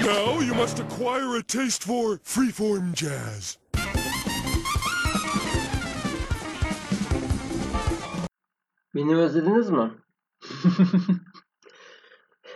Now 0.00 0.40
you 0.40 0.54
must 0.54 0.78
acquire 0.78 1.36
a 1.36 1.42
taste 1.42 1.82
for 1.82 2.18
freeform 2.18 2.94
jazz. 2.94 3.58
Beni 8.94 9.16
özlediniz 9.16 9.70
mi? 9.70 9.90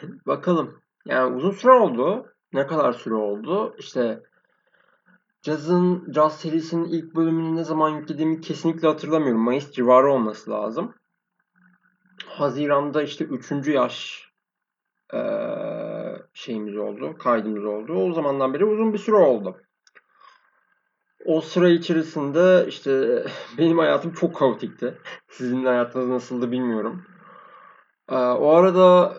Bakalım. 0.26 0.82
Yani 1.06 1.36
uzun 1.36 1.50
süre 1.50 1.72
oldu. 1.72 2.26
Ne 2.52 2.66
kadar 2.66 2.92
süre 2.92 3.14
oldu? 3.14 3.74
İşte 3.79 4.22
Jazz'ın 5.43 6.12
Jazz 6.12 6.40
serisinin 6.40 6.84
ilk 6.84 7.14
bölümünü 7.14 7.56
ne 7.56 7.64
zaman 7.64 7.90
yüklediğimi 7.90 8.40
kesinlikle 8.40 8.88
hatırlamıyorum. 8.88 9.40
Mayıs 9.40 9.72
civarı 9.72 10.12
olması 10.12 10.50
lazım. 10.50 10.95
Haziran'da 12.27 13.02
işte 13.02 13.24
3. 13.24 13.68
yaş 13.68 14.29
ee, 15.14 15.18
şeyimiz 16.33 16.77
oldu, 16.77 17.17
kaydımız 17.19 17.64
oldu. 17.64 17.93
O 17.93 18.12
zamandan 18.12 18.55
beri 18.55 18.64
uzun 18.64 18.93
bir 18.93 18.99
süre 18.99 19.17
oldu. 19.17 19.61
O 21.25 21.40
sıra 21.40 21.68
içerisinde 21.68 22.64
işte 22.68 23.25
benim 23.59 23.79
hayatım 23.79 24.13
çok 24.13 24.37
kaotikti. 24.37 24.99
Sizin 25.29 25.64
hayatınız 25.64 26.09
nasıldı 26.09 26.50
bilmiyorum. 26.50 27.04
Ee, 28.09 28.14
o 28.17 28.50
arada 28.50 29.17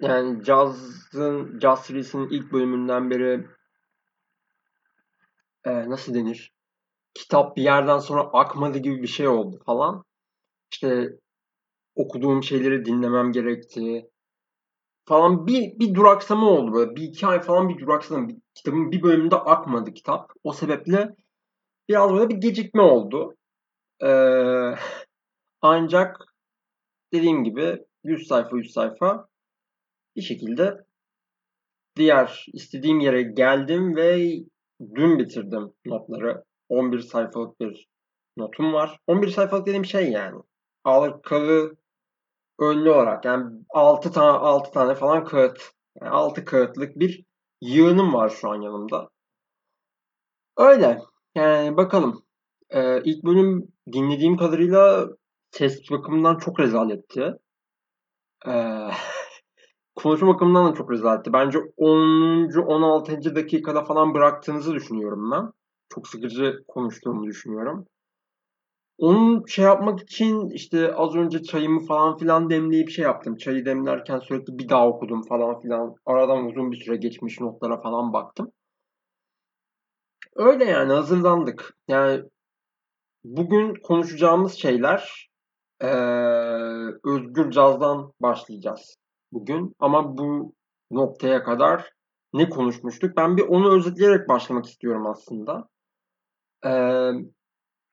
yani 0.00 0.44
Jazz'ın 0.44 1.60
Jazz 1.60 1.80
serisinin 1.80 2.28
ilk 2.28 2.52
bölümünden 2.52 3.10
beri 3.10 3.46
e, 5.64 5.90
nasıl 5.90 6.14
denir? 6.14 6.52
Kitap 7.14 7.56
bir 7.56 7.62
yerden 7.62 7.98
sonra 7.98 8.20
akmadı 8.20 8.78
gibi 8.78 9.02
bir 9.02 9.06
şey 9.06 9.28
oldu 9.28 9.60
falan. 9.66 10.04
İşte 10.72 11.08
okuduğum 11.94 12.42
şeyleri 12.42 12.84
dinlemem 12.84 13.32
gerekti 13.32 14.10
falan 15.06 15.46
bir, 15.46 15.78
bir 15.78 15.94
duraksama 15.94 16.50
oldu 16.50 16.72
böyle. 16.72 16.96
Bir 16.96 17.02
iki 17.02 17.26
ay 17.26 17.40
falan 17.40 17.68
bir 17.68 17.78
duraksama. 17.78 18.28
Bir, 18.28 18.36
kitabın 18.54 18.92
bir 18.92 19.02
bölümünde 19.02 19.36
akmadı 19.36 19.94
kitap. 19.94 20.32
O 20.44 20.52
sebeple 20.52 21.16
biraz 21.88 22.12
böyle 22.12 22.28
bir 22.28 22.36
gecikme 22.36 22.82
oldu. 22.82 23.36
Ee, 24.02 24.74
ancak 25.62 26.34
dediğim 27.12 27.44
gibi 27.44 27.84
100 28.04 28.28
sayfa 28.28 28.56
100 28.56 28.72
sayfa 28.72 29.28
bir 30.16 30.22
şekilde 30.22 30.84
diğer 31.96 32.46
istediğim 32.52 33.00
yere 33.00 33.22
geldim 33.22 33.96
ve 33.96 34.36
dün 34.94 35.18
bitirdim 35.18 35.72
notları. 35.86 36.44
11 36.68 37.00
sayfalık 37.00 37.60
bir 37.60 37.88
notum 38.36 38.72
var. 38.72 39.00
11 39.06 39.28
sayfalık 39.28 39.66
dediğim 39.66 39.84
şey 39.84 40.10
yani. 40.10 40.42
Halkalı 40.84 41.76
önlü 42.60 42.90
olarak 42.90 43.24
yani 43.24 43.44
6 43.70 44.12
tane 44.12 44.38
6 44.38 44.70
tane 44.72 44.94
falan 44.94 45.24
kağıt. 45.24 45.72
Yani 46.00 46.10
6 46.10 46.44
kağıtlık 46.44 46.96
bir 46.98 47.24
yığınım 47.60 48.14
var 48.14 48.28
şu 48.28 48.50
an 48.50 48.62
yanımda. 48.62 49.08
Öyle. 50.56 51.02
Yani 51.34 51.76
bakalım. 51.76 52.22
Ee, 52.70 53.02
ilk 53.04 53.24
bölüm 53.24 53.68
dinlediğim 53.92 54.36
kadarıyla 54.36 55.08
ses 55.50 55.90
bakımından 55.90 56.38
çok 56.38 56.60
rezaletti. 56.60 57.34
Ee, 58.46 58.88
konuşma 59.94 60.28
bakımından 60.28 60.72
da 60.72 60.74
çok 60.74 60.92
rezaletti. 60.92 61.32
Bence 61.32 61.58
10. 61.76 62.60
16. 62.66 63.34
dakikada 63.34 63.84
falan 63.84 64.14
bıraktığınızı 64.14 64.74
düşünüyorum 64.74 65.30
ben. 65.30 65.52
Çok 65.88 66.08
sıkıcı 66.08 66.64
konuştuğumu 66.68 67.26
düşünüyorum. 67.26 67.86
Onu 68.98 69.48
şey 69.48 69.64
yapmak 69.64 70.00
için 70.00 70.50
işte 70.50 70.94
az 70.94 71.14
önce 71.14 71.42
çayımı 71.42 71.86
falan 71.86 72.16
filan 72.18 72.50
demleyip 72.50 72.90
şey 72.90 73.04
yaptım. 73.04 73.36
Çayı 73.36 73.64
demlerken 73.64 74.18
sürekli 74.18 74.58
bir 74.58 74.68
daha 74.68 74.88
okudum 74.88 75.22
falan 75.22 75.60
filan. 75.60 75.94
Aradan 76.06 76.46
uzun 76.46 76.72
bir 76.72 76.76
süre 76.76 76.96
geçmiş 76.96 77.40
notlara 77.40 77.80
falan 77.80 78.12
baktım. 78.12 78.52
Öyle 80.36 80.64
yani 80.64 80.92
hazırlandık. 80.92 81.76
Yani 81.88 82.22
bugün 83.24 83.74
konuşacağımız 83.82 84.52
şeyler 84.54 85.28
ee, 85.80 85.86
Özgür 87.04 87.50
Caz'dan 87.50 88.12
başlayacağız 88.20 88.96
bugün. 89.32 89.74
Ama 89.78 90.18
bu 90.18 90.54
noktaya 90.90 91.42
kadar 91.42 91.92
ne 92.32 92.48
konuşmuştuk? 92.48 93.16
Ben 93.16 93.36
bir 93.36 93.42
onu 93.42 93.76
özetleyerek 93.76 94.28
başlamak 94.28 94.66
istiyorum 94.66 95.06
aslında. 95.06 95.68
Ee, 96.66 97.10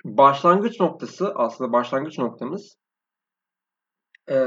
başlangıç 0.05 0.79
noktası 0.79 1.31
aslında 1.35 1.73
başlangıç 1.73 2.17
noktamız 2.19 2.77
e, 4.29 4.37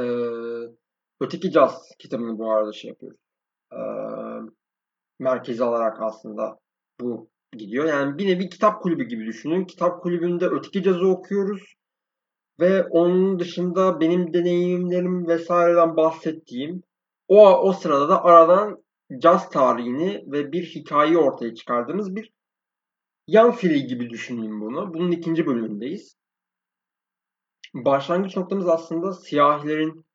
Öteki 1.21 1.51
Caz 1.51 1.89
kitabını 1.99 2.39
bu 2.39 2.53
arada 2.53 2.73
şey 2.73 2.89
yapıyoruz. 2.89 3.21
E, 3.73 3.81
merkezi 5.19 5.65
alarak 5.65 6.03
aslında 6.03 6.59
bu 7.01 7.29
gidiyor. 7.53 7.85
Yani 7.85 8.19
bir 8.19 8.27
nevi 8.27 8.49
kitap 8.49 8.83
kulübü 8.83 9.05
gibi 9.05 9.27
düşünün. 9.27 9.65
Kitap 9.65 10.03
kulübünde 10.03 10.47
Öteki 10.47 10.83
Caz'ı 10.83 11.07
okuyoruz. 11.07 11.75
Ve 12.61 12.85
onun 12.85 13.39
dışında 13.39 14.01
benim 14.01 14.35
deneyimlerim 14.35 15.27
vesaireden 15.29 15.97
bahsettiğim 15.97 16.83
o, 17.29 17.49
o 17.49 17.73
sırada 17.73 18.09
da 18.09 18.25
aradan 18.25 18.85
caz 19.19 19.51
tarihini 19.51 20.25
ve 20.27 20.53
bir 20.53 20.63
hikayeyi 20.63 21.19
ortaya 21.19 21.55
çıkardığımız 21.55 22.17
bir 22.17 22.33
yan 23.27 23.51
seri 23.51 23.87
gibi 23.87 24.11
düşüneyim 24.11 24.61
bunu. 24.61 24.95
Bunun 24.95 25.11
ikinci 25.11 25.47
bölümündeyiz. 25.47 26.17
Başlangıç 27.75 28.37
noktamız 28.37 28.69
aslında 28.69 29.13
siyahilerin 29.13 30.07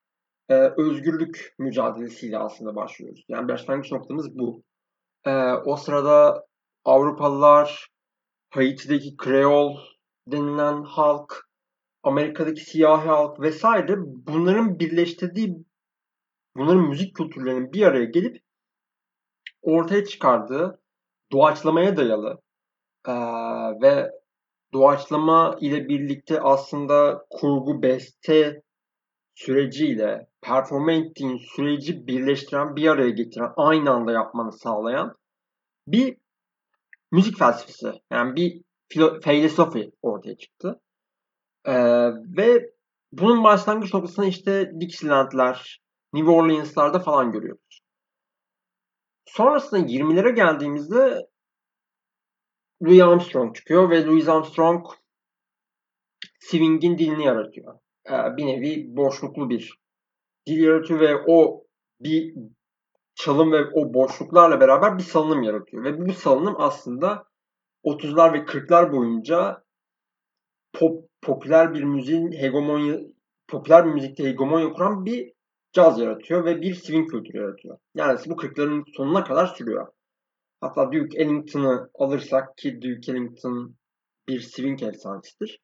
e, 0.49 0.53
özgürlük 0.55 1.55
mücadelesiyle 1.59 2.38
aslında 2.38 2.75
başlıyoruz. 2.75 3.25
Yani 3.27 3.47
başlangıç 3.47 3.91
noktamız 3.91 4.38
bu. 4.38 4.63
E, 5.25 5.31
o 5.66 5.75
sırada 5.75 6.45
Avrupalılar, 6.85 7.88
Haiti'deki 8.50 9.17
Kreol 9.17 9.77
denilen 10.27 10.83
halk, 10.83 11.50
Amerika'daki 12.03 12.61
siyahi 12.61 13.07
halk 13.07 13.39
vesaire 13.39 13.95
bunların 14.00 14.79
birleştirdiği, 14.79 15.66
bunların 16.55 16.89
müzik 16.89 17.16
kültürlerinin 17.16 17.73
bir 17.73 17.81
araya 17.81 18.05
gelip 18.05 18.41
ortaya 19.61 20.05
çıkardığı 20.05 20.81
doğaçlamaya 21.31 21.97
dayalı 21.97 22.41
ee, 23.07 23.12
ve 23.81 24.12
doğaçlama 24.73 25.57
ile 25.62 25.89
birlikte 25.89 26.41
aslında 26.41 27.25
kurgu 27.29 27.81
beste 27.81 28.62
süreciyle 29.35 30.28
performe 30.41 30.95
ettiğin 30.97 31.38
süreci 31.38 32.07
birleştiren, 32.07 32.75
bir 32.75 32.88
araya 32.88 33.09
getiren, 33.09 33.53
aynı 33.57 33.91
anda 33.91 34.12
yapmanı 34.12 34.51
sağlayan 34.51 35.16
bir 35.88 36.17
müzik 37.12 37.38
felsefesi. 37.38 37.91
Yani 38.12 38.35
bir 38.35 38.62
filosofi 39.23 39.91
ortaya 40.01 40.38
çıktı. 40.38 40.81
Ee, 41.66 41.73
ve 42.38 42.72
bunun 43.12 43.44
başlangıç 43.44 43.94
noktasını 43.94 44.25
işte 44.25 44.72
Dixieland'ler, 44.79 45.81
New 46.13 46.31
Orleans'larda 46.31 47.00
falan 47.00 47.31
görüyoruz. 47.31 47.81
Sonrasında 49.25 49.79
20'lere 49.79 50.35
geldiğimizde 50.35 51.28
Louis 52.84 53.02
Armstrong 53.02 53.56
çıkıyor 53.56 53.90
ve 53.90 54.06
Louis 54.06 54.30
Armstrong 54.30 54.86
swing'in 56.40 56.97
dilini 56.97 57.25
yaratıyor. 57.25 57.80
Ee, 58.09 58.38
bir 58.38 58.46
nevi 58.46 58.86
boşluklu 58.96 59.50
bir 59.50 59.80
dil 60.47 60.64
yaratıyor 60.64 61.00
ve 61.00 61.24
o 61.28 61.64
bir 62.00 62.36
çalım 63.16 63.52
ve 63.52 63.66
o 63.74 63.94
boşluklarla 63.94 64.59
beraber 64.59 64.97
bir 64.97 65.03
salınım 65.03 65.44
yaratıyor. 65.44 65.84
Ve 65.84 66.08
bu 66.08 66.14
salınım 66.14 66.56
aslında 66.58 67.24
30'lar 67.84 68.34
ve 68.34 68.38
40'lar 68.38 68.92
boyunca 68.92 69.63
pop, 70.74 71.06
popüler 71.22 71.74
bir 71.74 71.84
müziğin 71.84 72.31
hegemonya 72.31 73.00
popüler 73.48 73.86
bir 73.86 73.92
müzikte 73.92 74.24
hegemonya 74.24 74.74
kuran 74.74 75.06
bir 75.06 75.34
caz 75.74 76.00
yaratıyor 76.00 76.46
ve 76.46 76.62
bir 76.62 76.75
swing 76.75 77.12
kültürü 77.12 77.38
yaratıyor. 77.38 77.78
Yani 77.96 78.19
bu 78.28 78.34
40'ların 78.34 78.84
sonuna 78.98 79.24
kadar 79.24 79.46
sürüyor. 79.46 79.88
Hatta 80.61 80.91
Duke 80.91 81.21
Ellington'ı 81.21 81.89
alırsak 81.94 82.57
ki 82.57 82.81
Duke 82.81 83.12
Ellington 83.12 83.75
bir 84.27 84.39
swing 84.39 84.83
efsanesidir. 84.83 85.59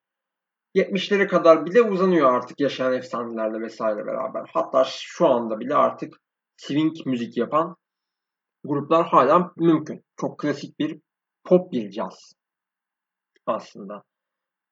70'lere 0.75 1.27
kadar 1.27 1.65
bile 1.65 1.81
uzanıyor 1.81 2.33
artık 2.33 2.59
yaşayan 2.59 2.93
efsanelerle 2.93 3.61
vesaire 3.61 4.05
beraber. 4.05 4.49
Hatta 4.53 4.83
şu 4.89 5.27
anda 5.27 5.59
bile 5.59 5.75
artık 5.75 6.17
swing 6.57 6.95
müzik 7.05 7.37
yapan 7.37 7.75
gruplar 8.63 9.07
hala 9.07 9.51
mümkün. 9.57 10.03
Çok 10.21 10.39
klasik 10.39 10.79
bir 10.79 10.99
pop 11.43 11.71
bir 11.71 11.91
caz 11.91 12.33
aslında. 13.45 14.03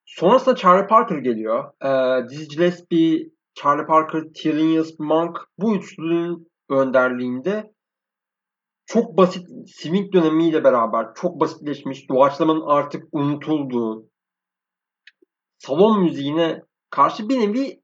Sonrasında 0.06 0.56
Charlie 0.56 0.88
Parker 0.88 1.18
geliyor. 1.18 1.72
Ee, 1.84 2.30
Dizzy 2.30 2.56
Gillespie, 2.56 3.32
Charlie 3.54 3.86
Parker, 3.86 4.24
Thelonious 4.36 5.00
Monk 5.00 5.38
bu 5.58 5.76
üçlünün 5.76 6.52
önderliğinde 6.70 7.75
çok 8.86 9.18
basit 9.18 9.48
swing 9.68 10.14
dönemiyle 10.14 10.64
beraber 10.64 11.14
çok 11.16 11.40
basitleşmiş, 11.40 12.10
doğaçlamanın 12.10 12.64
artık 12.66 13.04
unutulduğu 13.12 14.10
salon 15.58 16.04
müziğine 16.04 16.62
karşı 16.90 17.30
bir 17.30 17.40
nevi 17.40 17.82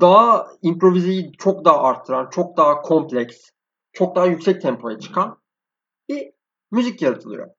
daha 0.00 0.48
improvizeyi 0.62 1.32
çok 1.38 1.64
daha 1.64 1.82
arttıran, 1.82 2.30
çok 2.30 2.56
daha 2.56 2.82
kompleks, 2.82 3.50
çok 3.92 4.16
daha 4.16 4.26
yüksek 4.26 4.62
tempoya 4.62 4.98
çıkan 4.98 5.38
bir 6.08 6.32
müzik 6.70 7.02
yaratılıyor. 7.02 7.50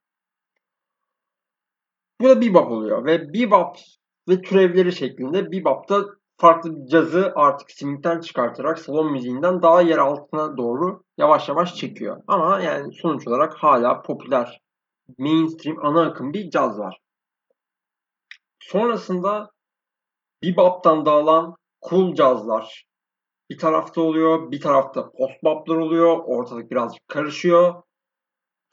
Bu 2.22 2.30
da 2.30 2.42
bebop 2.42 2.72
oluyor 2.72 3.06
ve 3.06 3.34
bebop 3.34 3.78
ve 4.30 4.42
türevleri 4.42 4.92
şeklinde 4.92 5.52
bebop'ta 5.52 6.06
farklı 6.40 6.88
cazı 6.88 7.34
artık 7.36 7.72
swing'den 7.72 8.22
çıkartarak 8.22 8.80
salon 8.80 9.12
müziğinden 9.12 9.62
daha 9.62 9.82
yer 9.82 9.98
altına 9.98 10.58
doğru 10.58 11.04
yavaş 11.18 11.50
yavaş 11.50 11.76
çekiyor. 11.76 12.22
Ama 12.28 12.60
yani 12.60 12.94
sonuç 12.94 13.28
olarak 13.28 13.54
hala 13.54 14.02
popüler 14.02 14.62
mainstream 15.18 15.86
ana 15.86 16.02
akım 16.02 16.34
bir 16.34 16.50
caz 16.50 16.80
var. 16.80 17.00
Sonrasında 18.60 19.52
bebop'tan 20.44 21.06
dağılan 21.06 21.56
cool 21.90 22.16
cazlar 22.16 22.86
bir 23.50 23.58
tarafta 23.58 24.02
oluyor, 24.02 24.52
bir 24.52 24.62
tarafta 24.62 25.12
post 25.12 25.44
bop'lar 25.44 25.76
oluyor, 25.76 26.18
ortalık 26.26 26.72
birazcık 26.72 27.08
karışıyor. 27.08 27.84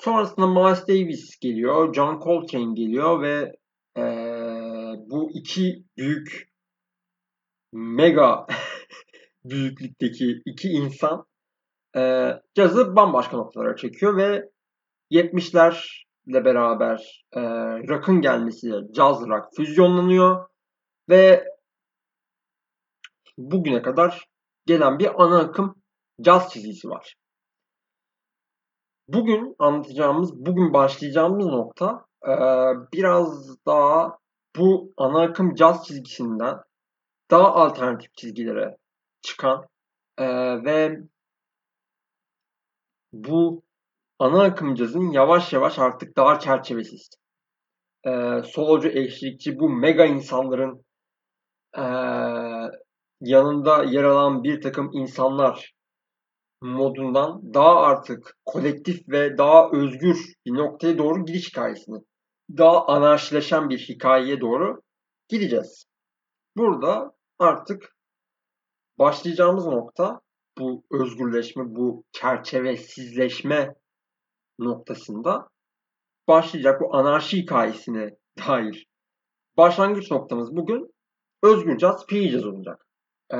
Sonrasında 0.01 0.47
Miles 0.47 0.89
Davis 0.89 1.39
geliyor, 1.39 1.95
John 1.95 2.21
Coltrane 2.21 2.75
geliyor 2.75 3.23
ve 3.23 3.53
ee, 3.97 4.03
bu 5.07 5.31
iki 5.35 5.85
büyük 5.97 6.56
mega 7.73 8.47
büyüklükteki 9.45 10.43
iki 10.47 10.69
insan 10.69 11.27
e, 11.97 12.33
cazı 12.55 12.97
bambaşka 12.97 13.37
noktalara 13.37 13.77
çekiyor 13.77 14.17
ve 14.17 14.51
70'lerle 15.11 16.45
beraber 16.45 17.25
e, 17.33 17.41
rock'ın 17.89 18.21
gelmesiyle 18.21 18.93
caz 18.93 19.21
rock 19.29 19.57
füzyonlanıyor 19.57 20.49
ve 21.09 21.45
bugüne 23.39 23.83
kadar 23.83 24.29
gelen 24.67 24.99
bir 24.99 25.23
ana 25.23 25.39
akım 25.39 25.75
caz 26.21 26.53
çizgisi 26.53 26.89
var. 26.89 27.15
Bugün 29.09 29.57
anlatacağımız, 29.59 30.47
bugün 30.47 30.73
başlayacağımız 30.73 31.47
nokta 31.47 32.07
e, 32.27 32.33
biraz 32.93 33.57
daha 33.67 34.19
bu 34.57 34.93
ana 34.97 35.23
akım 35.23 35.55
caz 35.55 35.87
çizgisinden 35.87 36.66
daha 37.31 37.55
alternatif 37.55 38.15
çizgilere 38.15 38.77
çıkan 39.23 39.67
e, 40.19 40.27
ve 40.65 40.99
bu 43.13 43.63
ana 44.19 44.43
akım 44.43 44.75
cazın 44.75 45.11
yavaş 45.11 45.53
yavaş 45.53 45.79
artık 45.79 46.17
daha 46.17 46.39
çerçevesiz. 46.39 47.11
E, 48.07 48.43
solocu, 48.45 48.89
eşlikçi 48.89 49.59
bu 49.59 49.69
mega 49.71 50.05
insanların 50.05 50.85
e, 51.77 51.85
yanında 53.21 53.85
yer 53.85 54.05
alan 54.05 54.45
bir 54.45 54.61
takım 54.61 54.91
insanlar 54.93 55.73
modundan 56.63 57.55
daha 57.55 57.81
artık 57.81 58.37
kolektif 58.45 59.09
ve 59.09 59.39
daha 59.39 59.71
özgür 59.73 60.35
bir 60.47 60.55
noktaya 60.55 60.99
doğru 60.99 61.25
gidiş 61.25 61.49
hikayesini, 61.49 61.99
daha 62.59 62.87
anarşileşen 62.87 63.69
bir 63.69 63.79
hikayeye 63.79 64.41
doğru 64.41 64.83
gideceğiz. 65.29 65.87
Burada 66.57 67.16
artık 67.39 67.97
başlayacağımız 68.99 69.67
nokta 69.67 70.21
bu 70.59 70.85
özgürleşme, 70.91 71.65
bu 71.67 72.05
çerçevesizleşme 72.13 73.75
noktasında 74.59 75.49
başlayacak 76.29 76.81
bu 76.81 76.97
anarşi 76.97 77.37
hikayesine 77.37 78.17
dair 78.39 78.87
başlangıç 79.57 80.11
noktamız 80.11 80.57
bugün 80.57 80.95
özgür 81.43 81.79
jazz, 81.79 82.07
free 82.07 82.29
jazz 82.29 82.47
olacak. 82.47 82.87
Ee, 83.31 83.37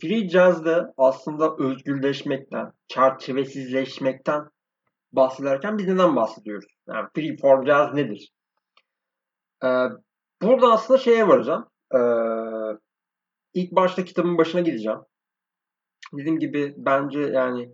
free 0.00 0.28
jazz'de 0.28 0.82
aslında 0.96 1.56
özgürleşmekten, 1.58 2.72
çerçevesizleşmekten 2.88 4.48
bahsederken 5.12 5.78
biz 5.78 5.86
neden 5.88 6.16
bahsediyoruz? 6.16 6.66
Yani 6.88 7.08
free 7.14 7.36
form 7.36 7.66
jazz 7.66 7.94
nedir? 7.94 8.32
Ee, 9.64 9.68
burada 10.42 10.72
aslında 10.72 10.98
şeye 10.98 11.28
varacağım. 11.28 11.68
Ee, 11.94 11.98
ilk 13.54 13.72
başta 13.72 14.04
kitabın 14.04 14.38
başına 14.38 14.60
gideceğim. 14.60 14.98
Dediğim 16.12 16.38
gibi 16.38 16.74
bence 16.76 17.20
yani 17.20 17.72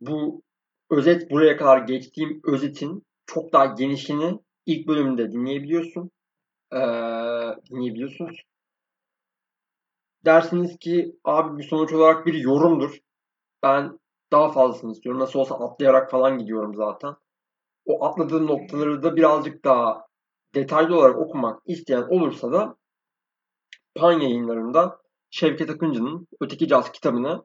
bu 0.00 0.42
özet 0.90 1.30
buraya 1.30 1.56
kadar 1.56 1.78
geçtiğim 1.78 2.40
özetin 2.44 3.02
çok 3.26 3.52
daha 3.52 3.66
genişini 3.66 4.38
ilk 4.66 4.88
bölümde 4.88 5.32
dinleyebiliyorsun. 5.32 6.10
Ee, 6.72 6.78
dinleyebiliyorsunuz. 7.70 8.42
Dersiniz 10.24 10.78
ki 10.78 11.16
abi 11.24 11.58
bu 11.58 11.62
sonuç 11.62 11.92
olarak 11.92 12.26
bir 12.26 12.34
yorumdur. 12.34 12.98
Ben 13.62 13.98
daha 14.32 14.52
fazlasını 14.52 14.92
istiyorum. 14.92 15.20
Nasıl 15.20 15.38
olsa 15.38 15.54
atlayarak 15.54 16.10
falan 16.10 16.38
gidiyorum 16.38 16.74
zaten. 16.74 17.14
O 17.86 18.04
atladığım 18.04 18.46
noktaları 18.46 19.02
da 19.02 19.16
birazcık 19.16 19.64
daha 19.64 20.06
detaylı 20.54 20.98
olarak 20.98 21.18
okumak 21.18 21.62
isteyen 21.66 22.02
olursa 22.02 22.52
da 22.52 22.76
Pan 23.98 24.20
yayınlarında 24.20 24.98
Şevket 25.30 25.70
Akıncı'nın 25.70 26.28
Öteki 26.40 26.68
Caz 26.68 26.92
kitabını 26.92 27.44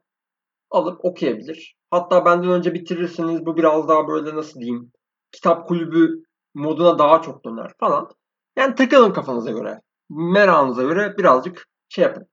alıp 0.72 1.06
okuyabilir. 1.06 1.76
Hatta 1.92 2.26
benden 2.26 2.50
önce 2.50 2.74
bitirirseniz 2.74 3.46
bu 3.46 3.58
biraz 3.58 3.88
daha 3.88 4.08
böyle 4.08 4.36
nasıl 4.36 4.60
diyeyim 4.60 4.92
kitap 5.32 5.68
kulübü 5.68 6.24
moduna 6.54 7.00
daha 7.00 7.22
çok 7.22 7.46
döner 7.46 7.72
falan. 7.80 8.10
Yani 8.58 8.76
takılın 8.76 9.14
kafanıza 9.14 9.52
göre. 9.52 9.82
Merakınıza 10.10 10.84
göre 10.84 11.18
birazcık 11.18 11.68
şey 11.90 12.04
yapın. 12.04 12.28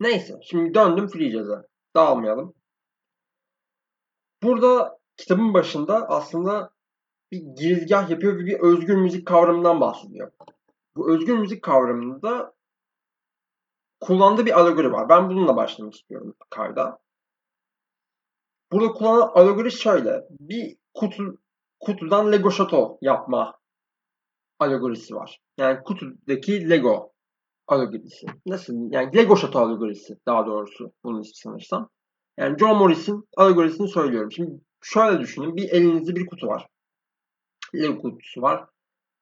Neyse 0.00 0.34
şimdi 0.42 0.74
döndüm 0.74 1.08
Free 1.08 1.30
Jazz'a. 1.30 1.62
Dağılmayalım. 1.96 2.54
Burada 4.42 4.98
kitabın 5.16 5.54
başında 5.54 6.08
aslında 6.08 6.70
bir 7.32 7.38
girizgah 7.38 8.10
yapıyor 8.10 8.38
ve 8.38 8.46
bir 8.46 8.60
özgür 8.60 8.96
müzik 8.96 9.26
kavramından 9.26 9.80
bahsediyor. 9.80 10.32
Bu 10.96 11.14
özgür 11.14 11.38
müzik 11.38 11.62
kavramında 11.62 12.54
kullandığı 14.00 14.46
bir 14.46 14.60
alegori 14.60 14.92
var. 14.92 15.08
Ben 15.08 15.30
bununla 15.30 15.56
başlamak 15.56 15.94
istiyorum 15.94 16.34
kayda. 16.50 16.98
Burada 18.72 18.92
kullanılan 18.92 19.30
alegori 19.34 19.72
şöyle. 19.72 20.26
Bir 20.30 20.76
kutu, 20.94 21.38
kutudan 21.80 22.32
Lego 22.32 22.50
Shadow 22.50 23.06
yapma 23.06 23.58
alegorisi 24.58 25.14
var. 25.14 25.40
Yani 25.58 25.82
kutudaki 25.82 26.70
Lego 26.70 27.12
alegorisi. 27.66 28.26
Nasıl? 28.46 28.74
Yani 28.90 29.16
Lego 29.16 29.36
Shadow 29.36 29.60
alegorisi 29.60 30.18
daha 30.26 30.46
doğrusu 30.46 30.92
bunun 31.04 31.20
ismi 31.20 31.36
sanırsam. 31.36 31.88
Yani 32.38 32.58
John 32.58 32.76
Morris'in 32.76 33.28
alegorisini 33.36 33.88
söylüyorum. 33.88 34.32
Şimdi 34.32 34.60
şöyle 34.82 35.20
düşünün. 35.20 35.56
Bir 35.56 35.68
elinizde 35.68 36.16
bir 36.16 36.26
kutu 36.26 36.46
var. 36.46 36.66
Lego 37.74 38.02
kutusu 38.02 38.42
var. 38.42 38.66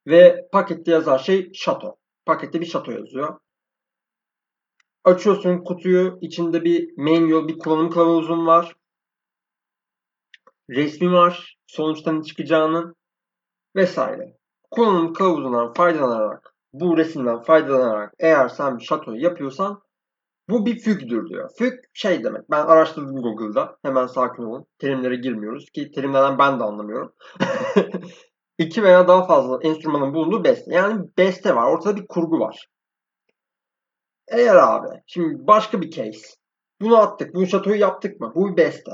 Ve 0.07 0.49
pakette 0.53 0.91
yazan 0.91 1.17
şey 1.17 1.51
şato. 1.55 1.97
Pakette 2.27 2.61
bir 2.61 2.67
şato 2.67 2.93
yazıyor. 2.93 3.39
Açıyorsun 5.05 5.65
kutuyu. 5.65 6.19
içinde 6.21 6.65
bir 6.65 6.97
manual, 6.97 7.49
bir 7.49 7.59
kullanım 7.59 7.91
kılavuzun 7.91 8.47
var. 8.47 8.75
Resmi 10.71 11.13
var. 11.13 11.59
Sonuçtan 11.67 12.23
çıkacağının 12.23 12.97
vesaire. 13.77 14.37
Kullanım 14.71 15.13
kılavuzundan 15.13 15.73
faydalanarak, 15.73 16.55
bu 16.73 16.97
resimden 16.97 17.43
faydalanarak 17.43 18.15
eğer 18.19 18.49
sen 18.49 18.79
bir 18.79 18.85
şatoyu 18.85 19.23
yapıyorsan 19.23 19.83
bu 20.49 20.67
bir 20.67 20.79
fügdür 20.79 21.29
diyor. 21.29 21.51
Füg 21.59 21.73
şey 21.93 22.25
demek. 22.25 22.51
Ben 22.51 22.67
araştırdım 22.67 23.23
Google'da. 23.23 23.79
Hemen 23.83 24.07
sakin 24.07 24.43
olun. 24.43 24.67
Terimlere 24.79 25.17
girmiyoruz 25.17 25.71
ki 25.71 25.91
terimlerden 25.91 26.39
ben 26.39 26.61
de 26.61 26.65
anlamıyorum. 26.65 27.13
İki 28.59 28.83
veya 28.83 29.09
daha 29.09 29.27
fazla 29.27 29.59
enstrümanın 29.63 30.15
bulunduğu 30.15 30.45
beste. 30.45 30.75
Yani 30.75 31.05
beste 31.19 31.57
var. 31.57 31.73
Ortada 31.73 31.97
bir 31.97 32.07
kurgu 32.07 32.41
var. 32.41 32.69
Eğer 34.31 34.57
abi 34.57 35.03
şimdi 35.07 35.47
başka 35.47 35.81
bir 35.81 35.91
case. 35.91 36.37
Bunu 36.81 36.97
attık. 36.97 37.35
Bu 37.35 37.47
şatoyu 37.47 37.81
yaptık 37.81 38.21
mı? 38.21 38.33
Bu 38.35 38.53
bir 38.53 38.57
beste. 38.57 38.91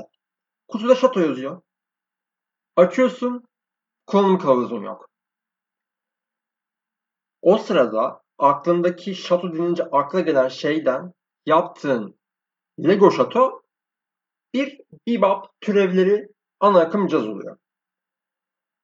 Kutuda 0.67 0.95
şato 0.95 1.19
yazıyor. 1.19 1.61
Açıyorsun. 2.75 3.43
Kullanım 4.07 4.39
kılavuzun 4.39 4.83
yok. 4.83 5.09
O 7.41 7.57
sırada 7.57 8.21
aklındaki 8.37 9.15
şato 9.15 9.53
denince 9.53 9.83
akla 9.83 10.19
gelen 10.19 10.47
şeyden 10.47 11.13
yaptığın 11.45 12.19
Lego 12.79 13.11
şato 13.11 13.61
bir 14.53 14.81
bebop 15.07 15.45
türevleri 15.61 16.27
ana 16.59 16.79
akım 16.79 17.07
caz 17.07 17.27
oluyor. 17.27 17.57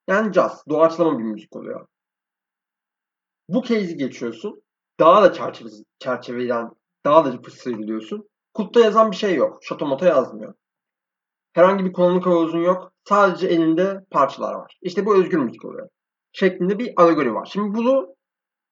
Yani 0.07 0.33
caz, 0.33 0.63
doğaçlama 0.69 1.19
bir 1.19 1.23
müzik 1.23 1.55
oluyor. 1.55 1.87
Bu 3.49 3.61
case'i 3.63 3.97
geçiyorsun. 3.97 4.60
Daha 5.01 5.23
da 5.23 5.33
çerçeve, 5.33 5.69
çerçeveden 5.99 6.69
daha 7.05 7.25
da 7.25 7.49
sıyrılıyorsun. 7.49 8.29
Kutta 8.53 8.79
yazan 8.79 9.11
bir 9.11 9.15
şey 9.15 9.35
yok. 9.35 9.59
Şato 9.63 10.05
yazmıyor. 10.05 10.53
Herhangi 11.53 11.85
bir 11.85 11.93
kullanım 11.93 12.21
kılavuzun 12.21 12.59
yok. 12.59 12.93
Sadece 13.09 13.47
elinde 13.47 14.05
parçalar 14.11 14.53
var. 14.53 14.77
İşte 14.81 15.05
bu 15.05 15.17
özgür 15.17 15.37
müzik 15.37 15.65
oluyor. 15.65 15.89
Şeklinde 16.31 16.79
bir 16.79 16.93
alegori 16.97 17.33
var. 17.33 17.49
Şimdi 17.53 17.77
bunu 17.77 18.15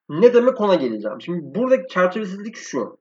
ne 0.09 0.33
demek 0.33 0.61
ona 0.61 0.75
geleceğim. 0.75 1.21
Şimdi 1.21 1.59
buradaki 1.59 1.87
çerçevesizlik 1.93 2.55
şu. 2.55 2.99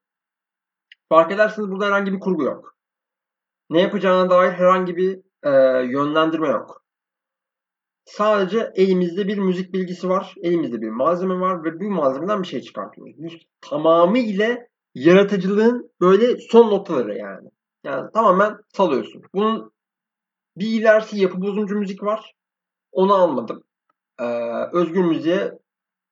Fark 1.08 1.32
ederseniz 1.32 1.70
burada 1.70 1.86
herhangi 1.86 2.12
bir 2.12 2.20
kurgu 2.20 2.44
yok. 2.44 2.74
Ne 3.70 3.80
yapacağına 3.80 4.30
dair 4.30 4.52
herhangi 4.52 4.96
bir 4.96 5.20
e, 5.42 5.50
yönlendirme 5.86 6.48
yok. 6.48 6.82
Sadece 8.08 8.72
elimizde 8.74 9.28
bir 9.28 9.38
müzik 9.38 9.72
bilgisi 9.72 10.08
var, 10.08 10.34
elimizde 10.42 10.80
bir 10.80 10.90
malzeme 10.90 11.40
var 11.40 11.64
ve 11.64 11.80
bu 11.80 11.84
malzemeden 11.84 12.42
bir 12.42 12.46
şey 12.48 12.60
çıkartıyoruz. 12.60 13.14
Bu 13.18 13.28
tamamıyla 13.60 14.58
yaratıcılığın 14.94 15.90
böyle 16.00 16.36
son 16.36 16.70
noktaları 16.70 17.18
yani. 17.18 17.48
Yani 17.84 18.10
tamamen 18.14 18.56
salıyorsun. 18.68 19.22
Bunun 19.34 19.72
bir 20.56 20.66
ilerisi 20.66 21.20
yapı 21.20 21.40
bozumcu 21.40 21.78
müzik 21.78 22.02
var. 22.02 22.32
Onu 22.92 23.14
almadım. 23.14 23.64
Ee, 24.20 24.24
özgür 24.72 25.04
müziğe 25.04 25.52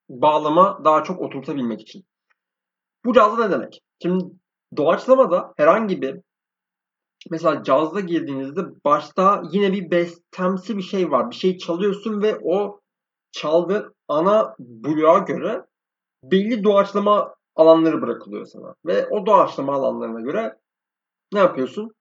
bağlama 0.09 0.81
daha 0.85 1.05
çok 1.05 1.21
oturtabilmek 1.21 1.81
için. 1.81 2.05
Bu 3.05 3.13
cazda 3.13 3.47
ne 3.47 3.53
demek? 3.53 3.81
Şimdi 4.03 4.25
doğaçlamada 4.77 5.55
herhangi 5.57 6.03
bir 6.03 6.21
mesela 7.31 7.63
cazda 7.63 8.01
girdiğinizde 8.01 8.61
başta 8.85 9.43
yine 9.53 9.73
bir 9.73 9.91
bestemsi 9.91 10.77
bir 10.77 10.83
şey 10.83 11.11
var. 11.11 11.31
Bir 11.31 11.35
şey 11.35 11.59
çalıyorsun 11.59 12.23
ve 12.23 12.39
o 12.43 12.81
çaldığı 13.33 13.95
ana 14.09 14.55
bloğa 14.59 15.19
göre 15.19 15.67
belli 16.23 16.65
doğaçlama 16.65 17.35
alanları 17.57 18.03
bırakılıyor 18.03 18.47
sana. 18.47 18.75
Ve 18.87 19.09
o 19.09 19.27
doğaçlama 19.27 19.73
alanlarına 19.75 20.21
göre 20.21 20.59
ne 21.33 21.39
yapıyorsun? 21.39 21.93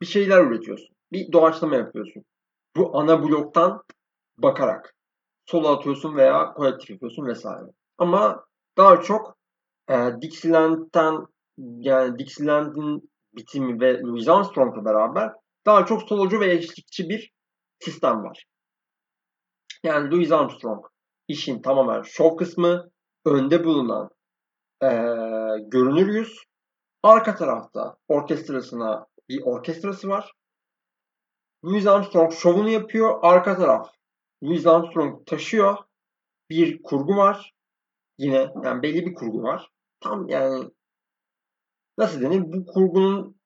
Bir 0.00 0.06
şeyler 0.06 0.44
üretiyorsun. 0.44 0.96
Bir 1.12 1.32
doğaçlama 1.32 1.76
yapıyorsun. 1.76 2.24
Bu 2.76 2.98
ana 2.98 3.22
bloktan 3.22 3.82
bakarak. 4.38 4.94
Solo 5.46 5.68
atıyorsun 5.68 6.16
veya 6.16 6.52
kolektif 6.52 6.90
yapıyorsun 6.90 7.26
vesaire. 7.26 7.66
Ama 7.98 8.44
daha 8.76 9.00
çok 9.00 9.36
e, 9.88 9.94
Dixieland'den 10.22 11.26
yani 11.58 12.18
Dixieland'in 12.18 13.10
bitimi 13.36 13.80
ve 13.80 14.00
Louis 14.00 14.28
Armstrong'la 14.28 14.84
beraber 14.84 15.32
daha 15.66 15.86
çok 15.86 16.02
solocu 16.02 16.40
ve 16.40 16.52
eşlikçi 16.52 17.08
bir 17.08 17.32
sistem 17.78 18.24
var. 18.24 18.44
Yani 19.82 20.10
Louis 20.10 20.32
Armstrong 20.32 20.86
işin 21.28 21.62
tamamen 21.62 22.02
şov 22.02 22.36
kısmı, 22.36 22.90
önde 23.24 23.64
bulunan 23.64 24.10
e, 24.82 24.88
görünür 25.66 26.14
yüz, 26.14 26.44
arka 27.02 27.34
tarafta 27.34 27.96
orkestrasına 28.08 29.06
bir 29.28 29.42
orkestrası 29.42 30.08
var. 30.08 30.32
Louis 31.64 31.86
Armstrong 31.86 32.32
şovunu 32.32 32.68
yapıyor, 32.68 33.18
arka 33.22 33.56
taraf 33.56 33.94
Louis 34.44 34.66
Armstrong 34.66 35.26
taşıyor. 35.26 35.76
Bir 36.50 36.82
kurgu 36.82 37.16
var. 37.16 37.54
Yine 38.18 38.52
yani 38.64 38.82
belli 38.82 39.06
bir 39.06 39.14
kurgu 39.14 39.42
var. 39.42 39.70
Tam 40.00 40.28
yani 40.28 40.70
nasıl 41.98 42.20
denir? 42.20 42.42
Bu 42.52 42.66
kurgunun 42.66 43.36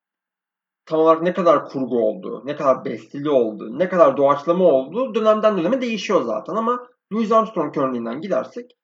tam 0.86 1.00
olarak 1.00 1.22
ne 1.22 1.32
kadar 1.34 1.68
kurgu 1.68 1.98
olduğu, 1.98 2.46
ne 2.46 2.56
kadar 2.56 2.84
besteli 2.84 3.30
olduğu, 3.30 3.78
ne 3.78 3.88
kadar 3.88 4.16
doğaçlama 4.16 4.64
olduğu 4.64 5.14
dönemden 5.14 5.58
döneme 5.58 5.80
değişiyor 5.80 6.22
zaten 6.22 6.54
ama 6.54 6.86
Louis 7.12 7.32
Armstrong 7.32 7.78
örneğinden 7.78 8.20
gidersek 8.20 8.76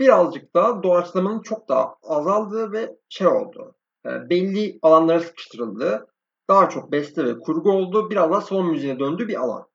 birazcık 0.00 0.54
daha 0.54 0.82
doğaçlamanın 0.82 1.40
çok 1.40 1.68
daha 1.68 1.96
azaldığı 2.02 2.72
ve 2.72 2.96
şey 3.08 3.26
oldu. 3.26 3.74
Yani 4.04 4.30
belli 4.30 4.78
alanlara 4.82 5.20
sıkıştırıldığı, 5.20 6.06
daha 6.48 6.68
çok 6.68 6.92
beste 6.92 7.24
ve 7.24 7.38
kurgu 7.38 7.72
olduğu, 7.72 8.10
biraz 8.10 8.30
daha 8.30 8.40
son 8.40 8.66
müziğine 8.66 8.98
döndüğü 8.98 9.28
bir 9.28 9.40
alan. 9.40 9.66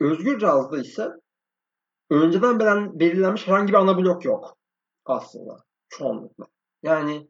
Özgür 0.00 0.38
cazda 0.38 0.78
ise 0.78 1.08
önceden 2.10 2.60
belirlenmiş 3.00 3.48
herhangi 3.48 3.72
bir 3.72 3.78
ana 3.78 3.96
blok 3.98 4.24
yok 4.24 4.56
aslında 5.04 5.56
çoğunlukla. 5.88 6.53
Yani 6.84 7.28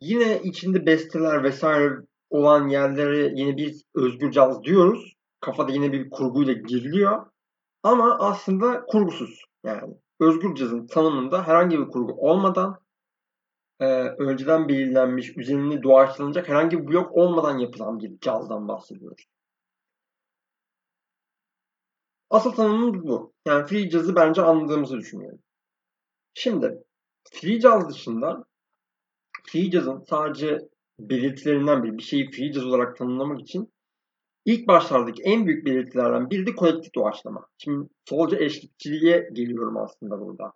yine 0.00 0.42
içinde 0.42 0.86
besteler 0.86 1.42
vesaire 1.42 1.94
olan 2.30 2.68
yerlere 2.68 3.32
yine 3.34 3.56
bir 3.56 3.82
özgür 3.94 4.30
caz 4.30 4.64
diyoruz. 4.64 5.12
Kafada 5.40 5.72
yine 5.72 5.92
bir 5.92 6.10
kurguyla 6.10 6.52
giriliyor. 6.52 7.26
Ama 7.82 8.18
aslında 8.18 8.84
kurgusuz 8.86 9.44
yani. 9.64 9.94
Özgür 10.20 10.54
cazın 10.54 10.86
tanımında 10.86 11.46
herhangi 11.46 11.78
bir 11.78 11.88
kurgu 11.88 12.12
olmadan 12.12 12.80
e, 13.80 13.86
önceden 14.02 14.68
belirlenmiş, 14.68 15.36
üzerine 15.36 15.82
doğaçlanacak 15.82 16.48
herhangi 16.48 16.78
bir 16.78 16.86
blok 16.86 17.12
olmadan 17.12 17.58
yapılan 17.58 17.98
bir 18.00 18.20
cazdan 18.20 18.68
bahsediyoruz. 18.68 19.26
Asıl 22.30 22.52
tanımımız 22.52 23.06
bu. 23.06 23.32
Yani 23.46 23.66
free 23.66 23.90
jazz'ı 23.90 24.16
bence 24.16 24.42
anladığımızı 24.42 24.96
düşünüyorum. 24.96 25.38
Şimdi 26.34 26.84
free 27.32 27.60
jazz 27.60 27.88
dışında 27.88 28.44
jazz'ın 29.52 30.04
sadece 30.08 30.58
belirtilerinden 31.00 31.82
biri 31.82 31.98
bir 31.98 32.02
şeyi 32.02 32.52
jazz 32.52 32.66
olarak 32.66 32.96
tanımlamak 32.96 33.40
için 33.40 33.72
ilk 34.44 34.68
başlardaki 34.68 35.22
en 35.22 35.46
büyük 35.46 35.66
belirtilerden 35.66 36.30
biri 36.30 36.46
de 36.46 36.54
kolektif 36.54 36.94
doğaçlama. 36.94 37.46
Şimdi 37.58 37.88
solca 38.08 38.38
eşlikçiliğe 38.38 39.30
geliyorum 39.32 39.76
aslında 39.76 40.20
burada. 40.20 40.52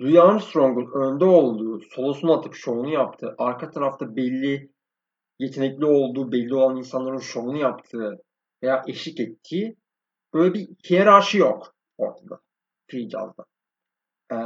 Louis 0.00 0.18
Armstrong'un 0.18 1.00
önde 1.00 1.24
olduğu, 1.24 1.80
solosunu 1.80 2.38
atıp 2.38 2.54
şovunu 2.54 2.88
yaptığı, 2.88 3.34
arka 3.38 3.70
tarafta 3.70 4.16
belli 4.16 4.72
yetenekli 5.38 5.84
olduğu 5.84 6.32
belli 6.32 6.54
olan 6.54 6.76
insanların 6.76 7.18
şovunu 7.18 7.56
yaptığı 7.56 8.24
veya 8.62 8.82
eşlik 8.86 9.20
ettiği 9.20 9.76
böyle 10.34 10.54
bir 10.54 10.68
hiyerarşi 10.90 11.38
yok 11.38 11.74
ortada 11.98 12.40
free. 12.90 13.08
Ee, 14.32 14.36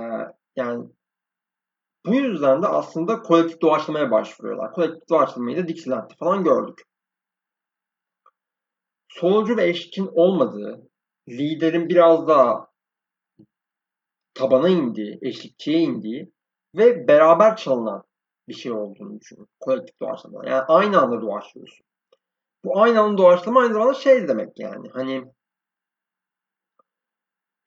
yani 0.57 0.89
bu 2.07 2.15
yüzden 2.15 2.63
de 2.63 2.67
aslında 2.67 3.23
kolektif 3.23 3.61
doğaçlamaya 3.61 4.11
başvuruyorlar. 4.11 4.73
Kolektif 4.73 5.09
doğaçlamayı 5.09 5.57
da 5.57 5.69
Dixieland'de 5.69 6.15
falan 6.19 6.45
gördük. 6.45 6.83
Solucu 9.09 9.57
ve 9.57 9.69
eşkin 9.69 10.11
olmadığı, 10.13 10.89
liderin 11.29 11.89
biraz 11.89 12.29
daha 12.29 12.67
tabana 14.35 14.69
indiği, 14.69 15.19
eşlikçiye 15.23 15.79
indiği 15.79 16.33
ve 16.77 17.09
beraber 17.09 17.57
çalınan 17.57 18.03
bir 18.49 18.55
şey 18.55 18.73
olduğunu 18.73 19.21
düşünün. 19.21 19.49
Kolektif 19.61 20.01
doğaçlama. 20.01 20.49
Yani 20.49 20.63
aynı 20.63 21.01
anda 21.01 21.21
doğaçlıyorsun. 21.21 21.87
Bu 22.65 22.81
aynı 22.81 23.01
anda 23.01 23.19
doğaçlama 23.19 23.61
aynı 23.61 23.73
zamanda 23.73 23.95
şey 23.95 24.29
demek 24.29 24.59
yani. 24.59 24.89
Hani 24.93 25.25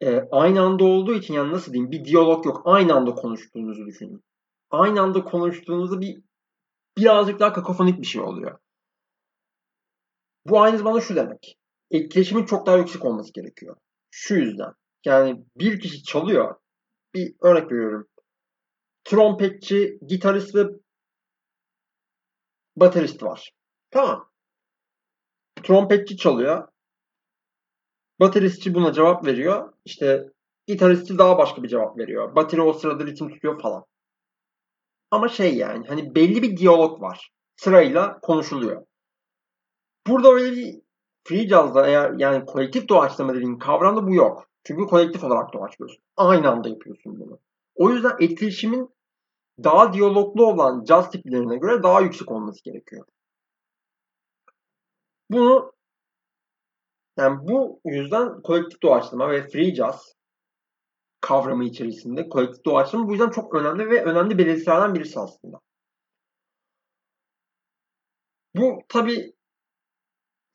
e, 0.02 0.28
aynı 0.32 0.62
anda 0.62 0.84
olduğu 0.84 1.14
için 1.14 1.34
yani 1.34 1.52
nasıl 1.52 1.74
diyeyim 1.74 1.92
bir 1.92 2.06
diyalog 2.06 2.46
yok. 2.46 2.62
Aynı 2.66 2.94
anda 2.94 3.16
konuştuğunuzu 3.16 3.86
düşünün. 3.86 4.24
Aynı 4.72 5.02
anda 5.02 5.24
konuştuğunuzda 5.24 6.02
bir 6.02 6.22
birazcık 6.98 7.40
daha 7.40 7.54
kakofonik 7.54 8.02
bir 8.02 8.06
şey 8.08 8.22
oluyor. 8.22 8.60
Bu 10.46 10.62
aynı 10.62 10.78
zamanda 10.78 11.02
şu 11.02 11.16
demek. 11.16 11.58
Etkileşimin 11.92 12.46
çok 12.46 12.66
daha 12.66 12.78
yüksek 12.78 13.06
olması 13.06 13.34
gerekiyor. 13.34 13.75
Şu 14.12 14.36
yüzden. 14.36 14.74
Yani 15.06 15.46
bir 15.56 15.80
kişi 15.80 16.04
çalıyor. 16.04 16.56
Bir 17.14 17.36
örnek 17.42 17.72
veriyorum. 17.72 18.08
Trompetçi, 19.04 20.00
gitarist 20.08 20.56
ve 20.56 20.66
baterist 22.75 23.24
var. 23.24 23.52
Tamam. 23.92 24.32
Trompetçi 25.64 26.18
çalıyor. 26.18 26.68
Bateristçi 28.20 28.74
buna 28.74 28.94
cevap 28.94 29.25
veriyor. 29.25 29.74
İşte 29.86 30.30
gitaristçi 30.68 31.18
daha 31.18 31.38
başka 31.38 31.63
bir 31.63 31.68
cevap 31.68 31.98
veriyor. 31.98 32.36
Bateri 32.36 32.62
o 32.62 32.74
sırada 32.74 33.06
ritim 33.06 33.30
tutuyor 33.30 33.62
falan. 33.62 33.86
Ama 35.12 35.30
şey 35.30 35.56
yani 35.56 35.88
hani 35.88 36.15
belli 36.15 36.44
bir 36.44 36.58
diyalog 36.58 37.01
var. 37.01 37.32
Sırayla 37.58 38.20
konuşuluyor. 38.22 38.86
Burada 40.08 40.30
öyle 40.30 40.51
bir 40.51 40.82
free 41.24 41.48
jazz'da 41.48 41.88
eğer 41.88 42.13
yani 42.18 42.46
kolektif 42.46 42.89
doğaçlama 42.89 43.34
dediğin 43.34 43.58
kavramda 43.58 44.08
bu 44.08 44.15
yok. 44.15 44.50
Çünkü 44.63 44.86
kolektif 44.86 45.24
olarak 45.24 45.54
doğaçlıyorsun. 45.54 46.04
Aynı 46.18 46.50
anda 46.50 46.70
yapıyorsun 46.70 47.20
bunu. 47.20 47.39
O 47.75 47.89
yüzden 47.89 48.15
etkileşimin 48.20 48.89
daha 49.63 49.94
diyaloglu 49.94 50.46
olan 50.46 50.86
jazz 50.86 51.12
tiplerine 51.12 51.58
göre 51.58 51.84
daha 51.84 52.01
yüksek 52.01 52.32
olması 52.32 52.63
gerekiyor. 52.63 53.06
Bunu 55.32 55.75
yani 57.17 57.48
bu 57.48 57.81
yüzden 57.86 58.41
kolektif 58.41 58.81
doğaçlama 58.81 59.29
ve 59.29 59.48
free 59.48 59.75
jazz 59.75 60.15
kavramı 61.22 61.65
içerisinde 61.65 62.29
kolektif 62.29 62.65
doğaçlama 62.65 63.07
bu 63.07 63.12
yüzden 63.12 63.29
çok 63.29 63.55
önemli 63.55 63.89
ve 63.89 64.03
önemli 64.03 64.38
belirtilerden 64.38 64.95
birisi 64.95 65.19
aslında. 65.19 65.60
Bu 68.55 68.79
tabi 68.89 69.34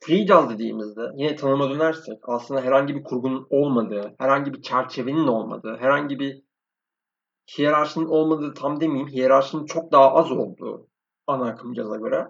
free 0.00 0.26
jazz 0.26 0.50
dediğimizde 0.50 1.00
yine 1.17 1.37
tanıma 1.37 1.71
dönersek 1.71 2.19
aslında 2.29 2.61
herhangi 2.61 2.95
bir 2.95 3.05
kurgunun 3.05 3.47
olmadığı, 3.50 4.14
herhangi 4.19 4.55
bir 4.55 4.62
çerçevenin 4.62 5.26
olmadığı, 5.26 5.76
herhangi 5.76 6.19
bir 6.19 6.43
hiyerarşinin 7.59 8.07
olmadığı 8.07 8.55
tam 8.55 8.81
demeyeyim, 8.81 9.09
hiyerarşinin 9.09 9.67
çok 9.67 9.93
daha 9.93 10.14
az 10.14 10.33
olduğu 10.33 10.88
ana 11.26 11.49
akım 11.49 11.73
caza 11.73 11.97
göre 11.97 12.29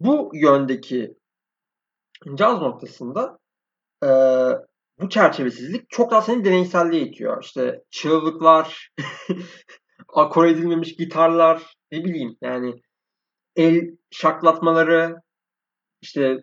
bu 0.00 0.30
yöndeki 0.34 1.21
caz 2.34 2.60
noktasında 2.60 3.38
e, 4.04 4.08
bu 5.00 5.08
çerçevesizlik 5.08 5.90
çok 5.90 6.10
daha 6.10 6.22
seni 6.22 6.44
deneyselliğe 6.44 7.02
itiyor. 7.02 7.42
İşte 7.44 7.84
çığlıklar, 7.90 8.92
akor 10.14 10.44
edilmemiş 10.44 10.96
gitarlar, 10.96 11.74
ne 11.92 12.04
bileyim 12.04 12.36
yani 12.40 12.74
el 13.56 13.96
şaklatmaları, 14.10 15.16
işte 16.00 16.36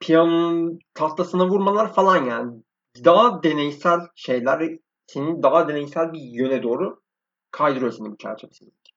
piyanonun 0.00 0.78
tahtasına 0.94 1.48
vurmalar 1.48 1.94
falan 1.94 2.24
yani. 2.24 2.62
Daha 3.04 3.42
deneysel 3.42 4.00
şeyler 4.14 4.78
seni 5.06 5.42
daha 5.42 5.68
deneysel 5.68 6.12
bir 6.12 6.20
yöne 6.20 6.62
doğru 6.62 7.02
kaydırıyor 7.50 7.92
seni 7.92 8.10
bu 8.10 8.16
çerçevesindeki. 8.16 8.92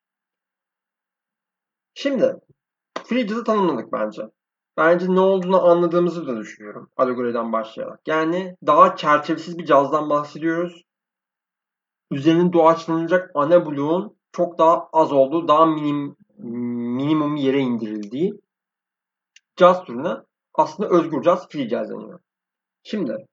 Şimdi 1.94 2.36
free 3.04 3.28
jazz'ı 3.28 3.44
tanımladık 3.44 3.94
bence. 3.94 4.22
Bence 4.80 5.16
ne 5.16 5.20
olduğunu 5.20 5.68
anladığımızı 5.70 6.28
da 6.28 6.38
düşünüyorum. 6.38 6.90
Alegoriden 6.98 7.54
başlayarak. 7.54 8.08
Yani 8.08 8.56
daha 8.66 8.96
çerçevesiz 8.96 9.58
bir 9.58 9.66
cazdan 9.66 10.10
bahsediyoruz. 10.10 10.84
Üzerinin 12.12 12.54
doğaçlanacak 12.54 13.32
ana 13.34 13.66
bloğun 13.66 14.18
çok 14.32 14.58
daha 14.58 14.90
az 14.94 15.12
olduğu, 15.12 15.48
daha 15.48 15.66
minim, 15.66 16.16
minimum 16.38 17.36
yere 17.36 17.60
indirildiği 17.60 18.34
caz 19.56 19.84
türüne 19.84 20.16
aslında 20.54 20.90
özgür 20.90 21.22
caz, 21.22 21.50
free 21.50 21.70
jazz 21.70 21.90
deniyor. 21.90 22.20
Şimdi 22.84 23.26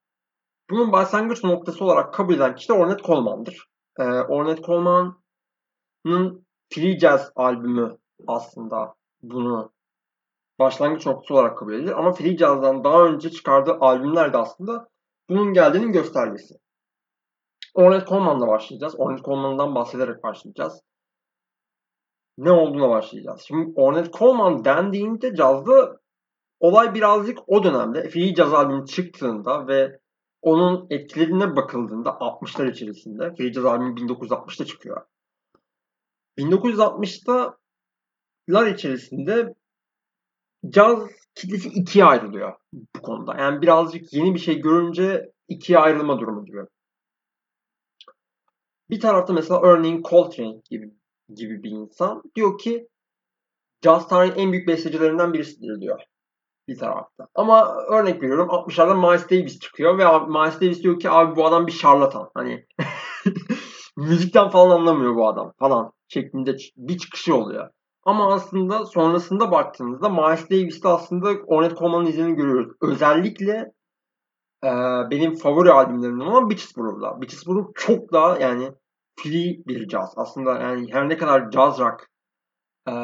bunun 0.70 0.92
başlangıç 0.92 1.44
noktası 1.44 1.84
olarak 1.84 2.14
kabul 2.14 2.32
edilen 2.34 2.54
kişi 2.54 2.68
de 2.68 2.72
Ornette 2.72 3.02
Coleman'dır. 3.02 3.68
Ee, 3.98 4.02
Ornette 4.02 4.62
Coleman'ın 4.62 6.46
Free 6.74 6.98
Jazz 6.98 7.32
albümü 7.36 7.98
aslında 8.26 8.94
bunu 9.22 9.75
başlangıç 10.58 11.06
noktası 11.06 11.34
olarak 11.34 11.58
kabul 11.58 11.74
edilir. 11.74 11.98
Ama 11.98 12.12
Free 12.12 12.36
Jazz'dan 12.36 12.84
daha 12.84 13.04
önce 13.04 13.30
çıkardığı 13.30 13.76
albümler 13.80 14.32
de 14.32 14.36
aslında 14.36 14.88
bunun 15.28 15.52
geldiğinin 15.52 15.92
göstergesi. 15.92 16.54
Ornette 17.74 18.06
Coleman'la 18.06 18.48
başlayacağız. 18.48 18.94
Ornette 18.98 19.22
Coleman'dan 19.22 19.74
bahsederek 19.74 20.22
başlayacağız. 20.22 20.80
Ne 22.38 22.50
olduğuna 22.50 22.88
başlayacağız. 22.88 23.44
Şimdi 23.46 23.72
Ornette 23.76 24.10
Coleman 24.10 24.64
dendiğinde 24.64 25.34
cazda 25.34 26.00
olay 26.60 26.94
birazcık 26.94 27.38
o 27.46 27.64
dönemde 27.64 28.08
Free 28.08 28.34
Jazz 28.34 28.52
albümü 28.52 28.86
çıktığında 28.86 29.66
ve 29.66 29.98
onun 30.42 30.86
etkilerine 30.90 31.56
bakıldığında 31.56 32.10
60'lar 32.10 32.70
içerisinde 32.70 33.34
Free 33.34 33.52
Jazz 33.52 33.64
albümü 33.64 33.94
1960'ta 33.94 34.64
çıkıyor. 34.64 35.02
1960'lar 36.38 38.74
içerisinde 38.74 39.54
caz 40.68 40.98
kitlesi 41.34 41.68
ikiye 41.68 42.04
ayrılıyor 42.04 42.54
bu 42.72 43.02
konuda. 43.02 43.36
Yani 43.38 43.62
birazcık 43.62 44.12
yeni 44.12 44.34
bir 44.34 44.38
şey 44.38 44.60
görünce 44.60 45.32
ikiye 45.48 45.78
ayrılma 45.78 46.20
durumu 46.20 46.44
gibi. 46.44 46.60
Bir 48.90 49.00
tarafta 49.00 49.32
mesela 49.32 49.62
örneğin 49.62 50.02
Coltrane 50.02 50.60
gibi 50.70 50.94
gibi 51.34 51.62
bir 51.62 51.70
insan 51.70 52.22
diyor 52.34 52.58
ki 52.58 52.88
caz 53.80 54.08
tarihin 54.08 54.34
en 54.34 54.52
büyük 54.52 54.68
bestecilerinden 54.68 55.32
birisidir 55.32 55.80
diyor 55.80 56.00
bir 56.68 56.78
tarafta. 56.78 57.28
Ama 57.34 57.76
örnek 57.90 58.22
veriyorum 58.22 58.48
60'larda 58.48 59.10
Miles 59.10 59.30
Davis 59.30 59.58
çıkıyor 59.58 59.98
ve 59.98 60.04
Miles 60.26 60.60
Davis 60.60 60.82
diyor 60.82 61.00
ki 61.00 61.10
abi 61.10 61.36
bu 61.36 61.46
adam 61.46 61.66
bir 61.66 61.72
şarlatan. 61.72 62.30
Hani 62.34 62.66
müzikten 63.96 64.48
falan 64.48 64.70
anlamıyor 64.70 65.14
bu 65.14 65.28
adam 65.28 65.52
falan 65.58 65.92
şeklinde 66.08 66.56
bir 66.76 66.98
çıkışı 66.98 67.34
oluyor. 67.34 67.70
Ama 68.06 68.34
aslında 68.34 68.86
sonrasında 68.86 69.50
baktığınızda 69.50 70.08
Miles 70.08 70.50
Davis'te 70.50 70.88
aslında 70.88 71.28
Ornette 71.46 71.74
Coleman'ın 71.74 72.06
izini 72.06 72.34
görüyoruz. 72.34 72.76
Özellikle 72.80 73.72
e, 74.64 74.70
benim 75.10 75.34
favori 75.34 75.72
albümlerimden 75.72 76.26
olan. 76.26 76.50
Bitches 76.50 77.46
Brew 77.46 77.72
çok 77.74 78.12
daha 78.12 78.38
yani 78.38 78.72
free 79.16 79.62
bir 79.66 79.88
caz. 79.88 80.12
Aslında 80.16 80.58
yani 80.60 80.92
her 80.92 81.08
ne 81.08 81.16
kadar 81.16 81.50
jazz 81.50 81.78
rock 81.78 82.06
e, 82.88 82.94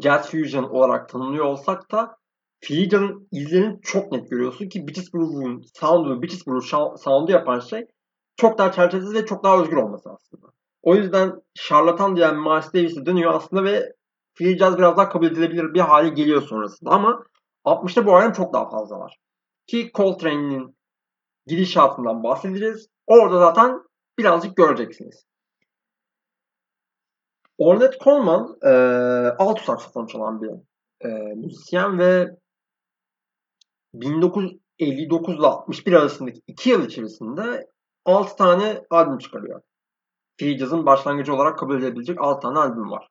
jazz 0.00 0.30
fusion 0.30 0.64
olarak 0.64 1.08
tanımlıyor 1.08 1.44
olsak 1.44 1.90
da 1.90 2.16
jazz'ın 2.62 3.28
izlerini 3.32 3.80
çok 3.82 4.12
net 4.12 4.30
görüyorsun 4.30 4.68
ki 4.68 4.86
Bitches 4.86 5.14
Brew'un 5.14 5.62
sound'u, 5.74 6.22
Bitches 6.22 6.46
Brew 6.46 6.96
sound'u 6.96 7.32
yapan 7.32 7.60
şey 7.60 7.86
çok 8.36 8.58
daha 8.58 8.72
çerçevesiz 8.72 9.14
ve 9.14 9.26
çok 9.26 9.44
daha 9.44 9.60
özgür 9.60 9.76
olması 9.76 10.10
aslında. 10.10 10.57
O 10.88 10.94
yüzden 10.94 11.42
şarlatan 11.54 12.16
diyen 12.16 12.36
Miles 12.36 12.74
Davis'e 12.74 13.06
dönüyor 13.06 13.34
aslında 13.34 13.64
ve 13.64 13.92
free 14.34 14.58
jazz 14.58 14.78
biraz 14.78 14.96
daha 14.96 15.08
kabul 15.08 15.26
edilebilir 15.26 15.74
bir 15.74 15.80
hale 15.80 16.08
geliyor 16.08 16.42
sonrasında. 16.42 16.90
Ama 16.90 17.24
60'ta 17.64 18.06
bu 18.06 18.16
ayrım 18.16 18.32
çok 18.32 18.52
daha 18.52 18.70
fazla 18.70 18.98
var. 18.98 19.16
Ki 19.66 19.90
Coltrane'in 19.94 20.76
gidişatından 21.46 22.22
bahsedeceğiz. 22.22 22.88
Orada 23.06 23.38
zaten 23.38 23.80
birazcık 24.18 24.56
göreceksiniz. 24.56 25.24
Ornette 27.58 27.98
Coleman 28.04 28.58
e, 28.62 28.70
alt 29.38 29.60
saksafon 29.60 30.06
çalan 30.06 30.42
bir 30.42 30.50
e, 31.04 31.08
müzisyen 31.34 31.98
ve 31.98 32.36
1959 33.94 35.34
ile 35.34 35.46
61 35.46 35.92
arasındaki 35.92 36.40
2 36.46 36.70
yıl 36.70 36.86
içerisinde 36.86 37.66
6 38.04 38.36
tane 38.36 38.84
albüm 38.90 39.18
çıkarıyor 39.18 39.62
free 40.38 40.58
jazz'ın 40.58 40.86
başlangıcı 40.86 41.34
olarak 41.34 41.58
kabul 41.58 41.76
edilebilecek 41.76 42.20
6 42.20 42.40
tane 42.40 42.58
albüm 42.58 42.90
var. 42.90 43.08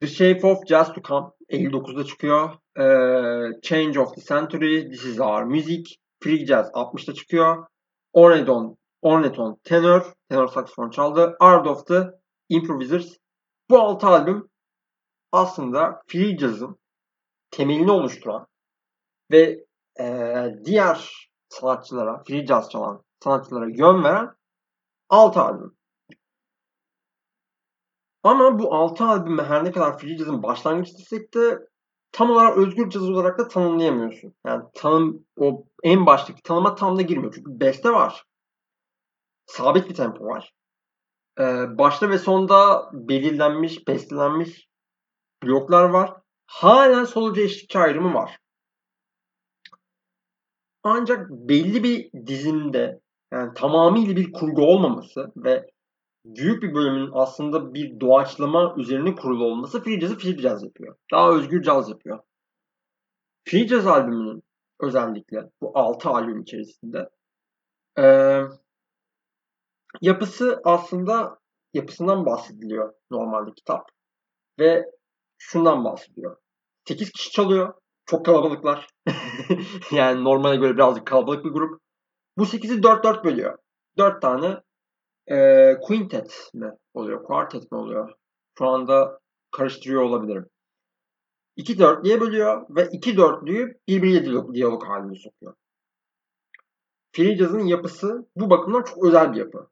The 0.00 0.06
Shape 0.06 0.46
of 0.46 0.66
Jazz 0.66 0.92
to 0.92 1.02
Come 1.02 1.26
59'da 1.50 2.04
çıkıyor. 2.04 2.50
Ee, 2.78 3.60
Change 3.62 4.00
of 4.00 4.14
the 4.14 4.20
Century, 4.20 4.90
This 4.90 5.04
Is 5.04 5.20
Our 5.20 5.42
Music, 5.42 5.96
Free 6.22 6.46
Jazz 6.46 6.70
60'da 6.70 7.14
çıkıyor. 7.14 7.66
Orneton, 8.12 8.76
Orneton 9.02 9.60
tenor, 9.64 10.12
tenor 10.28 10.48
saksafon 10.48 10.90
çaldı. 10.90 11.36
Art 11.40 11.66
of 11.66 11.86
the 11.86 12.10
Improvisers. 12.48 13.16
Bu 13.70 13.80
6 13.80 14.06
albüm 14.06 14.48
aslında 15.32 16.02
Free 16.06 16.38
Jazz'ın 16.38 16.78
temelini 17.50 17.90
oluşturan 17.90 18.46
ve 19.30 19.64
e, 20.00 20.06
diğer 20.64 21.28
sanatçılara, 21.48 22.22
Free 22.26 22.46
Jazz 22.46 22.68
çalan 22.68 23.02
sanatçılara 23.24 23.66
yön 23.68 24.04
veren 24.04 24.30
6 25.08 25.40
albüm. 25.40 25.79
Ama 28.22 28.58
bu 28.58 28.74
6 28.74 29.04
albümü 29.04 29.42
her 29.42 29.64
ne 29.64 29.72
kadar 29.72 29.98
Free 29.98 30.16
Jazz'ın 30.16 30.42
başlangıç 30.42 30.98
desek 30.98 31.34
de 31.34 31.58
tam 32.12 32.30
olarak 32.30 32.58
özgür 32.58 32.90
caz 32.90 33.10
olarak 33.10 33.38
da 33.38 33.48
tanımlayamıyorsun. 33.48 34.34
Yani 34.46 34.64
tanım 34.74 35.26
o 35.36 35.64
en 35.82 36.06
baştaki 36.06 36.42
tanıma 36.42 36.74
tam 36.74 36.98
da 36.98 37.02
girmiyor. 37.02 37.34
Çünkü 37.34 37.60
beste 37.60 37.90
var. 37.92 38.24
Sabit 39.46 39.88
bir 39.88 39.94
tempo 39.94 40.24
var. 40.24 40.52
Ee, 41.40 41.78
başta 41.78 42.10
ve 42.10 42.18
sonda 42.18 42.90
belirlenmiş, 42.92 43.88
bestelenmiş 43.88 44.68
bloklar 45.42 45.84
var. 45.84 46.14
Halen 46.46 47.04
solucu 47.04 47.40
eşlikçi 47.40 47.78
ayrımı 47.78 48.14
var. 48.14 48.38
Ancak 50.82 51.30
belli 51.30 51.82
bir 51.84 52.26
dizimde 52.26 53.00
yani 53.32 53.54
tamamıyla 53.54 54.16
bir 54.16 54.32
kurgu 54.32 54.62
olmaması 54.62 55.32
ve 55.36 55.70
büyük 56.24 56.62
bir 56.62 56.74
bölümün 56.74 57.10
aslında 57.12 57.74
bir 57.74 58.00
doğaçlama 58.00 58.74
üzerine 58.76 59.14
kurulu 59.14 59.44
olması 59.44 59.82
free 59.82 60.00
jazz'ı 60.00 60.18
free 60.18 60.38
jazz 60.38 60.62
yapıyor. 60.62 60.96
Daha 61.12 61.30
özgür 61.30 61.62
caz 61.62 61.88
yapıyor. 61.88 62.18
Free 63.44 63.68
jazz 63.68 63.86
albümünün 63.86 64.42
özellikle 64.80 65.50
bu 65.60 65.72
6 65.74 66.08
albüm 66.08 66.40
içerisinde 66.40 67.08
e, 67.98 68.04
yapısı 70.00 70.60
aslında 70.64 71.38
yapısından 71.74 72.26
bahsediliyor 72.26 72.94
normalde 73.10 73.50
kitap. 73.56 73.88
Ve 74.58 74.90
şundan 75.38 75.84
bahsediyor. 75.84 76.36
8 76.88 77.10
kişi 77.10 77.30
çalıyor. 77.30 77.74
Çok 78.06 78.26
kalabalıklar. 78.26 78.88
yani 79.92 80.24
normale 80.24 80.56
göre 80.56 80.74
birazcık 80.74 81.06
kalabalık 81.06 81.44
bir 81.44 81.50
grup. 81.50 81.80
Bu 82.38 82.42
8'i 82.44 82.80
4-4 82.80 83.24
bölüyor. 83.24 83.58
4 83.98 84.22
tane 84.22 84.60
e, 85.30 85.76
quintet 85.82 86.50
mi 86.54 86.70
oluyor? 86.94 87.24
Quartet 87.24 87.72
mi 87.72 87.78
oluyor? 87.78 88.12
Şu 88.58 88.66
anda 88.66 89.20
karıştırıyor 89.50 90.02
olabilirim. 90.02 90.46
İki 91.56 91.78
dörtlüye 91.78 92.20
bölüyor 92.20 92.66
ve 92.70 92.88
iki 92.92 93.16
dörtlüyü 93.16 93.78
birbiriyle 93.88 94.24
diyalog, 94.24 94.54
diyalog 94.54 94.84
haline 94.84 95.14
sokuyor. 95.14 95.54
Free 97.12 97.36
Jazz'ın 97.36 97.66
yapısı 97.66 98.26
bu 98.36 98.50
bakımdan 98.50 98.82
çok 98.82 99.04
özel 99.04 99.32
bir 99.32 99.38
yapı. 99.38 99.68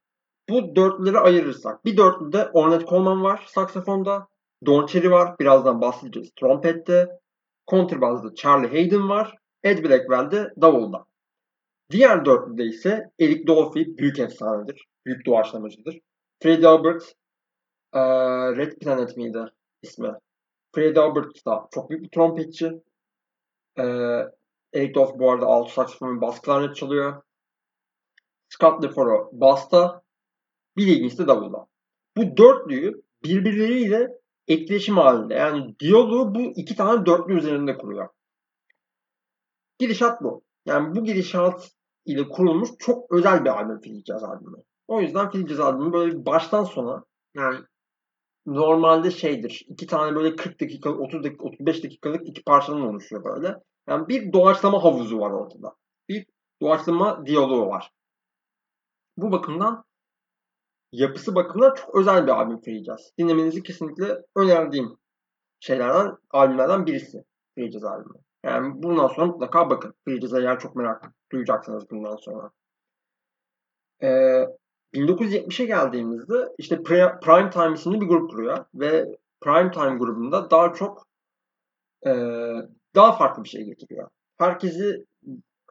Bu 0.49 0.77
dörtlüleri 0.77 1.18
ayırırsak 1.18 1.85
bir 1.85 1.97
dörtlüde 1.97 2.51
Ornette 2.53 2.87
Coleman 2.87 3.23
var 3.23 3.47
saksafonda. 3.49 4.29
Don 4.66 4.87
Cherry 4.87 5.11
var. 5.11 5.38
Birazdan 5.40 5.81
bahsedeceğiz. 5.81 6.31
Trompette. 6.40 7.09
Kontrbazda 7.66 8.35
Charlie 8.35 8.68
Hayden 8.68 9.09
var. 9.09 9.37
Ed 9.62 9.85
Blackwell 9.85 10.31
de 10.31 10.55
davulda. 10.61 11.05
Diğer 11.90 12.25
dörtlüde 12.25 12.64
ise 12.64 13.11
Eric 13.21 13.47
Dolphy 13.47 13.97
büyük 13.99 14.18
efsanedir. 14.18 14.87
Büyük 15.09 15.27
doğaçlamacıdır. 15.27 16.01
Freddie 16.42 16.68
Albert 16.68 17.03
e, 17.92 18.01
Red 18.57 18.73
Planet 18.79 19.16
miydi 19.16 19.44
ismi? 19.83 20.12
Freddie 20.75 21.03
Albert 21.03 21.47
da 21.47 21.68
çok 21.71 21.90
büyük 21.90 22.03
bir 22.03 22.09
trompetçi. 22.09 22.83
E, 23.79 23.85
Eric 24.73 24.94
Dolphy 24.94 25.18
bu 25.18 25.31
arada 25.31 25.47
alt 25.47 25.71
saksafon 25.71 26.21
bas 26.21 26.40
klarnet 26.40 26.77
çalıyor. 26.77 27.23
Scott 28.49 28.85
LeFaro 28.85 29.31
basta. 29.33 30.03
Bir 30.77 30.87
ilginçsi 30.87 31.18
de 31.18 31.27
davulda. 31.27 31.66
Bu 32.16 32.37
dörtlüyü 32.37 33.03
birbirleriyle 33.25 34.09
etkileşim 34.49 34.97
halinde. 34.97 35.35
Yani 35.35 35.79
diyaloğu 35.81 36.35
bu 36.35 36.40
iki 36.40 36.77
tane 36.77 37.07
dörtlü 37.07 37.38
üzerinde 37.38 37.79
kuruyor. 37.79 38.09
gidişat 39.79 40.23
bu. 40.23 40.42
Yani 40.66 40.97
bu 40.97 41.05
gidişat 41.05 41.71
ile 42.05 42.29
kurulmuş 42.29 42.71
çok 42.79 43.12
özel 43.12 43.44
bir 43.44 43.51
albüm 43.51 43.81
Free 43.81 44.05
Jazz 44.05 44.25
albümü. 44.25 44.67
O 44.88 45.01
yüzden 45.01 45.31
Jazz 45.46 45.61
albümü 45.61 45.92
böyle 45.92 46.27
baştan 46.27 46.64
sona 46.64 47.05
yani 47.35 47.59
normalde 48.46 49.11
şeydir. 49.11 49.64
iki 49.68 49.87
tane 49.87 50.16
böyle 50.16 50.37
40 50.37 50.61
dakikalık, 50.61 51.01
30 51.01 51.24
dakika, 51.24 51.44
35 51.44 51.85
dakikalık 51.85 52.29
iki 52.29 52.44
parçadan 52.44 52.81
oluşuyor 52.81 53.24
böyle. 53.24 53.57
Yani 53.88 54.09
bir 54.09 54.33
doğaçlama 54.33 54.85
havuzu 54.85 55.18
var 55.18 55.31
ortada. 55.31 55.74
Bir 56.09 56.27
doğaçlama 56.62 57.27
diyaloğu 57.27 57.68
var. 57.68 57.90
Bu 59.16 59.33
bakımdan 59.33 59.85
yapısı 60.92 61.35
bakımından 61.35 61.74
çok 61.74 61.94
özel 61.94 62.27
bir 62.27 62.33
albüm 62.33 62.85
Jazz. 62.85 63.12
Dinlemenizi 63.18 63.62
kesinlikle 63.62 64.22
önerdiğim 64.37 64.96
şeylerden, 65.61 66.16
albümlerden 66.31 66.87
birisi 66.87 67.24
Free 67.55 67.70
Jazz 67.70 67.85
albümü. 67.85 68.18
Yani 68.44 68.83
bundan 68.83 69.09
sonra 69.09 69.27
mutlaka 69.27 69.70
bakın. 69.70 69.94
Free 70.05 70.20
Jazz'a 70.20 70.40
eğer 70.40 70.59
çok 70.59 70.77
merak 70.77 71.12
duyacaksınız 71.33 71.90
bundan 71.90 72.16
sonra. 72.16 72.51
Ee, 74.03 74.46
1970'e 74.94 75.66
geldiğimizde 75.66 76.35
işte 76.59 76.83
Prime 76.83 77.51
Time 77.51 77.74
isimli 77.74 78.01
bir 78.01 78.07
grup 78.07 78.31
kuruyor 78.31 78.64
ve 78.74 79.05
Prime 79.40 79.70
Time 79.70 79.98
grubunda 79.98 80.51
daha 80.51 80.74
çok 80.74 81.07
e, 82.07 82.12
daha 82.94 83.12
farklı 83.12 83.44
bir 83.44 83.48
şey 83.48 83.64
getiriyor. 83.64 84.09
Herkesi 84.38 85.07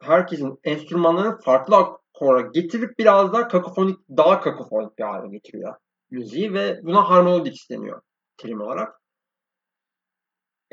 herkesin 0.00 0.58
enstrümanlarını 0.64 1.38
farklı 1.40 1.76
akora 1.76 2.40
getirip 2.40 2.98
biraz 2.98 3.32
daha 3.32 3.48
kakofonik, 3.48 3.98
daha 4.16 4.40
kakofonik 4.40 4.98
bir 4.98 5.04
hale 5.04 5.28
getiriyor 5.28 5.74
müziği 6.10 6.52
ve 6.52 6.80
buna 6.82 7.10
harmonik 7.10 7.66
deniyor 7.70 8.00
terim 8.36 8.60
olarak. 8.60 9.00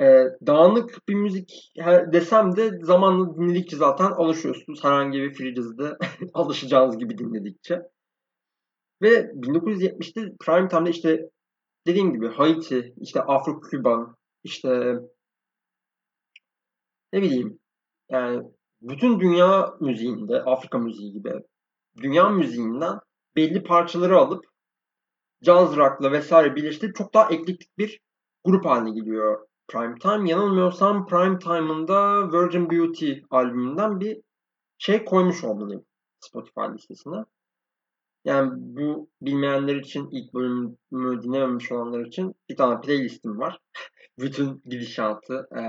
Ee, 0.01 0.23
dağınık 0.47 1.07
bir 1.07 1.15
müzik 1.15 1.73
desem 2.13 2.55
de 2.55 2.71
zamanla 2.81 3.35
dinledikçe 3.35 3.77
zaten 3.77 4.11
alışıyorsunuz. 4.11 4.83
Herhangi 4.83 5.17
bir 5.17 5.33
free 5.33 5.55
jazz'da 5.55 5.97
alışacağınız 6.33 6.97
gibi 6.97 7.17
dinledikçe. 7.17 7.81
Ve 9.05 9.21
1970'te 9.21 10.35
prime 10.39 10.67
time'da 10.67 10.89
işte 10.89 11.29
dediğim 11.87 12.13
gibi 12.13 12.27
Haiti, 12.27 12.93
işte 12.97 13.19
Afro-Küban, 13.19 14.15
işte 14.43 14.95
ne 17.13 17.21
bileyim 17.21 17.59
yani 18.09 18.43
bütün 18.81 19.19
dünya 19.19 19.73
müziğinde, 19.79 20.41
Afrika 20.41 20.77
müziği 20.77 21.13
gibi 21.13 21.33
dünya 22.01 22.29
müziğinden 22.29 22.99
belli 23.35 23.63
parçaları 23.63 24.17
alıp 24.17 24.45
jazz 25.41 25.77
rock'la 25.77 26.11
vesaire 26.11 26.55
birleştirip 26.55 26.95
çok 26.95 27.13
daha 27.13 27.29
eklektik 27.29 27.77
bir 27.77 27.99
grup 28.43 28.65
haline 28.65 28.99
geliyor 28.99 29.47
Prime 29.67 29.95
Time. 29.99 30.29
Yanılmıyorsam 30.29 31.07
Prime 31.07 31.39
Time'ın 31.39 31.87
da 31.87 32.31
Virgin 32.31 32.69
Beauty 32.69 33.13
albümünden 33.29 33.99
bir 33.99 34.21
şey 34.77 35.05
koymuş 35.05 35.43
olmalıyım 35.43 35.85
Spotify 36.19 36.61
listesine. 36.73 37.25
Yani 38.25 38.51
bu 38.55 39.09
bilmeyenler 39.21 39.75
için 39.75 40.09
ilk 40.11 40.33
bölümü 40.33 41.23
dinlememiş 41.23 41.71
olanlar 41.71 42.05
için 42.05 42.35
bir 42.49 42.55
tane 42.55 42.81
playlistim 42.81 43.39
var. 43.39 43.59
Bütün 44.19 44.61
gidişatı 44.65 45.47
ee, 45.57 45.61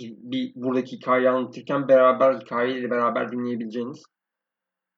bir 0.00 0.52
buradaki 0.54 0.96
hikayeyi 0.96 1.30
anlatırken 1.30 1.88
beraber 1.88 2.34
hikayeyle 2.34 2.90
beraber 2.90 3.32
dinleyebileceğiniz 3.32 4.02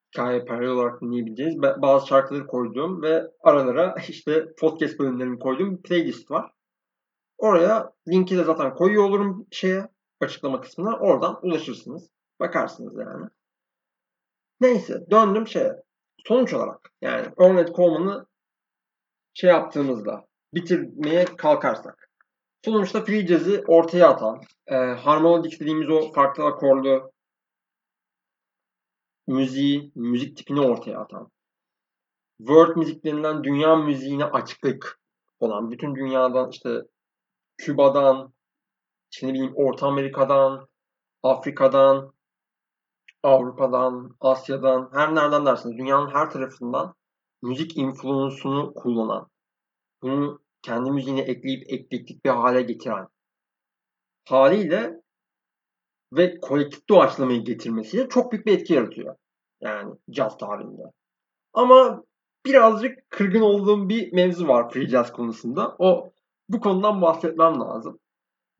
hikaye 0.08 0.44
paralel 0.44 0.70
olarak 0.70 1.02
dinleyebileceğiniz 1.02 1.62
bazı 1.62 2.06
şarkıları 2.06 2.46
koyduğum 2.46 3.02
ve 3.02 3.22
aralara 3.40 3.94
işte 4.08 4.54
podcast 4.60 4.98
bölümlerini 4.98 5.38
koyduğum 5.38 5.76
bir 5.76 5.82
playlist 5.82 6.30
var. 6.30 6.50
Oraya 7.38 7.92
linki 8.08 8.36
de 8.36 8.44
zaten 8.44 8.74
koyuyor 8.74 9.04
olurum 9.04 9.46
şeye 9.50 9.88
açıklama 10.20 10.60
kısmına. 10.60 10.98
Oradan 10.98 11.38
ulaşırsınız. 11.42 12.10
Bakarsınız 12.40 12.96
yani. 12.98 13.26
Neyse 14.60 15.06
döndüm 15.10 15.46
şeye. 15.46 15.72
Sonuç 16.26 16.54
olarak 16.54 16.92
yani 17.00 17.28
Ornette 17.36 17.72
Coleman'ı 17.72 18.26
şey 19.34 19.50
yaptığımızda 19.50 20.26
bitirmeye 20.54 21.24
kalkarsak. 21.24 22.10
Sonuçta 22.64 23.04
free 23.04 23.26
jazz'i 23.26 23.64
ortaya 23.66 24.08
atan, 24.08 24.40
e, 24.66 24.74
harmonik 24.74 25.60
dediğimiz 25.60 25.90
o 25.90 26.12
farklı 26.12 26.44
akorlu 26.44 27.12
müziği, 29.26 29.92
müzik 29.94 30.36
tipini 30.36 30.60
ortaya 30.60 31.00
atan, 31.00 31.30
world 32.38 32.76
müziklerinden 32.76 33.44
dünya 33.44 33.76
müziğine 33.76 34.24
açıklık 34.24 35.00
olan, 35.38 35.70
bütün 35.70 35.94
dünyadan 35.94 36.50
işte 36.50 36.82
Küba'dan, 37.56 38.32
işte 39.12 39.28
ne 39.28 39.34
bileyim 39.34 39.52
Orta 39.54 39.86
Amerika'dan, 39.86 40.68
Afrika'dan, 41.22 42.12
Avrupa'dan, 43.22 44.16
Asya'dan, 44.20 44.90
her 44.92 45.14
nereden 45.14 45.46
dersiniz, 45.46 45.78
dünyanın 45.78 46.10
her 46.10 46.30
tarafından 46.30 46.94
müzik 47.42 47.76
influensunu 47.76 48.74
kullanan, 48.74 49.28
bunu 50.02 50.40
kendi 50.62 50.90
müziğine 50.90 51.20
ekleyip 51.20 51.72
eklektik 51.72 52.24
bir 52.24 52.30
hale 52.30 52.62
getiren 52.62 53.08
haliyle 54.28 55.02
ve 56.12 56.40
kolektif 56.40 56.88
doğaçlamayı 56.88 57.44
getirmesiyle 57.44 58.08
çok 58.08 58.32
büyük 58.32 58.46
bir 58.46 58.58
etki 58.58 58.74
yaratıyor. 58.74 59.16
Yani 59.60 59.94
caz 60.10 60.38
tarihinde. 60.38 60.82
Ama 61.52 62.04
birazcık 62.46 63.10
kırgın 63.10 63.40
olduğum 63.40 63.88
bir 63.88 64.12
mevzu 64.12 64.48
var 64.48 64.70
free 64.70 64.88
jazz 64.88 65.12
konusunda. 65.12 65.76
O 65.78 66.12
bu 66.48 66.60
konudan 66.60 67.02
bahsetmem 67.02 67.60
lazım. 67.60 67.98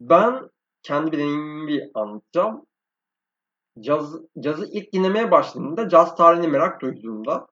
Ben 0.00 0.50
kendi 0.82 1.12
bir 1.12 1.18
deneyimimi 1.18 1.90
anlatacağım. 1.94 2.66
Caz, 3.80 4.14
cazı 4.40 4.66
ilk 4.72 4.92
dinlemeye 4.92 5.30
başladığımda 5.30 5.88
caz 5.88 6.16
tarihine 6.16 6.46
merak 6.46 6.82
duyduğumda 6.82 7.46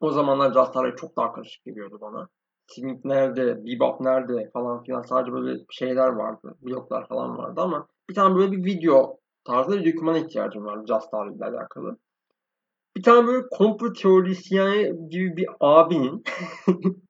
o 0.00 0.10
zamanlar 0.10 0.52
caz 0.52 0.72
tarihi 0.72 0.96
çok 0.96 1.16
daha 1.16 1.32
karışık 1.32 1.64
geliyordu 1.64 1.98
bana. 2.00 2.28
Swing 2.66 3.04
nerede, 3.04 3.64
bebop 3.66 4.00
nerede 4.00 4.50
falan 4.50 4.82
filan 4.82 5.02
sadece 5.02 5.32
böyle 5.32 5.64
şeyler 5.70 6.08
vardı. 6.08 6.54
Bloklar 6.62 7.08
falan 7.08 7.38
vardı 7.38 7.60
ama 7.60 7.88
bir 8.10 8.14
tane 8.14 8.34
böyle 8.36 8.52
bir 8.52 8.64
video 8.64 9.18
tarzı 9.44 9.72
bir 9.72 9.92
dokümana 9.92 10.18
ihtiyacım 10.18 10.64
vardı 10.64 10.84
caz 10.86 11.10
tarihiyle 11.10 11.44
alakalı. 11.44 11.96
Bir 12.96 13.02
tane 13.02 13.26
böyle 13.26 13.46
komplo 13.50 13.92
teorisyen 13.92 15.08
gibi 15.08 15.36
bir 15.36 15.48
abinin 15.60 16.24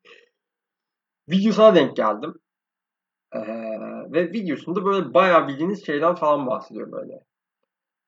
videosuna 1.28 1.74
denk 1.74 1.96
geldim. 1.96 2.34
Ee, 3.34 3.40
ve 4.12 4.32
videosunda 4.32 4.84
böyle 4.84 5.14
bayağı 5.14 5.48
bildiğiniz 5.48 5.86
şeyden 5.86 6.14
falan 6.14 6.46
bahsediyor 6.46 6.92
böyle. 6.92 7.24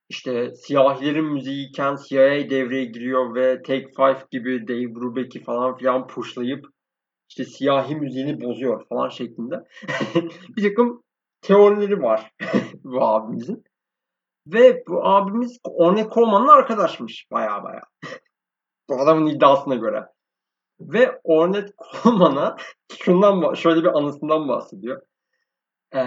İşte 0.08 0.54
siyahilerin 0.54 1.24
müziğiyken 1.24 1.96
CIA 2.08 2.50
devreye 2.50 2.84
giriyor 2.84 3.34
ve 3.34 3.62
Take 3.62 3.86
Five 3.96 4.26
gibi 4.30 4.68
Dave 4.68 4.94
Brubeck'i 4.94 5.42
falan 5.42 5.76
filan 5.76 6.06
pushlayıp 6.06 6.66
işte 7.28 7.44
siyahi 7.44 7.96
müziğini 7.96 8.40
bozuyor 8.40 8.86
falan 8.88 9.08
şeklinde. 9.08 9.56
bir 10.56 10.68
takım 10.68 11.02
teorileri 11.42 12.02
var 12.02 12.32
bu 12.84 13.02
abimizin. 13.02 13.64
Ve 14.46 14.84
bu 14.88 15.04
abimiz 15.04 15.58
Ornette 15.64 16.10
Coleman'la 16.14 16.52
arkadaşmış 16.52 17.26
baya 17.32 17.64
baya. 17.64 17.82
bu 18.88 19.00
adamın 19.00 19.26
iddiasına 19.26 19.74
göre. 19.74 20.06
Ve 20.80 21.20
Ornette 21.24 21.72
Coleman'a 22.02 22.56
şundan 22.98 23.54
şöyle 23.54 23.80
bir 23.82 23.98
anısından 23.98 24.48
bahsediyor. 24.48 25.02
Ee, 25.94 25.98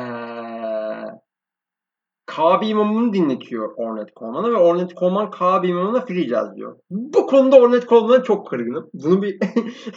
K.B. 2.37 2.67
imamını 2.67 3.13
dinletiyor 3.13 3.73
Ornette 3.77 4.13
Coleman'a 4.15 4.51
ve 4.51 4.55
Ornette 4.55 4.95
Coleman 4.95 5.31
K.B. 5.31 5.67
imamına 5.67 6.05
free 6.05 6.29
diyor. 6.55 6.79
Bu 6.89 7.27
konuda 7.27 7.55
Ornette 7.55 7.87
Coleman'a 7.87 8.23
çok 8.23 8.47
kırgınım. 8.47 8.89
Bunu 8.93 9.21
bir 9.21 9.39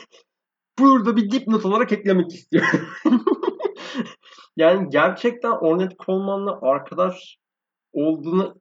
burada 0.78 1.16
bir 1.16 1.30
dipnot 1.30 1.64
olarak 1.64 1.92
eklemek 1.92 2.34
istiyorum. 2.34 2.80
yani 4.56 4.88
gerçekten 4.88 5.50
Ornette 5.50 5.96
Coleman'la 6.06 6.58
arkadaş 6.62 7.36
olduğunu 7.92 8.54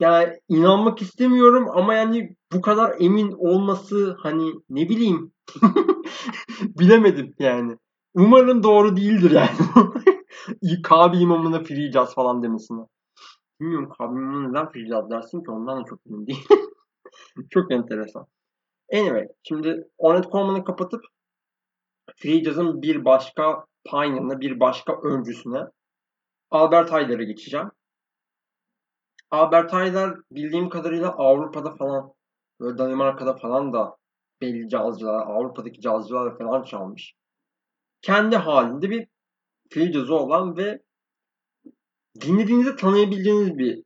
yani 0.00 0.32
inanmak 0.48 1.02
istemiyorum 1.02 1.68
ama 1.74 1.94
yani 1.94 2.36
bu 2.52 2.60
kadar 2.60 2.94
emin 3.00 3.32
olması 3.32 4.16
hani 4.22 4.52
ne 4.68 4.88
bileyim 4.88 5.32
bilemedim 6.62 7.34
yani. 7.38 7.76
Umarım 8.14 8.62
doğru 8.62 8.96
değildir 8.96 9.30
yani. 9.30 9.92
Kabe 10.82 11.16
imamına 11.16 11.62
free 11.62 11.92
falan 12.14 12.42
demesine. 12.42 12.80
Bilmiyorum 13.60 13.92
imamına 14.00 14.48
neden 14.48 15.10
dersin 15.10 15.44
ki 15.44 15.50
ondan 15.50 15.80
da 15.80 15.84
çok 15.84 16.00
emin 16.06 16.26
değilim. 16.26 16.42
çok 17.50 17.72
enteresan. 17.72 18.26
Anyway 18.92 19.28
şimdi 19.42 19.88
Ornette 19.98 20.30
Coleman'ı 20.30 20.64
kapatıp 20.64 21.04
free 22.16 22.44
jazz'ın 22.44 22.82
bir 22.82 23.04
başka 23.04 23.64
pioneer'ına 23.90 24.40
bir 24.40 24.60
başka 24.60 25.00
öncüsüne 25.02 25.60
Albert 26.50 26.92
Ayler'e 26.92 27.24
geçeceğim. 27.24 27.70
Albert 29.30 29.74
Ayler 29.74 30.14
bildiğim 30.30 30.68
kadarıyla 30.68 31.10
Avrupa'da 31.10 31.76
falan 31.76 32.12
böyle 32.60 32.78
Danimarka'da 32.78 33.36
falan 33.36 33.72
da 33.72 33.96
belli 34.40 34.68
cazcılar, 34.68 35.26
Avrupa'daki 35.26 35.80
cazcılar 35.80 36.38
falan 36.38 36.62
çalmış. 36.62 37.14
Kendi 38.02 38.36
halinde 38.36 38.90
bir 38.90 39.08
free 39.70 40.12
olan 40.12 40.56
ve 40.56 40.82
dinlediğinizde 42.20 42.76
tanıyabileceğiniz 42.76 43.58
bir 43.58 43.84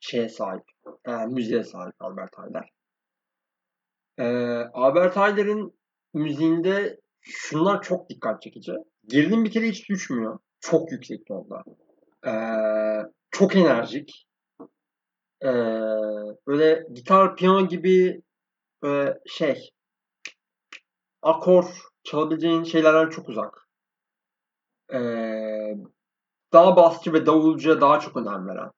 şeye 0.00 0.28
sahip. 0.28 0.64
E, 1.04 1.12
müziğe 1.12 1.64
sahip 1.64 1.94
Albert 2.00 2.38
Ayler. 2.38 2.70
E, 4.18 4.24
Albert 4.72 5.16
Ayler'in 5.16 5.78
müziğinde 6.14 7.00
şunlar 7.20 7.82
çok 7.82 8.08
dikkat 8.08 8.42
çekici. 8.42 8.72
Gerilim 9.06 9.44
bir 9.44 9.50
kere 9.50 9.68
hiç 9.68 9.88
düşmüyor. 9.88 10.38
Çok 10.60 10.92
yüksek 10.92 11.26
tonda. 11.26 11.62
E, 12.26 12.32
çok 13.30 13.56
enerjik. 13.56 14.26
E, 15.42 15.50
böyle 16.46 16.86
gitar, 16.92 17.36
piyano 17.36 17.68
gibi 17.68 18.22
böyle 18.82 19.18
şey 19.26 19.70
akor 21.22 21.64
çalabileceğin 22.04 22.64
şeylerden 22.64 23.10
çok 23.10 23.28
uzak. 23.28 23.68
Ee, 24.94 25.74
daha 26.52 26.76
basçı 26.76 27.12
ve 27.12 27.26
davulcuya 27.26 27.80
daha 27.80 28.00
çok 28.00 28.16
önem 28.16 28.48
veren. 28.48 28.70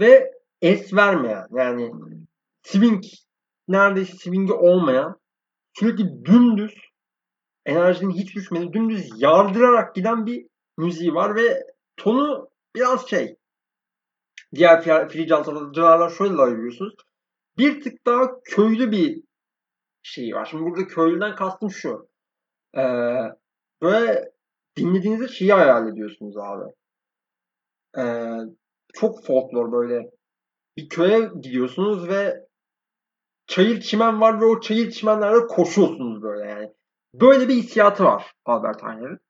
Ve 0.00 0.32
es 0.62 0.94
vermeyen 0.94 1.46
yani 1.50 1.92
swing 2.62 3.04
neredeyse 3.68 4.16
swing'i 4.16 4.52
olmayan 4.52 5.20
sürekli 5.74 6.24
dümdüz 6.24 6.74
enerjinin 7.66 8.10
hiç 8.10 8.34
düşmediği 8.34 8.72
dümdüz 8.72 9.22
yardırarak 9.22 9.94
giden 9.94 10.26
bir 10.26 10.46
müziği 10.76 11.14
var 11.14 11.34
ve 11.34 11.66
tonu 11.96 12.50
biraz 12.74 13.08
şey 13.08 13.36
diğer 14.54 14.82
free 15.08 15.26
jazz 15.26 15.46
şöyle 16.18 16.42
ayırıyorsunuz. 16.42 16.94
Bir 17.58 17.80
tık 17.80 18.06
daha 18.06 18.40
köylü 18.44 18.90
bir 18.90 19.22
şeyi 20.02 20.34
var. 20.34 20.44
Şimdi 20.44 20.64
burada 20.64 20.86
köylüden 20.86 21.34
kastım 21.34 21.70
şu. 21.70 22.08
Ee, 22.76 22.82
böyle 23.82 24.32
dinlediğinizde 24.80 25.28
şeyi 25.28 25.52
hayal 25.52 25.88
ediyorsunuz 25.88 26.36
abi. 26.36 26.72
Ee, 27.98 28.38
çok 28.94 29.24
folklor 29.24 29.72
böyle. 29.72 30.10
Bir 30.76 30.88
köye 30.88 31.30
gidiyorsunuz 31.40 32.08
ve 32.08 32.46
çayır 33.46 33.80
çimen 33.80 34.20
var 34.20 34.40
ve 34.40 34.44
o 34.44 34.60
çayır 34.60 34.90
çimenlerde 34.90 35.46
koşuyorsunuz 35.46 36.22
böyle 36.22 36.50
yani. 36.50 36.72
Böyle 37.14 37.48
bir 37.48 37.54
hissiyatı 37.54 38.04
var 38.04 38.32
Albert 38.44 38.82
Einstein'ın. 38.82 39.20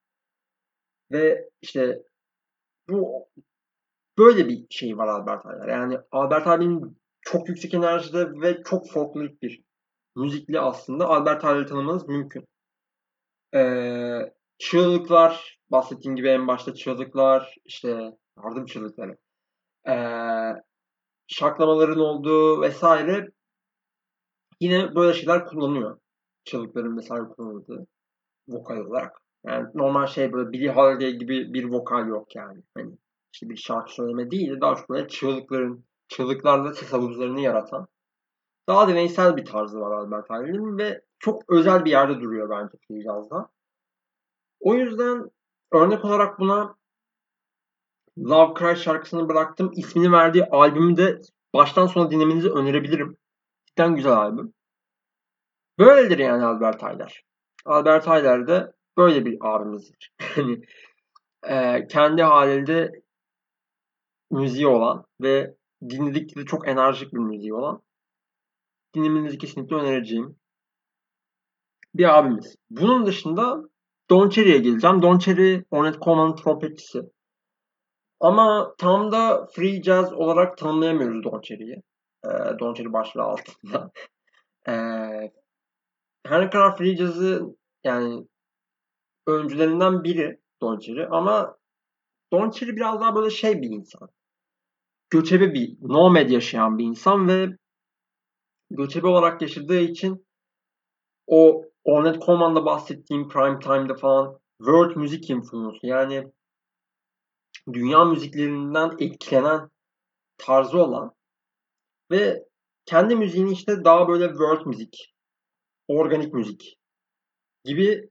Ve 1.12 1.50
işte 1.62 2.02
bu 2.88 3.28
böyle 4.18 4.48
bir 4.48 4.66
şey 4.70 4.98
var 4.98 5.08
Albert 5.08 5.46
Einstein. 5.46 5.70
Yani 5.70 5.98
Albert 6.12 6.46
Einstein'in 6.46 6.98
çok 7.20 7.48
yüksek 7.48 7.74
enerjide 7.74 8.40
ve 8.40 8.62
çok 8.62 8.90
folklorik 8.90 9.42
bir 9.42 9.62
müzikli 10.16 10.60
aslında 10.60 11.06
Albert 11.08 11.44
Einstein'ı 11.44 11.66
tanımanız 11.66 12.08
mümkün. 12.08 12.44
Ee, 13.54 14.32
çığlıklar, 14.60 15.58
bahsettiğim 15.70 16.16
gibi 16.16 16.28
en 16.28 16.48
başta 16.48 16.74
çığlıklar, 16.74 17.56
işte 17.64 18.18
yardım 18.44 18.66
çığlıkları, 18.66 19.16
ee, 19.88 20.62
şaklamaların 21.26 21.98
olduğu 21.98 22.60
vesaire 22.60 23.30
yine 24.60 24.94
böyle 24.94 25.14
şeyler 25.14 25.46
kullanıyor. 25.46 25.98
Çığlıkların 26.44 26.96
vesaire 26.96 27.24
kullanıldığı 27.24 27.86
vokal 28.48 28.76
olarak. 28.76 29.16
Yani 29.46 29.68
normal 29.74 30.06
şey 30.06 30.32
böyle 30.32 30.52
Billie 30.52 30.72
Holiday 30.72 31.12
gibi 31.12 31.54
bir 31.54 31.64
vokal 31.64 32.08
yok 32.08 32.36
yani. 32.36 32.62
Hani 32.74 32.98
işte 33.34 33.48
bir 33.48 33.56
şarkı 33.56 33.94
söyleme 33.94 34.30
değil 34.30 34.50
de 34.50 34.60
daha 34.60 34.76
çok 34.76 34.90
böyle 34.90 35.08
çığlıkların, 35.08 35.84
çığlıklarla 36.08 36.74
ses 36.74 36.92
havuzlarını 36.92 37.40
yaratan 37.40 37.88
daha 38.68 38.88
deneysel 38.88 39.36
bir 39.36 39.44
tarzı 39.44 39.80
var 39.80 39.92
Albert 39.92 40.30
Einstein'ın 40.30 40.78
ve 40.78 41.02
çok 41.18 41.42
özel 41.48 41.84
bir 41.84 41.90
yerde 41.90 42.20
duruyor 42.20 42.50
bence 42.50 42.78
free. 42.88 43.04
O 44.60 44.74
yüzden 44.74 45.30
örnek 45.72 46.04
olarak 46.04 46.38
buna 46.40 46.76
Love 48.18 48.54
Cry 48.58 48.76
şarkısını 48.76 49.28
bıraktım. 49.28 49.70
İsmini 49.76 50.12
verdiği 50.12 50.44
albümü 50.44 50.96
de 50.96 51.20
baştan 51.54 51.86
sona 51.86 52.10
dinlemenizi 52.10 52.50
önerebilirim. 52.50 53.16
Cidden 53.66 53.94
güzel 53.94 54.12
albüm. 54.12 54.54
Böyledir 55.78 56.18
yani 56.18 56.44
Albert 56.44 56.84
Ayler. 56.84 57.24
Albert 57.64 58.08
Ayler 58.08 58.46
de 58.46 58.72
böyle 58.96 59.24
bir 59.24 59.38
abimizdir. 59.40 60.12
Yani 60.36 60.62
e, 61.42 61.86
kendi 61.86 62.22
halinde 62.22 63.02
müziği 64.30 64.66
olan 64.66 65.04
ve 65.20 65.54
dinledikçe 65.88 66.44
çok 66.44 66.68
enerjik 66.68 67.12
bir 67.12 67.18
müziği 67.18 67.54
olan 67.54 67.82
dinlemenizi 68.94 69.38
kesinlikle 69.38 69.76
önereceğim 69.76 70.36
bir 71.94 72.18
abimiz. 72.18 72.56
Bunun 72.70 73.06
dışında 73.06 73.69
Don 74.10 74.28
Cherry'e 74.28 74.58
geleceğim. 74.58 75.02
Don 75.02 75.18
Cherry, 75.18 75.64
Ornette 75.70 75.98
Coleman'ın 76.00 76.36
trompetçisi. 76.36 77.02
Ama 78.20 78.74
tam 78.78 79.12
da 79.12 79.46
free 79.46 79.82
jazz 79.82 80.12
olarak 80.12 80.58
tanımlayamıyoruz 80.58 81.24
Don 81.24 81.40
Cherry'yi. 81.40 81.82
E, 82.24 82.28
Don 82.58 82.74
Cherry 82.74 82.92
başlığı 82.92 83.22
altında. 83.22 83.90
e, 84.68 84.72
her 86.26 86.40
ne 86.40 86.50
kadar 86.50 86.76
free 86.76 86.96
jazz'ı 86.96 87.56
yani 87.84 88.26
öncülerinden 89.26 90.04
biri 90.04 90.40
Don 90.62 90.78
Cherry 90.78 91.06
ama 91.10 91.56
Don 92.32 92.50
Cherry 92.50 92.76
biraz 92.76 93.00
daha 93.00 93.14
böyle 93.14 93.30
şey 93.30 93.62
bir 93.62 93.70
insan. 93.70 94.08
Göçebe 95.10 95.54
bir, 95.54 95.76
nomad 95.80 96.30
yaşayan 96.30 96.78
bir 96.78 96.84
insan 96.84 97.28
ve 97.28 97.48
göçebe 98.70 99.06
olarak 99.06 99.42
yaşadığı 99.42 99.80
için 99.80 100.26
o 101.26 101.69
Ornette 101.84 102.20
Coleman'da 102.20 102.64
bahsettiğim 102.64 103.28
prime 103.28 103.58
time'da 103.58 103.94
falan 103.94 104.40
world 104.58 104.96
müzik 104.96 105.30
influence'u 105.30 105.86
yani 105.86 106.32
dünya 107.72 108.04
müziklerinden 108.04 108.90
etkilenen 108.98 109.70
tarzı 110.38 110.82
olan 110.82 111.14
ve 112.10 112.44
kendi 112.84 113.16
müziğini 113.16 113.52
işte 113.52 113.84
daha 113.84 114.08
böyle 114.08 114.28
world 114.28 114.66
müzik, 114.66 115.14
organik 115.88 116.34
müzik 116.34 116.78
gibi 117.64 118.10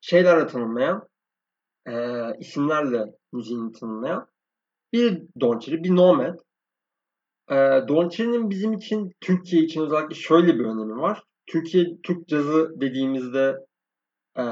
şeylerle 0.00 0.46
tanımlayan, 0.46 1.08
e, 1.86 1.92
isimlerle 2.38 3.04
müziğini 3.32 3.72
tanımlayan 3.72 4.28
bir 4.92 5.22
Don 5.40 5.60
bir 5.60 5.96
nomad. 5.96 6.38
E, 7.50 7.54
Don 7.88 8.10
bizim 8.50 8.72
için, 8.72 9.12
Türkiye 9.20 9.62
için 9.62 9.80
özellikle 9.80 10.14
şöyle 10.14 10.54
bir 10.54 10.64
önemi 10.64 10.96
var. 10.96 11.22
Türkiye 11.50 12.00
Türk 12.02 12.28
cazı 12.28 12.80
dediğimizde 12.80 13.66
e, 14.36 14.44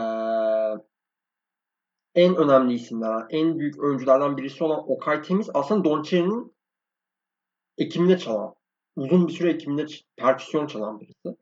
en 2.14 2.36
önemli 2.36 2.74
isimler, 2.74 3.26
en 3.30 3.58
büyük 3.58 3.78
öncülerden 3.78 4.36
birisi 4.36 4.64
olan 4.64 4.90
Okay 4.90 5.22
Temiz 5.22 5.50
aslında 5.54 5.84
Don 5.84 6.02
Cherry'nin 6.02 6.52
ekiminde 7.78 8.18
çalan, 8.18 8.54
uzun 8.96 9.28
bir 9.28 9.32
süre 9.32 9.50
ekiminde 9.50 9.86
perküsyon 10.16 10.66
çalan 10.66 11.00
birisi. 11.00 11.38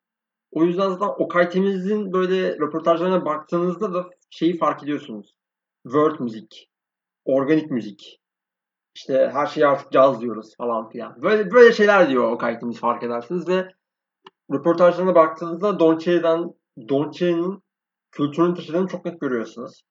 O 0.51 0.64
yüzden 0.64 0.90
zaten 0.90 1.25
Okay 1.25 1.49
Temiz'in 1.49 2.12
böyle 2.12 2.59
röportajlarına 2.59 3.25
baktığınızda 3.25 3.95
da 3.95 4.11
şeyi 4.31 4.59
fark 4.59 4.83
ediyorsunuz. 4.83 5.35
World 5.83 6.21
müzik, 6.21 6.71
organik 7.25 7.71
müzik, 7.71 8.21
işte 8.95 9.31
her 9.33 9.47
şeyi 9.47 9.66
artık 9.66 9.92
caz 9.92 10.21
diyoruz 10.21 10.57
falan 10.57 10.88
filan. 10.88 11.23
Böyle 11.23 11.51
böyle 11.51 11.73
şeyler 11.73 12.09
diyor 12.09 12.33
Okay 12.33 12.59
Temiz 12.59 12.81
fark 12.81 13.03
edersiniz 13.03 13.49
ve 13.49 13.69
röportajlarına 14.52 15.14
baktığınızda 15.14 15.78
Don 15.78 15.98
Cherry'den 15.98 16.54
Don 16.88 17.11
Cherry'nin 17.11 17.62
kültürünü 18.11 18.54
taşıdığını 18.54 18.88
çok 18.88 19.04
net 19.04 19.20
görüyorsunuz. 19.20 19.82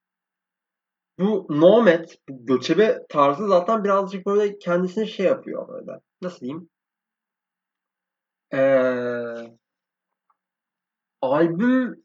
Bu 1.19 1.47
nomad, 1.49 2.09
bu 2.29 2.45
göçebe 2.45 3.05
tarzı 3.09 3.47
zaten 3.47 3.83
birazcık 3.83 4.25
böyle 4.25 4.59
kendisini 4.59 5.07
şey 5.07 5.25
yapıyor 5.25 5.67
böyle. 5.67 5.99
Nasıl 6.21 6.39
diyeyim? 6.39 6.69
Ee, 8.53 9.57
albüm 11.21 12.03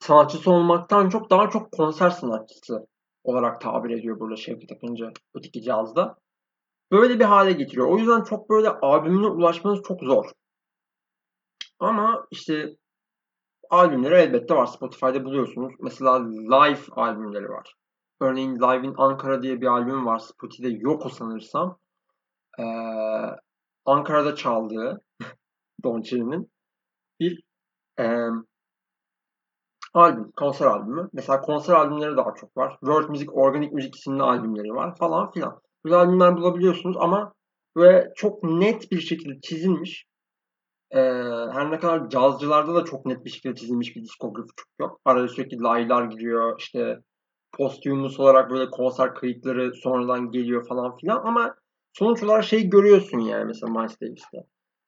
sanatçısı 0.00 0.50
olmaktan 0.50 1.08
çok 1.08 1.30
daha 1.30 1.50
çok 1.50 1.72
konser 1.72 2.10
sanatçısı 2.10 2.86
olarak 3.24 3.60
tabir 3.60 3.90
ediyor 3.90 4.20
burada 4.20 4.36
Şevket 4.36 4.72
Akıncı 4.72 5.12
öteki 5.34 5.62
cazda. 5.62 6.18
Böyle 6.92 7.18
bir 7.20 7.24
hale 7.24 7.52
getiriyor. 7.52 7.86
O 7.88 7.98
yüzden 7.98 8.24
çok 8.24 8.50
böyle 8.50 8.68
albümüne 8.68 9.26
ulaşmanız 9.26 9.82
çok 9.82 10.00
zor. 10.02 10.32
Ama 11.82 12.26
işte 12.30 12.76
albümleri 13.70 14.14
elbette 14.14 14.54
var. 14.54 14.66
Spotify'da 14.66 15.24
buluyorsunuz. 15.24 15.74
Mesela 15.80 16.28
live 16.28 16.80
albümleri 16.90 17.48
var. 17.48 17.74
Örneğin 18.20 18.56
Live 18.56 18.86
in 18.86 18.94
Ankara 18.96 19.42
diye 19.42 19.60
bir 19.60 19.66
albüm 19.66 20.06
var. 20.06 20.18
Spotify'da 20.18 20.68
yok 20.80 21.06
o 21.06 21.08
sanırsam. 21.08 21.78
Ee, 22.58 22.64
Ankara'da 23.84 24.34
çaldığı 24.34 25.00
Don 25.84 26.02
Cherry'nin 26.02 26.50
bir 27.20 27.42
e, 28.00 28.26
albüm, 29.94 30.32
konser 30.36 30.66
albümü. 30.66 31.08
Mesela 31.12 31.40
konser 31.40 31.74
albümleri 31.74 32.16
daha 32.16 32.34
çok 32.34 32.56
var. 32.56 32.76
World 32.80 33.08
Music, 33.08 33.30
Organic 33.30 33.72
Music 33.72 33.98
isimli 33.98 34.22
albümleri 34.22 34.74
var 34.74 34.96
falan 34.96 35.30
filan. 35.30 35.60
Böyle 35.84 35.96
albümler 35.96 36.36
bulabiliyorsunuz 36.36 36.96
ama 37.00 37.32
böyle 37.76 38.12
çok 38.16 38.42
net 38.42 38.92
bir 38.92 39.00
şekilde 39.00 39.40
çizilmiş. 39.40 40.11
Ee, 40.94 40.98
her 41.52 41.70
ne 41.70 41.78
kadar 41.78 42.08
cazcılarda 42.08 42.74
da 42.74 42.84
çok 42.84 43.06
net 43.06 43.24
bir 43.24 43.30
şekilde 43.30 43.54
çizilmiş 43.54 43.96
bir 43.96 44.04
diskografi 44.04 44.48
çok 44.56 44.68
yok. 44.80 45.00
Arada 45.04 45.28
sürekli 45.28 45.60
laylar 45.60 46.04
giriyor. 46.04 46.58
İşte 46.58 46.98
posthumus 47.52 48.20
olarak 48.20 48.50
böyle 48.50 48.70
konser 48.70 49.14
kayıtları 49.14 49.74
sonradan 49.74 50.30
geliyor 50.30 50.66
falan 50.68 50.96
filan 50.96 51.22
ama 51.24 51.54
sonuç 51.92 52.22
olarak 52.22 52.44
şey 52.44 52.68
görüyorsun 52.70 53.18
yani 53.18 53.44
mesela 53.44 53.72
Miles 53.72 54.00
Davis'te. 54.00 54.38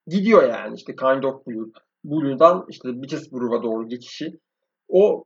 Gidiyor 0.07 0.43
yani 0.49 0.75
işte 0.75 0.95
Kind 0.95 1.23
of 1.23 1.47
Blue. 1.47 1.71
Blue'dan 2.03 2.65
işte 2.69 2.89
Petersburg'a 3.01 3.63
doğru 3.63 3.87
geçişi. 3.87 4.39
O 4.87 5.23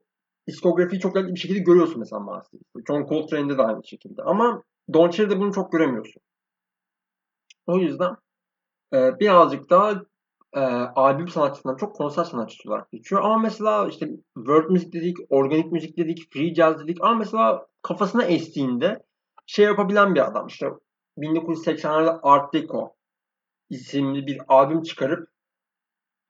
diskografiyi 0.47 1.01
çok 1.01 1.15
net 1.15 1.27
bir 1.27 1.39
şekilde 1.39 1.59
görüyorsun 1.59 1.99
mesela 1.99 2.19
Miles 2.19 2.53
Davis'te. 2.53 2.79
John 2.87 3.05
Coltrane'de 3.05 3.57
de 3.57 3.61
aynı 3.61 3.87
şekilde. 3.87 4.21
Ama 4.23 4.63
Don 4.93 5.09
Cherry'de 5.09 5.39
bunu 5.39 5.53
çok 5.53 5.71
göremiyorsun. 5.71 6.21
O 7.67 7.77
yüzden 7.77 8.15
e, 8.93 9.19
birazcık 9.19 9.69
daha 9.69 10.01
e, 10.53 10.59
albüm 10.95 11.27
sanatçısından 11.27 11.75
çok 11.75 11.95
konser 11.95 12.23
sanatçısı 12.23 12.69
olarak 12.69 12.91
geçiyor. 12.91 13.21
Ama 13.23 13.37
mesela 13.37 13.87
işte 13.87 14.09
world 14.35 14.69
müzik 14.69 14.93
dedik, 14.93 15.17
organik 15.29 15.71
müzik 15.71 15.97
dedik, 15.97 16.33
free 16.33 16.55
jazz 16.55 16.83
dedik. 16.83 16.97
Ama 17.01 17.15
mesela 17.15 17.67
kafasına 17.81 18.23
estiğinde 18.23 19.03
şey 19.45 19.65
yapabilen 19.65 20.15
bir 20.15 20.27
adam. 20.27 20.47
İşte 20.47 20.67
1980'lerde 21.17 22.19
Art 22.23 22.53
Deco 22.53 22.95
isimli 23.69 24.27
bir 24.27 24.41
albüm 24.47 24.81
çıkarıp 24.81 25.29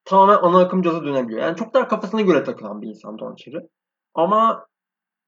tamamen 0.05 0.37
ana 0.41 0.59
akım 0.59 0.81
caza 0.81 1.03
dönebiliyor. 1.03 1.41
Yani 1.41 1.57
çok 1.57 1.73
daha 1.73 1.87
kafasına 1.87 2.21
göre 2.21 2.43
takılan 2.43 2.81
bir 2.81 2.87
insan 2.87 3.19
Don 3.19 3.35
Cherry. 3.35 3.67
Ama 4.13 4.67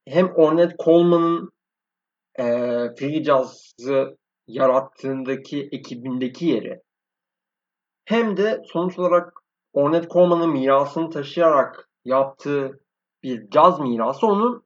hem 0.08 0.34
Ornette 0.34 0.76
Coleman'ın 0.84 1.50
e, 2.38 2.44
free 2.98 3.24
jazz'ı 3.24 4.18
yarattığındaki 4.46 5.68
ekibindeki 5.72 6.46
yeri 6.46 6.82
hem 8.04 8.36
de 8.36 8.62
sonuç 8.72 8.98
olarak 8.98 9.32
Ornette 9.72 10.08
Coleman'ın 10.08 10.50
mirasını 10.50 11.10
taşıyarak 11.10 11.88
yaptığı 12.04 12.80
bir 13.22 13.50
caz 13.50 13.80
mirası 13.80 14.26
onun 14.26 14.64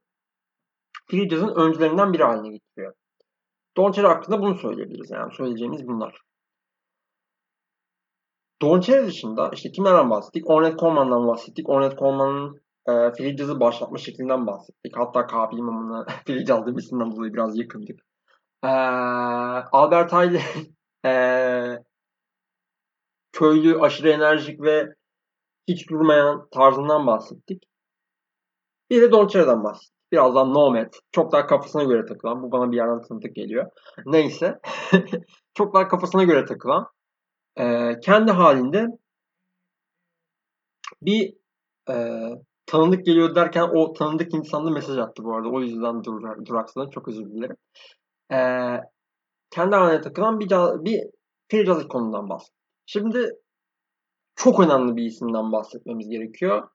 free 1.11 1.29
jazz'ın 1.29 1.55
öncülerinden 1.55 2.13
biri 2.13 2.23
haline 2.23 2.49
getiriyor. 2.49 2.93
Don 3.77 3.91
Cherry 3.91 4.07
hakkında 4.07 4.41
bunu 4.41 4.55
söyleyebiliriz. 4.55 5.11
Yani 5.11 5.33
söyleyeceğimiz 5.33 5.87
bunlar. 5.87 6.21
Don 8.61 8.79
Cherry 8.79 9.07
dışında 9.07 9.49
işte 9.53 9.71
kimlerden 9.71 10.09
bahsettik? 10.09 10.49
Ornette 10.49 10.77
Coleman'dan 10.77 11.27
bahsettik. 11.27 11.69
Ornette 11.69 11.95
Coleman'ın 11.95 12.61
e, 12.87 12.91
free 13.11 13.37
jazz'ı 13.37 13.59
başlatma 13.59 13.97
şeklinden 13.97 14.47
bahsettik. 14.47 14.97
Hatta 14.97 15.27
K.B. 15.27 15.55
İmam'ına 15.55 16.05
free 16.27 16.45
jazz 16.45 16.65
demesinden 16.65 17.11
dolayı 17.11 17.33
biraz 17.33 17.57
yakındık. 17.57 17.99
E, 18.63 18.67
Albert 19.71 20.13
Ayler 20.13 20.43
e, 21.05 21.11
köylü, 23.39 23.79
aşırı 23.79 24.09
enerjik 24.09 24.61
ve 24.61 24.93
hiç 25.67 25.89
durmayan 25.89 26.47
tarzından 26.51 27.07
bahsettik. 27.07 27.63
Bir 28.89 29.01
de 29.01 29.11
Don 29.11 29.27
Cherry'den 29.27 29.63
bahsettik. 29.63 29.97
Birazdan 30.11 30.53
Nomad. 30.53 30.93
Çok 31.11 31.31
daha 31.31 31.47
kafasına 31.47 31.83
göre 31.83 32.05
takılan. 32.05 32.43
Bu 32.43 32.51
bana 32.51 32.71
bir 32.71 32.77
yerden 32.77 33.01
tanıdık 33.01 33.35
geliyor. 33.35 33.71
Neyse. 34.05 34.59
çok 35.53 35.73
daha 35.73 35.87
kafasına 35.87 36.23
göre 36.23 36.45
takılan. 36.45 36.87
E, 37.59 37.93
kendi 37.99 38.31
halinde 38.31 38.87
bir 41.01 41.33
e, 41.89 42.19
tanıdık 42.65 43.05
geliyor 43.05 43.35
derken 43.35 43.69
o 43.75 43.93
tanıdık 43.93 44.33
insanla 44.33 44.71
mesaj 44.71 44.97
attı 44.97 45.23
bu 45.23 45.35
arada. 45.35 45.49
O 45.49 45.61
yüzden 45.61 46.03
dur, 46.03 46.45
duraksadım. 46.45 46.89
Çok 46.89 47.07
özür 47.07 47.25
dilerim. 47.25 47.57
E, 48.31 48.39
kendi 49.49 49.75
haline 49.75 50.01
takılan 50.01 50.39
bir, 50.39 50.49
bir 50.85 51.01
free 51.51 51.87
konudan 51.87 52.29
bahsettik. 52.29 52.56
Şimdi 52.89 53.31
çok 54.35 54.59
önemli 54.59 54.95
bir 54.95 55.03
isimden 55.03 55.51
bahsetmemiz 55.51 56.09
gerekiyor. 56.09 56.69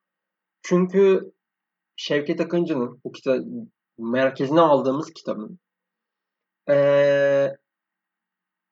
Çünkü 0.63 1.33
Şevket 1.97 2.41
Akıncı'nın 2.41 3.01
bu 3.05 3.13
kitap 3.13 3.39
merkezine 3.99 4.61
aldığımız 4.61 5.13
kitabın 5.13 5.59
ee, 6.71 7.57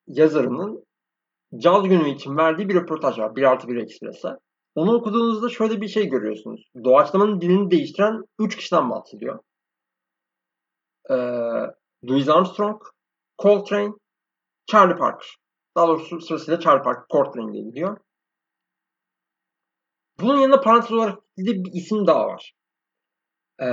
yazarının 0.07 0.85
Caz 1.57 1.83
Günü 1.83 2.09
için 2.09 2.37
verdiği 2.37 2.69
bir 2.69 2.75
röportaj 2.75 3.19
var. 3.19 3.35
1 3.35 3.43
artı 3.43 3.67
1 3.67 3.75
Express'e. 3.75 4.29
Onu 4.75 4.93
okuduğunuzda 4.93 5.49
şöyle 5.49 5.81
bir 5.81 5.87
şey 5.87 6.09
görüyorsunuz. 6.09 6.71
Doğaçlamanın 6.83 7.41
dilini 7.41 7.71
değiştiren 7.71 8.23
3 8.39 8.57
kişiden 8.57 8.89
bahsediyor. 8.89 9.39
Ee, 11.09 11.15
Louis 12.09 12.29
Armstrong, 12.29 12.81
Coltrane, 13.41 13.93
Charlie 14.65 14.95
Parker. 14.95 15.41
Daha 15.75 15.87
doğrusu 15.87 16.21
sırasıyla 16.21 16.59
Coltrane 17.11 17.53
diye 17.53 17.63
gidiyor. 17.63 17.97
Bunun 20.19 20.39
yanında 20.39 20.61
parantez 20.61 20.91
olarak 20.91 21.19
bir 21.37 21.73
isim 21.73 22.07
daha 22.07 22.27
var. 22.27 22.53
Ee, 23.59 23.67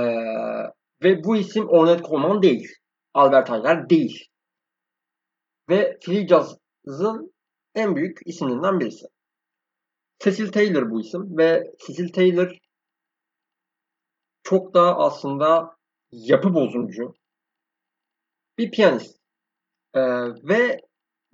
ve 1.03 1.23
bu 1.23 1.37
isim 1.37 1.69
Ornette 1.69 2.03
Coleman 2.03 2.41
değil. 2.41 2.67
Albert 3.13 3.49
Ayler 3.49 3.89
değil. 3.89 4.25
Ve 5.69 5.97
free 6.05 6.27
jazz'ın 6.27 7.33
en 7.75 7.95
büyük 7.95 8.19
isimlerinden 8.25 8.79
birisi. 8.79 9.05
Cecil 10.19 10.51
Taylor 10.51 10.91
bu 10.91 11.01
isim 11.01 11.37
ve 11.37 11.63
Cecil 11.87 12.13
Taylor 12.13 12.57
çok 14.43 14.73
daha 14.73 14.95
aslında 14.97 15.75
yapı 16.11 16.53
bozumcu 16.53 17.13
bir 18.57 18.71
piyanist. 18.71 19.19
Ee, 19.93 20.01
ve 20.43 20.81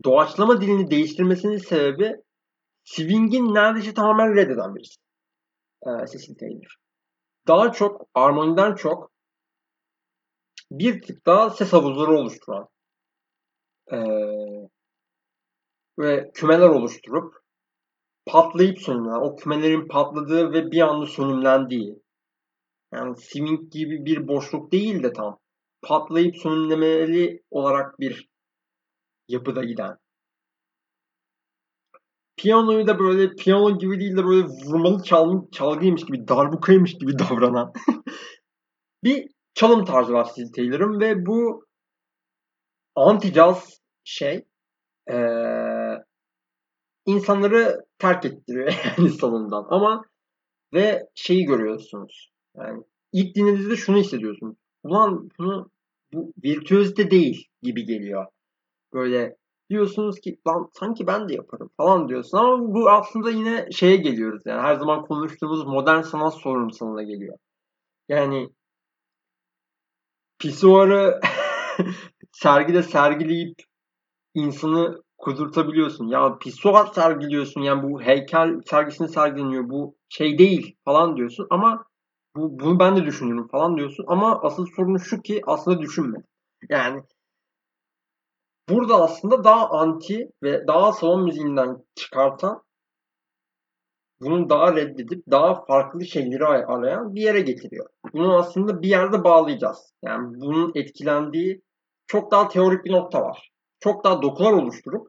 doğaçlama 0.03 0.61
dilini 0.61 0.91
değiştirmesinin 0.91 1.57
sebebi 1.57 2.15
swing'in 2.83 3.53
neredeyse 3.53 3.93
tamamen 3.93 4.35
reddeden 4.35 4.75
birisi. 4.75 4.95
Ee, 5.87 6.07
Cecil 6.11 6.35
Taylor. 6.35 6.75
Daha 7.47 7.71
çok 7.71 8.07
armoniden 8.13 8.75
çok 8.75 9.11
bir 10.71 11.01
tık 11.01 11.25
daha 11.25 11.49
ses 11.49 11.73
havuzları 11.73 12.11
oluşturan 12.11 12.67
ee, 13.91 13.97
ve 15.99 16.31
kümeler 16.33 16.69
oluşturup 16.69 17.33
patlayıp 18.25 18.81
sönümlenen, 18.81 19.21
o 19.21 19.35
kümelerin 19.35 19.87
patladığı 19.87 20.53
ve 20.53 20.71
bir 20.71 20.81
anda 20.81 21.05
sönümlendiği 21.05 22.03
yani 22.93 23.17
swing 23.17 23.71
gibi 23.71 24.05
bir 24.05 24.27
boşluk 24.27 24.71
değil 24.71 25.03
de 25.03 25.13
tam 25.13 25.39
patlayıp 25.81 26.35
sönümlemeli 26.37 27.43
olarak 27.51 27.99
bir 27.99 28.29
yapıda 29.27 29.63
giden. 29.63 29.97
Piyanoyu 32.37 32.87
da 32.87 32.99
böyle 32.99 33.35
piyano 33.35 33.77
gibi 33.77 33.99
değil 33.99 34.17
de 34.17 34.25
böyle 34.25 34.47
vurmalı 34.47 35.03
çal, 35.03 35.51
çalgıymış 35.51 36.05
gibi, 36.05 36.27
darbukaymış 36.27 36.93
gibi 36.93 37.19
davranan 37.19 37.73
bir 39.03 39.27
çalım 39.53 39.85
tarzı 39.85 40.13
var 40.13 40.23
Steve 40.23 40.51
Taylor'ın 40.55 40.99
ve 40.99 41.25
bu 41.25 41.65
anti-jazz 42.95 43.79
şey 44.03 44.45
ee, 45.11 45.15
insanları 47.05 47.85
terk 47.99 48.25
ettiriyor 48.25 48.73
yani 48.97 49.09
salondan. 49.09 49.65
Ama 49.69 50.05
ve 50.73 51.09
şeyi 51.15 51.45
görüyorsunuz. 51.45 52.31
Yani 52.57 52.83
ilk 53.11 53.35
dinlediğinizde 53.35 53.75
şunu 53.75 53.97
hissediyorsunuz. 53.97 54.55
Ulan 54.83 55.29
bunu 55.39 55.69
bu 56.13 56.33
virtüözite 56.43 57.11
değil 57.11 57.47
gibi 57.61 57.85
geliyor. 57.85 58.25
Böyle 58.95 59.35
diyorsunuz 59.69 60.19
ki 60.19 60.39
lan 60.47 60.69
sanki 60.73 61.07
ben 61.07 61.29
de 61.29 61.33
yaparım 61.33 61.69
falan 61.77 62.09
diyorsun 62.09 62.37
ama 62.37 62.73
bu 62.73 62.89
aslında 62.89 63.29
yine 63.29 63.67
şeye 63.71 63.95
geliyoruz 63.95 64.41
yani 64.45 64.61
her 64.61 64.75
zaman 64.75 65.01
konuştuğumuz 65.05 65.65
modern 65.65 66.01
sanat 66.01 66.33
sorumsalına 66.33 67.03
geliyor. 67.03 67.37
Yani 68.09 68.49
pisuarı 70.39 71.19
sergide 72.31 72.83
sergileyip 72.83 73.55
insanı 74.33 75.03
kudurtabiliyorsun. 75.17 76.07
Ya 76.07 76.37
pisuar 76.37 76.85
sergiliyorsun 76.85 77.61
yani 77.61 77.83
bu 77.83 78.01
heykel 78.01 78.61
sergisini 78.69 79.09
sergileniyor 79.09 79.69
bu 79.69 79.95
şey 80.09 80.37
değil 80.37 80.75
falan 80.85 81.17
diyorsun 81.17 81.47
ama 81.49 81.85
bu, 82.35 82.59
bunu 82.59 82.79
ben 82.79 82.97
de 82.97 83.05
düşünüyorum 83.05 83.47
falan 83.47 83.77
diyorsun 83.77 84.05
ama 84.07 84.41
asıl 84.41 84.65
sorun 84.75 84.97
şu 84.97 85.21
ki 85.21 85.41
aslında 85.47 85.81
düşünme. 85.81 86.17
Yani 86.69 87.01
burada 88.69 89.03
aslında 89.03 89.43
daha 89.43 89.69
anti 89.69 90.31
ve 90.43 90.67
daha 90.67 90.91
salon 90.91 91.23
müziğinden 91.23 91.77
çıkartan 91.95 92.65
bunu 94.21 94.49
daha 94.49 94.75
reddedip 94.75 95.23
daha 95.31 95.65
farklı 95.65 96.05
şeyleri 96.05 96.45
arayan 96.45 97.15
bir 97.15 97.21
yere 97.21 97.41
getiriyor. 97.41 97.89
Bunu 98.13 98.37
aslında 98.37 98.81
bir 98.81 98.87
yerde 98.87 99.23
bağlayacağız. 99.23 99.93
Yani 100.03 100.39
bunun 100.41 100.71
etkilendiği 100.75 101.61
çok 102.07 102.31
daha 102.31 102.47
teorik 102.47 102.85
bir 102.85 102.91
nokta 102.91 103.21
var. 103.21 103.51
Çok 103.79 104.03
daha 104.03 104.21
dokular 104.21 104.53
oluşturup 104.53 105.07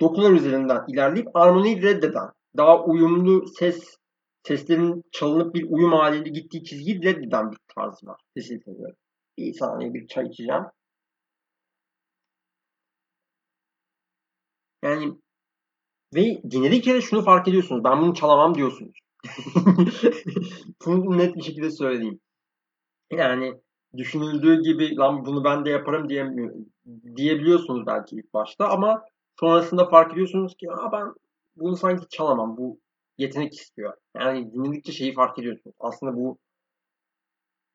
dokular 0.00 0.30
üzerinden 0.30 0.84
ilerleyip 0.88 1.36
armoniyi 1.36 1.82
reddeden, 1.82 2.28
daha 2.56 2.84
uyumlu 2.84 3.46
ses 3.46 3.96
seslerin 4.42 5.02
çalınıp 5.12 5.54
bir 5.54 5.66
uyum 5.70 5.92
halinde 5.92 6.28
gittiği 6.28 6.64
çizgiyi 6.64 7.02
reddeden 7.02 7.52
bir 7.52 7.58
tarz 7.74 8.04
var. 8.04 8.20
Kesinlikle 8.36 8.72
göre. 8.72 8.92
Bir 9.38 9.52
saniye 9.52 9.94
bir 9.94 10.06
çay 10.06 10.26
içeceğim. 10.26 10.64
Yani 14.88 15.18
ve 16.14 16.42
dinledikçe 16.50 16.94
de 16.94 17.00
şunu 17.00 17.22
fark 17.22 17.48
ediyorsunuz. 17.48 17.84
Ben 17.84 18.00
bunu 18.02 18.14
çalamam 18.14 18.54
diyorsunuz. 18.54 18.98
bunu 20.86 21.18
net 21.18 21.36
bir 21.36 21.42
şekilde 21.42 21.70
söyleyeyim. 21.70 22.20
Yani 23.10 23.54
düşünüldüğü 23.96 24.62
gibi 24.62 24.96
lan 24.96 25.24
bunu 25.24 25.44
ben 25.44 25.64
de 25.64 25.70
yaparım 25.70 26.08
diyemiyor, 26.08 26.54
diyebiliyorsunuz 27.16 27.86
belki 27.86 28.16
ilk 28.16 28.34
başta 28.34 28.68
ama 28.68 29.04
sonrasında 29.40 29.88
fark 29.88 30.12
ediyorsunuz 30.12 30.56
ki 30.56 30.72
Aa, 30.72 30.92
ben 30.92 31.14
bunu 31.56 31.76
sanki 31.76 32.08
çalamam. 32.08 32.56
Bu 32.56 32.80
yetenek 33.18 33.54
istiyor. 33.54 33.94
Yani 34.16 34.52
dinledikçe 34.52 34.92
şeyi 34.92 35.14
fark 35.14 35.38
ediyorsunuz. 35.38 35.76
Aslında 35.80 36.16
bu 36.16 36.38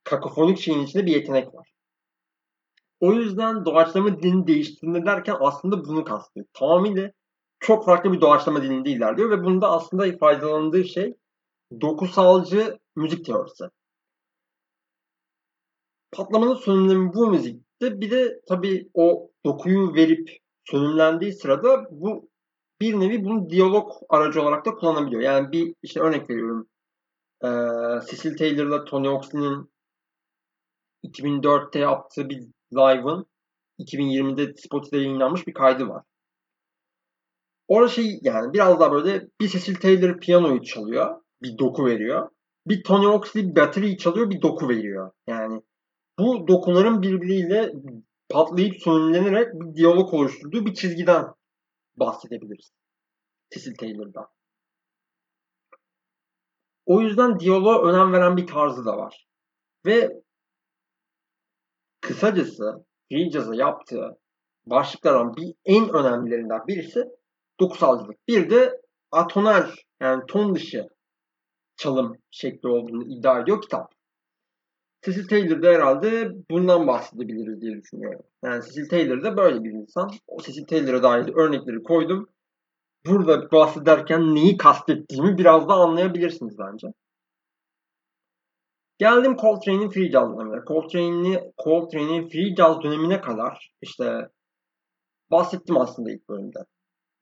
kakofonik 0.04 0.60
şeyin 0.60 0.84
içinde 0.84 1.06
bir 1.06 1.12
yetenek 1.12 1.56
var. 1.56 1.74
O 3.04 3.14
yüzden 3.14 3.66
doğaçlama 3.66 4.20
dilini 4.20 4.48
değiştirme 4.48 5.06
derken 5.06 5.36
aslında 5.40 5.86
bunu 5.86 6.04
kastediyor. 6.04 6.46
Tamamıyla 6.54 7.12
çok 7.60 7.86
farklı 7.86 8.14
bir 8.14 8.22
doğaçlama 8.22 8.64
dilinde 8.64 8.90
ilerliyor 8.90 9.30
ve 9.30 9.44
bunda 9.44 9.72
aslında 9.72 10.18
faydalandığı 10.18 10.84
şey 10.84 11.18
dokusalcı 11.82 12.80
müzik 12.96 13.26
teorisi. 13.26 13.64
Patlamanın 16.12 16.56
sönümlemi 16.56 17.14
bu 17.14 17.28
müzikte 17.28 18.02
bir 18.02 18.12
de 18.12 18.42
tabii 18.48 18.90
o 18.94 19.32
dokuyu 19.46 19.94
verip 19.94 20.30
sönümlendiği 20.66 21.34
sırada 21.34 21.88
bu 21.92 22.30
bir 22.82 23.00
nevi 23.00 23.24
bunu 23.24 23.50
diyalog 23.50 23.92
aracı 24.10 24.42
olarak 24.42 24.66
da 24.66 24.72
kullanabiliyor. 24.76 25.22
Yani 25.22 25.52
bir 25.52 25.76
işte 25.82 26.00
örnek 26.00 26.30
veriyorum. 26.30 26.68
Ee, 27.44 27.48
Cecil 28.10 28.38
Taylor'la 28.38 28.86
Tony 28.86 29.10
Oxley'nin 29.10 29.74
2004'te 31.04 31.80
yaptığı 31.80 32.30
bir 32.30 32.48
live'ın 32.76 33.26
2020'de 33.80 34.54
Spotify'da 34.58 35.02
yayınlanmış 35.02 35.48
bir 35.48 35.54
kaydı 35.54 35.88
var. 35.88 36.04
Orada 37.68 37.88
şey 37.90 38.20
yani 38.22 38.54
biraz 38.54 38.80
daha 38.80 38.92
böyle 38.92 39.28
bir 39.42 39.48
Cecil 39.48 39.76
Taylor 39.76 40.20
piyanoyu 40.20 40.64
çalıyor. 40.64 41.22
Bir 41.42 41.58
doku 41.58 41.86
veriyor. 41.86 42.30
Bir 42.68 42.84
Tony 42.84 43.08
Oxley 43.08 43.56
battery 43.56 43.98
çalıyor. 43.98 44.30
Bir 44.30 44.42
doku 44.42 44.70
veriyor. 44.70 45.12
Yani 45.28 45.62
bu 46.20 46.48
dokuların 46.48 47.02
birbiriyle 47.02 47.74
patlayıp 48.30 48.82
sönümlenerek 48.82 49.54
bir 49.54 49.76
diyalog 49.76 50.14
oluşturduğu 50.14 50.66
bir 50.66 50.74
çizgiden 50.74 51.26
bahsedebiliriz. 51.96 52.72
Cecil 53.54 53.76
Taylor'da. 53.76 54.30
O 56.86 57.02
yüzden 57.02 57.40
diyaloğa 57.40 57.84
önem 57.84 58.14
veren 58.14 58.38
bir 58.38 58.48
tarzı 58.48 58.86
da 58.86 58.98
var. 58.98 59.28
Ve 59.86 60.23
kısacası 62.04 62.86
jazz'a 63.12 63.56
yaptığı 63.56 64.18
başlıklardan 64.66 65.36
bir 65.36 65.54
en 65.66 65.90
önemlilerinden 65.90 66.68
birisi 66.68 67.06
dokusalcılık. 67.60 68.28
Bir 68.28 68.50
de 68.50 68.82
atonal 69.12 69.68
yani 70.02 70.24
ton 70.28 70.56
dışı 70.56 70.88
çalım 71.78 72.18
şekli 72.32 72.70
olduğunu 72.70 73.04
iddia 73.04 73.40
ediyor 73.40 73.62
kitap. 73.62 73.94
Cecil 75.02 75.28
Taylor 75.28 75.62
da 75.62 75.68
herhalde 75.68 76.32
bundan 76.52 76.88
bahsedebiliriz 76.88 77.62
diye 77.62 77.76
düşünüyorum. 77.76 78.26
Yani 78.44 78.64
Cecil 78.64 78.90
Taylor 78.90 79.24
da 79.24 79.38
böyle 79.38 79.64
bir 79.64 79.72
insan. 79.72 80.12
O 80.28 80.42
Cecil 80.42 80.66
Taylor'a 80.66 81.04
dair 81.04 81.34
örnekleri 81.36 81.84
koydum. 81.84 82.30
Burada 83.06 83.52
bahsederken 83.52 84.36
neyi 84.36 84.58
kastettiğimi 84.58 85.38
biraz 85.38 85.68
da 85.70 85.74
anlayabilirsiniz 85.74 86.60
bence. 86.60 86.88
Geldim 88.98 89.38
Coltrane'in 89.38 89.90
Free 89.90 90.12
Jazz 90.12 90.30
dönemine. 90.30 90.62
Coltrane'in 90.68 91.54
Coltrane'in 91.64 92.30
Free 92.30 92.56
Jazz 92.56 92.84
dönemine 92.84 93.22
kadar 93.22 93.72
işte 93.82 94.30
bahsettim 95.32 95.78
aslında 95.78 96.12
ilk 96.12 96.30
bölümde. 96.30 96.60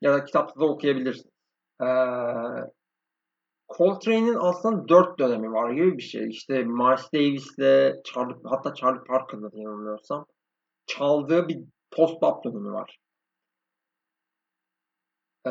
Ya 0.02 0.14
da 0.14 0.26
kitapta 0.26 0.60
da 0.60 0.66
okuyabilirsiniz. 0.66 1.34
Ee, 1.82 1.86
Coltrane'in 3.78 4.38
aslında 4.40 4.88
dört 4.88 5.20
dönemi 5.20 5.52
var 5.52 5.72
gibi 5.72 5.98
bir 5.98 6.04
şey. 6.04 6.30
İşte 6.30 6.64
Miles 6.64 7.14
Davis'le 7.14 8.04
Charlie, 8.04 8.36
hatta 8.46 8.74
Charlie 8.74 9.04
Parker'la 9.08 9.50
yanılmıyorsam 9.54 10.26
çaldığı 10.86 11.48
bir 11.48 11.60
post-bop 11.92 12.44
dönemi 12.44 12.74
var. 12.74 12.98
Ee, 15.46 15.50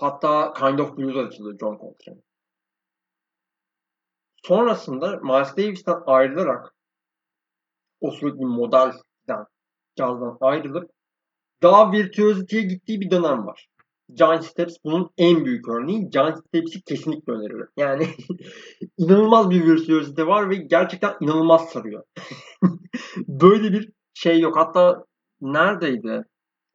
hatta 0.00 0.52
Kind 0.52 0.78
of 0.78 0.96
Blues 0.98 1.26
açılıyor 1.26 1.58
John 1.58 1.78
Coltrane. 1.78 2.20
Sonrasında 4.42 5.16
Miles 5.16 5.56
Davis'ten 5.56 5.98
ayrılarak 6.06 6.74
o 8.00 8.10
sürekli 8.10 8.44
modelden, 8.46 9.46
cazdan 9.96 10.38
ayrılıp 10.40 10.90
daha 11.62 11.92
virtüöziteye 11.92 12.62
gittiği 12.62 13.00
bir 13.00 13.10
dönem 13.10 13.46
var. 13.46 13.68
Giant 14.14 14.44
Steps 14.44 14.76
bunun 14.84 15.10
en 15.18 15.44
büyük 15.44 15.68
örneği. 15.68 16.10
Giant 16.10 16.38
Steps'i 16.38 16.82
kesinlikle 16.82 17.32
öneririm. 17.32 17.68
Yani 17.76 18.08
inanılmaz 18.98 19.50
bir 19.50 19.64
virtüözite 19.64 20.26
var 20.26 20.50
ve 20.50 20.56
gerçekten 20.56 21.16
inanılmaz 21.20 21.68
sarıyor. 21.68 22.04
Böyle 23.28 23.72
bir 23.72 23.92
şey 24.14 24.40
yok. 24.40 24.56
Hatta 24.56 25.04
neredeydi? 25.40 26.24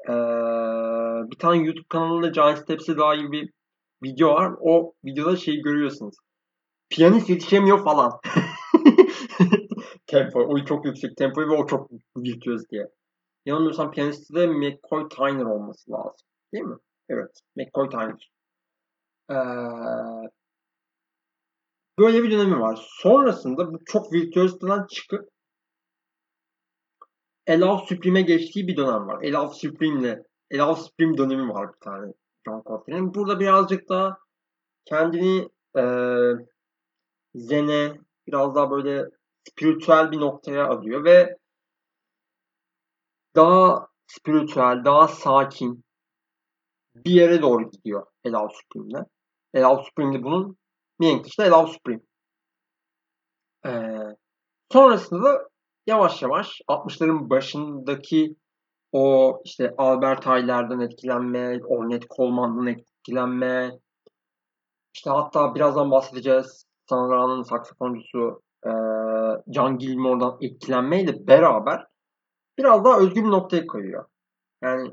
Ee, 0.09 0.13
bir 1.31 1.37
tane 1.39 1.63
YouTube 1.63 1.87
kanalında 1.89 2.27
Giant 2.27 2.57
Steps'e 2.57 2.97
dair 2.97 3.31
bir 3.31 3.49
video 4.03 4.29
var. 4.29 4.53
O 4.61 4.93
videoda 5.05 5.37
şey 5.37 5.61
görüyorsunuz. 5.61 6.15
Piyanist 6.89 7.29
yetişemiyor 7.29 7.83
falan. 7.83 8.19
tempo. 10.07 10.39
O 10.39 10.65
çok 10.65 10.85
yüksek 10.85 11.17
tempo 11.17 11.41
ve 11.41 11.51
o 11.51 11.67
çok 11.67 11.89
virtüöz 12.17 12.69
diye. 12.69 12.87
Yanılmıyorsam 13.45 13.91
piyanisti 13.91 14.33
de 14.33 14.47
McCoy 14.47 15.09
Tyner 15.09 15.45
olması 15.45 15.91
lazım. 15.91 16.27
Değil 16.53 16.63
mi? 16.63 16.77
Evet. 17.09 17.39
McCoy 17.55 17.89
Tyner. 17.89 18.31
Ee, 19.31 19.35
böyle 21.99 22.23
bir 22.23 22.31
dönemi 22.31 22.59
var. 22.59 22.87
Sonrasında 23.01 23.73
bu 23.73 23.79
çok 23.85 24.13
virtüözden 24.13 24.85
çıkıp 24.89 25.29
Elav 27.47 27.77
Supreme'e 27.77 28.21
geçtiği 28.21 28.67
bir 28.67 28.77
dönem 28.77 29.07
var. 29.07 29.23
Elav 29.23 29.49
Supreme'le 29.49 30.23
Elav 30.51 30.75
Supreme 30.75 31.17
dönemi 31.17 31.49
var 31.49 31.73
bir 31.73 31.79
tane 31.79 32.13
John 32.47 32.63
Coltrane'in. 32.67 33.13
Burada 33.13 33.39
birazcık 33.39 33.89
daha 33.89 34.17
kendini 34.85 35.49
e, 35.77 35.83
zene 37.35 37.99
biraz 38.27 38.55
daha 38.55 38.71
böyle 38.71 39.05
spiritüel 39.49 40.11
bir 40.11 40.19
noktaya 40.19 40.67
alıyor 40.67 41.03
ve 41.03 41.37
daha 43.35 43.87
spiritüel, 44.07 44.85
daha 44.85 45.07
sakin 45.07 45.83
bir 46.95 47.11
yere 47.11 47.41
doğru 47.41 47.71
gidiyor 47.71 48.05
Elal 48.23 48.49
Supreme'de. 48.49 49.05
Elal 49.53 49.83
Supreme'de 49.83 50.23
bunun 50.23 50.57
mihenk 50.99 51.27
işte 51.27 51.43
Elal 51.43 51.67
Supreme. 51.67 52.01
Ee, 53.65 53.99
sonrasında 54.71 55.23
da 55.23 55.49
yavaş 55.87 56.21
yavaş 56.21 56.61
60'ların 56.67 57.29
başındaki 57.29 58.35
o 58.91 59.41
işte 59.45 59.73
Albert 59.77 60.27
Ayler'den 60.27 60.79
etkilenme, 60.79 61.59
Ornette 61.65 62.07
Coleman'dan 62.15 62.67
etkilenme, 62.67 63.71
işte 64.93 65.09
hatta 65.09 65.55
birazdan 65.55 65.91
bahsedeceğiz. 65.91 66.64
Sanra'nın 66.89 67.43
saksafoncusu 67.43 68.41
e, 68.65 68.71
John 69.53 69.77
Gilmore'dan 69.77 70.37
etkilenmeyle 70.41 71.27
beraber 71.27 71.85
biraz 72.57 72.85
daha 72.85 72.99
özgür 72.99 73.23
bir 73.23 73.29
noktaya 73.31 73.67
koyuyor. 73.67 74.05
Yani 74.63 74.91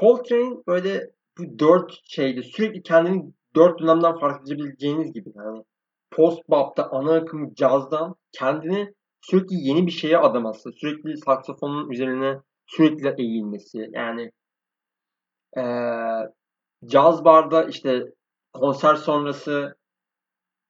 Coltrane 0.00 0.56
böyle 0.66 1.10
bu 1.38 1.58
dört 1.58 1.92
şeyde 2.04 2.42
sürekli 2.42 2.82
kendini 2.82 3.32
dört 3.54 3.80
dönemden 3.80 4.18
fark 4.18 4.46
edebileceğiniz 4.46 5.12
gibi 5.12 5.32
yani 5.34 5.64
post 6.10 6.48
bop'ta 6.48 6.88
ana 6.90 7.14
akım 7.14 7.54
cazdan 7.54 8.14
kendini 8.32 8.94
sürekli 9.20 9.56
yeni 9.56 9.86
bir 9.86 9.92
şeye 9.92 10.18
adaması, 10.18 10.72
sürekli 10.72 11.16
saksafonun 11.18 11.90
üzerine 11.90 12.40
sürekli 12.66 13.14
eğilmesi 13.18 13.88
yani 13.92 14.30
ee, 15.56 15.62
caz 16.86 17.24
barda 17.24 17.64
işte 17.64 18.02
konser 18.52 18.94
sonrası 18.94 19.76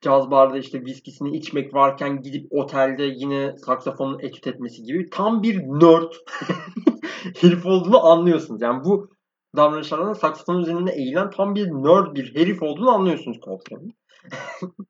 caz 0.00 0.30
barda 0.30 0.58
işte 0.58 0.84
viskisini 0.84 1.36
içmek 1.36 1.74
varken 1.74 2.22
gidip 2.22 2.46
otelde 2.50 3.02
yine 3.02 3.56
saksafonun 3.58 4.18
etüt 4.18 4.46
etmesi 4.46 4.82
gibi 4.82 5.10
tam 5.10 5.42
bir 5.42 5.58
nerd 5.58 6.12
herif 7.40 7.66
olduğunu 7.66 8.06
anlıyorsunuz. 8.06 8.62
Yani 8.62 8.84
bu 8.84 9.10
davranışlardan 9.56 10.12
saksafonun 10.12 10.62
üzerinde 10.62 10.92
eğilen 10.92 11.30
tam 11.30 11.54
bir 11.54 11.66
nerd 11.66 12.16
bir 12.16 12.34
herif 12.34 12.62
olduğunu 12.62 12.90
anlıyorsunuz 12.90 13.40
Coltrane'in. 13.44 13.94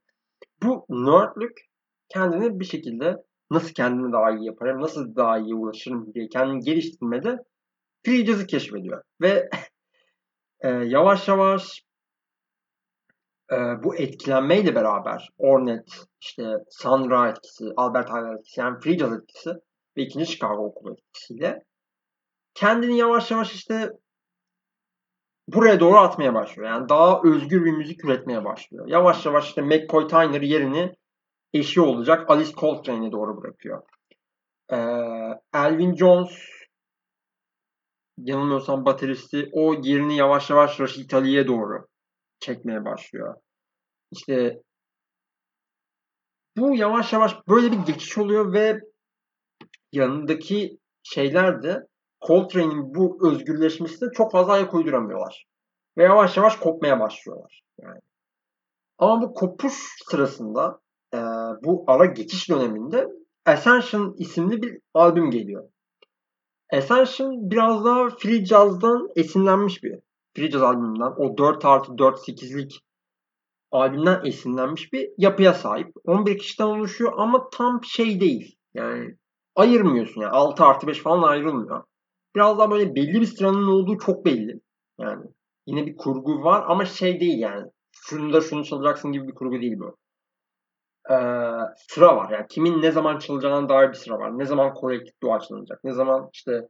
bu 0.62 0.86
nerdlük 0.88 1.60
kendini 2.08 2.60
bir 2.60 2.64
şekilde 2.64 3.16
nasıl 3.50 3.74
kendimi 3.74 4.12
daha 4.12 4.30
iyi 4.30 4.46
yaparım, 4.46 4.80
nasıl 4.80 5.16
daha 5.16 5.38
iyi 5.38 5.54
ulaşırım 5.54 6.14
diye 6.14 6.28
kendini 6.28 6.60
geliştirmede 6.60 7.38
free 8.06 8.26
jazz'ı 8.26 8.46
keşfediyor. 8.46 9.02
Ve 9.20 9.50
e, 10.60 10.68
yavaş 10.68 11.28
yavaş 11.28 11.82
e, 13.52 13.56
bu 13.84 13.96
etkilenmeyle 13.96 14.74
beraber 14.74 15.28
Ornette, 15.38 15.92
işte 16.20 16.44
Sun 16.70 17.10
Ra 17.10 17.28
etkisi, 17.28 17.64
Albert 17.76 18.10
Ayler 18.10 18.34
etkisi, 18.34 18.60
yani 18.60 18.80
Free 18.80 18.98
Jazz 18.98 19.12
etkisi 19.12 19.50
ve 19.96 20.02
ikinci 20.02 20.26
Chicago 20.26 20.64
okulu 20.64 20.92
etkisiyle 20.92 21.64
kendini 22.54 22.98
yavaş 22.98 23.30
yavaş 23.30 23.54
işte 23.54 23.90
buraya 25.48 25.80
doğru 25.80 25.96
atmaya 25.96 26.34
başlıyor. 26.34 26.68
Yani 26.68 26.88
daha 26.88 27.20
özgür 27.24 27.64
bir 27.64 27.72
müzik 27.72 28.04
üretmeye 28.04 28.44
başlıyor. 28.44 28.88
Yavaş 28.88 29.26
yavaş 29.26 29.48
işte 29.48 29.62
McCoy 29.62 30.08
Tyner 30.08 30.40
yerini 30.40 30.94
eşi 31.52 31.80
olacak 31.80 32.30
Alice 32.30 32.52
Coltrane'e 32.52 33.12
doğru 33.12 33.42
bırakıyor. 33.42 33.82
Ee, 34.72 34.76
Elvin 35.54 35.94
Jones 35.94 36.30
yanılmıyorsam 38.18 38.84
bateristi 38.84 39.48
o 39.52 39.74
yerini 39.74 40.16
yavaş 40.16 40.50
yavaş 40.50 40.80
Rashid 40.80 41.12
Ali'ye 41.12 41.46
doğru 41.46 41.86
çekmeye 42.40 42.84
başlıyor. 42.84 43.34
İşte 44.12 44.62
bu 46.56 46.76
yavaş 46.76 47.12
yavaş 47.12 47.36
böyle 47.48 47.72
bir 47.72 47.78
geçiş 47.78 48.18
oluyor 48.18 48.52
ve 48.52 48.80
yanındaki 49.92 50.78
şeyler 51.02 51.62
de 51.62 51.86
Coltrane'in 52.26 52.94
bu 52.94 53.28
özgürleşmesine 53.28 54.08
çok 54.12 54.32
fazla 54.32 54.52
ayak 54.52 54.74
uyduramıyorlar. 54.74 55.46
Ve 55.98 56.04
yavaş 56.04 56.36
yavaş 56.36 56.56
kopmaya 56.56 57.00
başlıyorlar. 57.00 57.62
Yani. 57.82 58.00
Ama 58.98 59.22
bu 59.22 59.34
kopuş 59.34 59.74
sırasında 60.10 60.80
e, 61.14 61.18
bu 61.64 61.84
ara 61.86 62.04
geçiş 62.06 62.48
döneminde 62.48 63.06
Ascension 63.46 64.14
isimli 64.18 64.62
bir 64.62 64.78
albüm 64.94 65.30
geliyor. 65.30 65.68
Ascension 66.72 67.50
biraz 67.50 67.84
daha 67.84 68.08
free 68.08 68.44
jazz'dan 68.44 69.08
esinlenmiş 69.16 69.82
bir 69.82 69.98
jazz 70.36 70.62
albümünden. 70.62 71.12
O 71.16 71.38
4 71.38 71.64
artı 71.64 71.98
4 71.98 72.18
8'lik 72.18 72.80
albümden 73.70 74.24
esinlenmiş 74.24 74.92
bir 74.92 75.10
yapıya 75.18 75.54
sahip. 75.54 75.92
11 76.06 76.38
kişiden 76.38 76.66
oluşuyor 76.66 77.12
ama 77.16 77.50
tam 77.50 77.84
şey 77.84 78.20
değil. 78.20 78.56
Yani 78.74 79.16
ayırmıyorsun 79.56 80.20
yani 80.20 80.32
6 80.32 80.64
artı 80.64 80.86
5 80.86 80.98
falan 80.98 81.22
ayrılmıyor. 81.22 81.84
Biraz 82.36 82.58
daha 82.58 82.70
böyle 82.70 82.94
belli 82.94 83.20
bir 83.20 83.26
sıranın 83.26 83.68
olduğu 83.68 83.98
çok 83.98 84.24
belli. 84.24 84.60
Yani 85.00 85.24
yine 85.66 85.86
bir 85.86 85.96
kurgu 85.96 86.44
var 86.44 86.64
ama 86.68 86.84
şey 86.84 87.20
değil 87.20 87.38
yani. 87.38 87.70
Şunu 87.92 88.32
da 88.32 88.40
şunu 88.40 88.64
çalacaksın 88.64 89.12
gibi 89.12 89.28
bir 89.28 89.34
kurgu 89.34 89.60
değil 89.60 89.78
bu. 89.78 89.96
Ee, 91.10 91.14
sıra 91.76 92.16
var 92.16 92.30
yani 92.30 92.46
kimin 92.50 92.82
ne 92.82 92.90
zaman 92.90 93.18
çalacağına 93.18 93.68
dair 93.68 93.88
bir 93.88 93.94
sıra 93.94 94.18
var. 94.18 94.38
Ne 94.38 94.44
zaman 94.46 94.74
kolektif 94.74 95.22
dua 95.22 95.40
çalınacak. 95.40 95.84
Ne 95.84 95.92
zaman 95.92 96.30
işte 96.32 96.68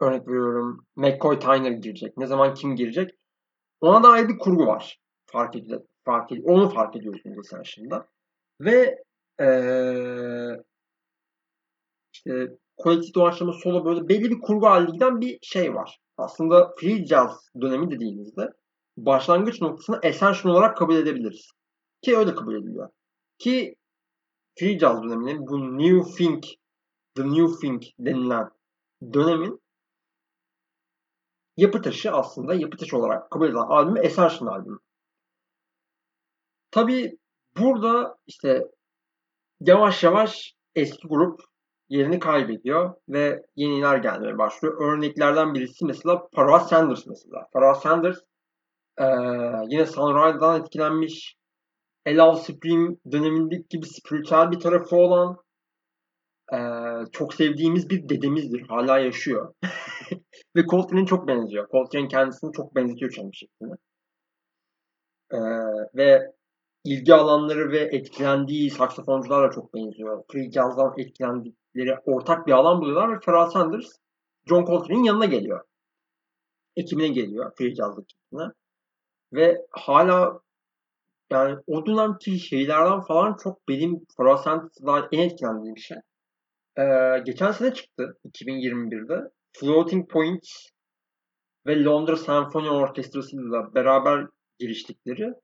örnek 0.00 0.28
veriyorum 0.28 0.86
McCoy 0.96 1.38
Tyner 1.38 1.70
girecek. 1.70 2.16
Ne 2.16 2.26
zaman 2.26 2.54
kim 2.54 2.76
girecek. 2.76 3.10
Ona 3.80 4.02
dair 4.02 4.28
bir 4.28 4.38
kurgu 4.38 4.66
var. 4.66 4.98
Fark 5.26 5.56
ediyor. 5.56 5.82
Fark 6.04 6.32
ediyor. 6.32 6.48
Onu 6.48 6.68
fark 6.68 6.96
ediyorsunuz 6.96 7.48
şimdi. 7.64 7.94
Ve 8.60 9.04
ee, 9.40 10.62
işte 12.12 12.48
kolektif 12.76 13.14
doğaçlama 13.14 13.52
solo 13.52 13.84
böyle 13.84 14.08
belli 14.08 14.30
bir 14.30 14.40
kurgu 14.40 14.66
haline 14.66 14.90
giden 14.90 15.20
bir 15.20 15.38
şey 15.42 15.74
var. 15.74 15.98
Aslında 16.16 16.74
free 16.80 17.06
jazz 17.06 17.50
dönemi 17.60 17.90
dediğimizde 17.90 18.52
başlangıç 18.96 19.60
noktasını 19.60 20.00
essential 20.02 20.52
olarak 20.52 20.76
kabul 20.76 20.96
edebiliriz. 20.96 21.50
Ki 22.02 22.16
öyle 22.16 22.34
kabul 22.34 22.54
ediliyor. 22.54 22.88
Ki 23.38 23.76
free 24.58 24.78
jazz 24.78 25.02
döneminin 25.02 25.46
bu 25.46 25.78
new 25.78 26.16
thing, 26.16 26.44
the 27.14 27.24
new 27.24 27.60
thing 27.60 27.82
denilen 27.98 28.50
dönemin 29.12 29.60
yapı 31.60 31.82
taşı 31.82 32.12
aslında 32.12 32.54
yapı 32.54 32.76
taşı 32.76 32.96
olarak 32.96 33.30
kabul 33.30 33.46
edilen 33.46 33.60
albüm 33.60 34.04
Essential 34.04 34.46
albümü. 34.46 34.78
Tabi 36.70 37.18
burada 37.58 38.16
işte 38.26 38.66
yavaş 39.60 40.04
yavaş 40.04 40.54
eski 40.74 41.08
grup 41.08 41.40
yerini 41.88 42.18
kaybediyor 42.18 42.94
ve 43.08 43.42
yeniler 43.56 43.96
gelmeye 43.96 44.38
başlıyor. 44.38 44.80
Örneklerden 44.80 45.54
birisi 45.54 45.84
mesela 45.84 46.28
Pharoah 46.32 46.68
Sanders 46.68 47.06
mesela. 47.06 47.48
Pharoah 47.52 47.74
Sanders 47.74 48.18
ee, 48.98 49.04
yine 49.68 49.86
Sunrise'dan 49.86 50.60
etkilenmiş. 50.60 51.36
Elav 52.06 52.34
Supreme 52.34 52.96
dönemindeki 53.12 53.68
gibi 53.68 53.86
spiritüel 53.86 54.50
bir 54.50 54.60
tarafı 54.60 54.96
olan 54.96 55.36
e, 56.52 56.58
çok 57.12 57.34
sevdiğimiz 57.34 57.90
bir 57.90 58.08
dedemizdir. 58.08 58.60
Hala 58.68 58.98
yaşıyor. 58.98 59.54
ve 60.56 60.66
Coltrane'in 60.66 61.06
çok 61.06 61.28
benziyor. 61.28 61.68
Coltrane 61.70 62.08
kendisini 62.08 62.52
çok 62.52 62.74
benzetiyor 62.76 63.10
çalım 63.10 63.34
şeklinde. 63.34 63.74
E, 65.30 65.38
ve 65.94 66.32
ilgi 66.84 67.14
alanları 67.14 67.70
ve 67.70 67.78
etkilendiği 67.78 68.70
saksafoncularla 68.70 69.50
çok 69.50 69.74
benziyor. 69.74 70.24
Free 70.32 70.50
Jazz'dan 70.50 70.94
etkilendikleri 70.98 71.96
ortak 72.04 72.46
bir 72.46 72.52
alan 72.52 72.80
buluyorlar 72.80 73.16
ve 73.16 73.20
Pharoah 73.20 73.50
Sanders 73.50 73.88
John 74.48 74.64
Coltrane'in 74.64 75.04
yanına 75.04 75.24
geliyor. 75.24 75.64
Ekibine 76.76 77.08
geliyor. 77.08 77.52
Jazz'lık 77.60 78.06
ekibine. 78.12 78.48
Ve 79.32 79.66
hala 79.70 80.40
yani 81.30 81.56
o 81.66 81.86
dönemki 81.86 82.38
şeylerden 82.38 83.00
falan 83.00 83.36
çok 83.42 83.68
benim 83.68 84.04
Pharoah 84.16 84.36
Sanders'dan 84.36 85.08
en 85.12 85.18
etkilendiğim 85.18 85.78
şey. 85.78 85.96
Ee, 86.80 87.18
geçen 87.26 87.52
sene 87.52 87.74
çıktı 87.74 88.18
2021'de. 88.24 89.30
Floating 89.52 90.10
Points 90.10 90.66
ve 91.66 91.84
Londra 91.84 92.16
Senfoni 92.16 92.70
Orkestrası 92.70 93.36
ile 93.36 93.74
beraber 93.74 94.26
giriştikleri 94.58 95.34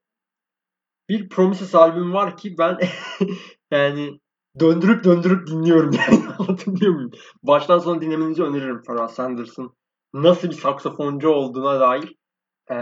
bir 1.08 1.28
Promises 1.28 1.74
albüm 1.74 2.12
var 2.12 2.36
ki 2.36 2.54
ben 2.58 2.78
yani 3.70 4.20
döndürüp 4.60 5.04
döndürüp 5.04 5.46
dinliyorum 5.46 5.90
yani 5.92 6.24
muyum? 6.66 7.10
Baştan 7.42 7.78
sona 7.78 8.00
dinlemenizi 8.00 8.42
öneririm 8.42 8.82
Farah 8.86 9.08
Sanders'ın 9.08 9.76
nasıl 10.14 10.48
bir 10.48 10.54
saksafoncu 10.54 11.28
olduğuna 11.28 11.80
dair 11.80 12.14
ee, 12.70 12.76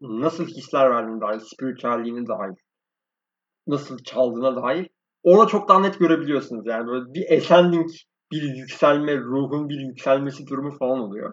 nasıl 0.00 0.46
hisler 0.46 0.90
verdiğine 0.90 1.20
dair, 1.20 1.40
spiritüelliğine 1.40 2.26
dair, 2.26 2.54
nasıl 3.66 3.98
çaldığına 3.98 4.62
dair 4.62 4.88
orada 5.22 5.46
çok 5.46 5.68
daha 5.68 5.80
net 5.80 5.98
görebiliyorsunuz 5.98 6.66
yani 6.66 6.86
böyle 6.86 7.14
bir 7.14 7.36
ascending 7.36 7.90
bir 8.32 8.42
yükselme, 8.42 9.16
ruhun 9.16 9.68
bir 9.68 9.80
yükselmesi 9.80 10.46
durumu 10.46 10.78
falan 10.78 10.98
oluyor. 10.98 11.32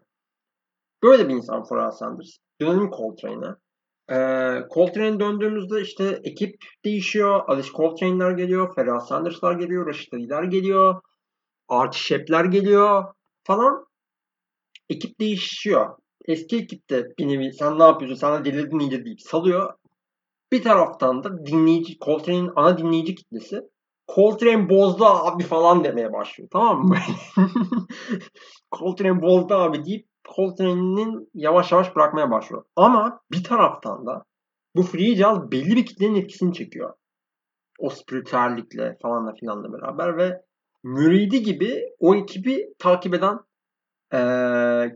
Böyle 1.03 1.29
bir 1.29 1.33
insan 1.33 1.63
Farah 1.63 1.91
Sanders. 1.91 2.37
Dönelim 2.61 2.91
Coltrane'e. 2.91 3.55
Ee, 4.09 4.67
Coltrane'e 4.73 5.19
döndüğümüzde 5.19 5.81
işte 5.81 6.19
ekip 6.23 6.55
değişiyor. 6.85 7.41
Alice 7.47 7.69
Coltrane'ler 7.69 8.31
geliyor. 8.31 8.75
Ferah 8.75 8.99
Sanders'lar 8.99 9.53
geliyor. 9.59 9.87
Rashid 9.87 10.13
Ali'ler 10.13 10.43
geliyor. 10.43 11.01
Archie 11.67 12.01
Shepp'ler 12.01 12.45
geliyor 12.45 13.03
falan. 13.43 13.85
Ekip 14.89 15.19
değişiyor. 15.19 15.97
Eski 16.25 16.57
ekipte 16.57 17.05
bir 17.19 17.27
nevi 17.27 17.53
sen 17.53 17.79
ne 17.79 17.83
yapıyorsun 17.83 18.15
sana 18.15 18.45
delirdin 18.45 18.79
iyice 18.79 19.05
deyip 19.05 19.21
salıyor. 19.21 19.73
Bir 20.51 20.63
taraftan 20.63 21.23
da 21.23 21.45
dinleyici, 21.45 21.97
Coltrane'in 21.97 22.51
ana 22.55 22.77
dinleyici 22.77 23.15
kitlesi 23.15 23.61
Coltrane 24.15 24.69
bozdu 24.69 25.05
abi 25.05 25.43
falan 25.43 25.83
demeye 25.83 26.13
başlıyor. 26.13 26.49
Tamam 26.51 26.87
mı? 26.87 26.97
Coltrane 28.79 29.21
bozdu 29.21 29.53
abi 29.53 29.85
deyip 29.85 30.07
Coltrane'in 30.35 31.29
yavaş 31.33 31.71
yavaş 31.71 31.95
bırakmaya 31.95 32.31
başlıyor. 32.31 32.63
Ama 32.75 33.21
bir 33.31 33.43
taraftan 33.43 34.05
da 34.05 34.23
bu 34.75 34.83
free 34.83 35.15
jazz 35.15 35.51
belli 35.51 35.75
bir 35.75 35.85
kitlenin 35.85 36.15
etkisini 36.15 36.53
çekiyor. 36.53 36.93
O 37.79 37.89
spiritüellikle 37.89 38.97
falanla 39.01 39.33
filanla 39.33 39.73
beraber 39.73 40.17
ve 40.17 40.41
müridi 40.83 41.43
gibi 41.43 41.83
o 41.99 42.15
ekibi 42.15 42.73
takip 42.79 43.13
eden 43.13 43.39
e, 44.13 44.19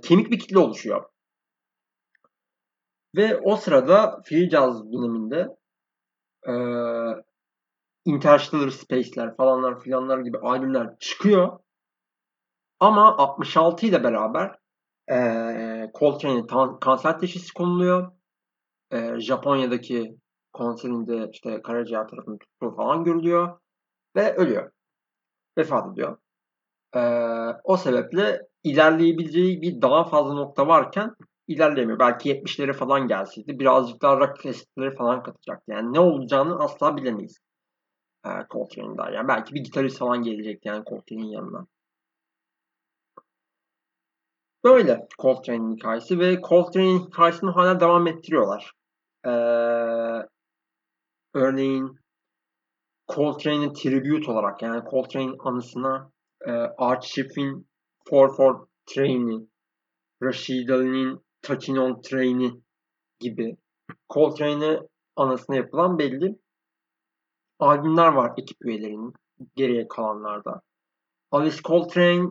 kemik 0.02 0.32
bir 0.32 0.40
kitle 0.40 0.60
oluşuyor. 0.60 1.06
Ve 3.16 3.40
o 3.44 3.56
sırada 3.56 4.22
free 4.26 4.50
jazz 4.50 4.92
döneminde 4.92 5.58
e, 6.48 6.54
Interstellar 8.06 8.70
Space'ler 8.70 9.36
falanlar 9.36 9.80
filanlar 9.80 10.20
gibi 10.20 10.38
albümler 10.38 11.00
çıkıyor. 11.00 11.60
Ama 12.80 13.18
66 13.18 13.86
ile 13.86 14.04
beraber 14.04 14.56
e, 15.12 15.92
Coltrane'e 16.00 16.48
kanser 16.82 17.20
teşhisi 17.20 17.54
konuluyor. 17.54 18.12
E, 18.92 19.20
Japonya'daki 19.20 20.18
konserinde 20.54 21.30
işte 21.34 21.62
karaciğer 21.62 22.08
tarafını 22.08 22.40
tuttuğu 22.40 22.76
falan 22.76 23.04
görülüyor. 23.04 23.60
Ve 24.16 24.36
ölüyor. 24.36 24.72
Vefat 25.58 25.94
ediyor. 25.94 26.18
E, 26.96 27.02
o 27.64 27.78
sebeple 27.78 28.42
ilerleyebileceği 28.64 29.62
bir 29.62 29.82
daha 29.82 30.04
fazla 30.04 30.34
nokta 30.34 30.68
varken 30.68 31.16
ilerlemiyor. 31.48 32.00
Belki 32.00 32.30
70'lere 32.30 32.74
falan 32.74 33.08
gelseydi 33.08 33.60
birazcık 33.60 34.02
daha 34.02 34.20
rock 34.20 34.38
falan 34.98 35.24
katacaktı. 35.24 35.72
Yani 35.72 35.94
ne 35.94 36.00
olacağını 36.00 36.60
asla 36.60 36.98
bilemeyiz. 36.98 37.40
E, 38.26 38.30
Coltrane'in 38.50 38.98
daha. 38.98 39.12
Yani 39.12 39.28
belki 39.28 39.54
bir 39.56 39.64
gitarist 39.64 39.98
falan 39.98 40.24
gelecekti 40.24 40.68
yani 40.68 40.84
Coltrane'in 40.90 41.28
yanına. 41.28 41.68
Böyle 44.64 45.08
Coltrane'in 45.22 45.76
hikayesi 45.76 46.20
ve 46.20 46.42
Coltrane'in 46.42 47.00
hikayesini 47.00 47.50
hala 47.50 47.80
devam 47.80 48.08
ettiriyorlar. 48.08 48.72
Ee, 49.26 49.30
örneğin 51.34 52.00
Coltrane'in 53.16 53.74
tribute 53.74 54.32
olarak 54.32 54.62
yani 54.62 54.90
Coltrane'in 54.92 55.36
anısına 55.40 56.12
e, 56.46 56.52
Archif'in 56.78 57.68
44 58.10 58.68
Train'i, 58.86 59.48
Rashid 60.24 60.70
Ali'nin 60.70 61.26
Touching 61.42 61.80
on 61.80 62.02
Train'i 62.02 62.52
gibi 63.20 63.58
Coltrane'e 64.14 64.80
anısına 65.16 65.56
yapılan 65.56 66.00
belli 66.00 66.40
albümler 67.62 68.08
var 68.08 68.34
ekip 68.38 68.66
üyelerinin 68.66 69.14
geriye 69.56 69.88
kalanlarda. 69.88 70.62
Alice 71.32 71.62
Coltrane 71.64 72.30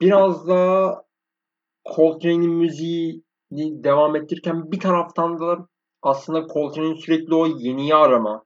biraz 0.00 0.48
da 0.48 1.04
Coltrane'in 1.96 2.52
müziğini 2.52 3.84
devam 3.84 4.16
ettirirken 4.16 4.72
bir 4.72 4.80
taraftan 4.80 5.40
da 5.40 5.68
aslında 6.02 6.46
Coltrane'in 6.46 6.94
sürekli 6.94 7.34
o 7.34 7.46
yeniyi 7.46 7.94
arama, 7.94 8.44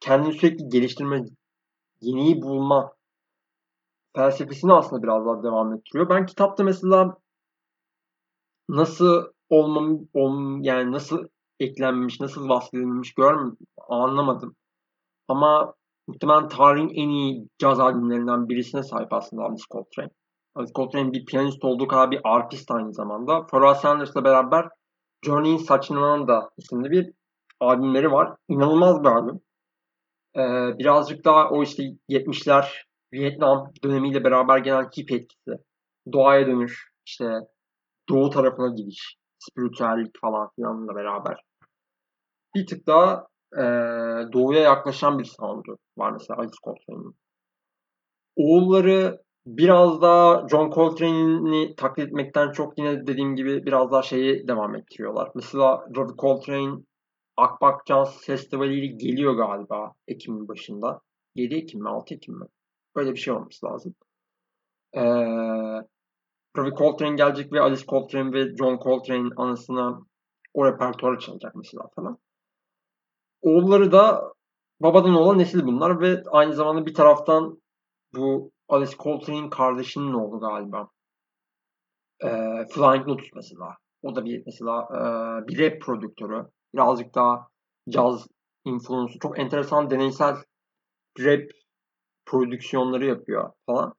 kendini 0.00 0.32
sürekli 0.32 0.68
geliştirme, 0.68 1.24
yeniyi 2.00 2.42
bulma 2.42 2.92
felsefesini 4.16 4.72
aslında 4.72 5.02
biraz 5.02 5.26
daha 5.26 5.42
devam 5.42 5.74
ettiriyor. 5.74 6.08
Ben 6.08 6.26
kitapta 6.26 6.64
mesela 6.64 7.16
nasıl 8.68 9.24
olmam, 9.48 10.00
olm, 10.14 10.62
yani 10.62 10.92
nasıl 10.92 11.28
eklenmiş, 11.60 12.20
nasıl 12.20 12.48
vasfedilmiş 12.48 13.14
görmedim, 13.14 13.66
anlamadım. 13.88 14.56
Ama 15.28 15.74
muhtemelen 16.06 16.48
tarihin 16.48 16.88
en 16.88 17.08
iyi 17.08 17.48
caz 17.58 17.80
albümlerinden 17.80 18.48
birisine 18.48 18.82
sahip 18.82 19.12
aslında 19.12 19.42
Alice 19.42 19.64
Coltrane. 19.70 20.10
Alice 20.54 20.72
Coltrane 20.72 21.12
bir 21.12 21.24
piyanist 21.24 21.64
olduğu 21.64 21.88
kadar 21.88 22.10
bir 22.10 22.20
arpist 22.24 22.70
aynı 22.70 22.92
zamanda. 22.92 23.46
Pharoah 23.46 23.74
Sanders'la 23.74 24.24
beraber 24.24 24.68
Journey'in 25.24 25.56
Saçınamanda 25.56 26.50
isimli 26.56 26.90
bir 26.90 27.12
albümleri 27.60 28.12
var. 28.12 28.36
İnanılmaz 28.48 29.02
bir 29.02 29.08
albüm. 29.08 29.40
Ee, 30.36 30.78
birazcık 30.78 31.24
daha 31.24 31.50
o 31.50 31.62
işte 31.62 31.82
70'ler 32.08 32.66
Vietnam 33.12 33.72
dönemiyle 33.84 34.24
beraber 34.24 34.58
gelen 34.58 34.84
hip 34.84 35.12
etkisi, 35.12 35.52
doğaya 36.12 36.46
dönüş, 36.46 36.92
işte 37.06 37.24
doğu 38.08 38.30
tarafına 38.30 38.74
gidiş, 38.76 39.16
spiritüellik 39.50 40.20
falan 40.20 40.48
filanla 40.56 40.94
beraber 40.94 41.36
bir 42.54 42.66
tık 42.66 42.86
daha 42.86 43.26
e, 43.56 43.62
doğuya 44.32 44.60
yaklaşan 44.60 45.18
bir 45.18 45.24
sound'u 45.24 45.78
var 45.98 46.10
mesela 46.10 46.38
Alice 46.38 46.56
Coltrane'in. 46.64 47.16
Oğulları 48.36 49.22
biraz 49.46 50.02
daha 50.02 50.48
John 50.48 50.70
Coltrane'i 50.70 51.76
taklit 51.76 52.06
etmekten 52.06 52.52
çok 52.52 52.78
yine 52.78 53.06
dediğim 53.06 53.36
gibi 53.36 53.66
biraz 53.66 53.92
daha 53.92 54.02
şeyi 54.02 54.48
devam 54.48 54.74
ettiriyorlar. 54.76 55.30
Mesela 55.34 55.86
Robbie 55.96 56.16
Coltrane 56.18 56.82
Akbak 57.36 57.86
Jazz 57.88 58.20
Festivali 58.26 58.98
geliyor 58.98 59.34
galiba 59.34 59.92
Ekim'in 60.08 60.48
başında. 60.48 61.00
7 61.34 61.54
Ekim 61.54 61.82
mi 61.82 61.88
6 61.88 62.14
Ekim 62.14 62.34
mi? 62.34 62.46
Böyle 62.96 63.12
bir 63.12 63.16
şey 63.16 63.34
olması 63.34 63.66
lazım. 63.66 63.94
Ee, 64.96 65.00
Robbie 66.56 66.76
Coltrane 66.76 67.16
gelecek 67.16 67.52
ve 67.52 67.60
Alice 67.60 67.86
Coltrane 67.86 68.32
ve 68.32 68.56
John 68.56 68.78
Coltrane'in 68.78 69.32
anısına 69.36 70.00
o 70.54 70.66
repertuarı 70.66 71.18
çalacak 71.18 71.54
mesela 71.54 71.88
falan. 71.96 72.18
Oğulları 73.42 73.92
da 73.92 74.32
babadan 74.80 75.14
olan 75.14 75.38
nesil 75.38 75.64
bunlar 75.64 76.00
ve 76.00 76.22
aynı 76.30 76.54
zamanda 76.54 76.86
bir 76.86 76.94
taraftan 76.94 77.62
bu 78.14 78.50
Alice 78.68 78.96
Coltrane'in 78.96 79.50
kardeşinin 79.50 80.12
oğlu 80.12 80.40
galiba. 80.40 80.88
Ee, 82.24 82.66
Flying 82.70 83.08
Lotus 83.08 83.28
mesela. 83.34 83.76
O 84.02 84.16
da 84.16 84.24
bir 84.24 84.42
mesela 84.46 84.82
e, 84.82 84.98
bir 85.48 85.58
rap 85.58 85.82
prodüktörü. 85.82 86.46
Birazcık 86.74 87.14
daha 87.14 87.48
caz 87.88 88.26
influence'u. 88.64 89.18
Çok 89.18 89.38
enteresan 89.38 89.90
deneysel 89.90 90.36
rap 91.18 91.50
prodüksiyonları 92.26 93.06
yapıyor 93.06 93.52
falan. 93.66 93.94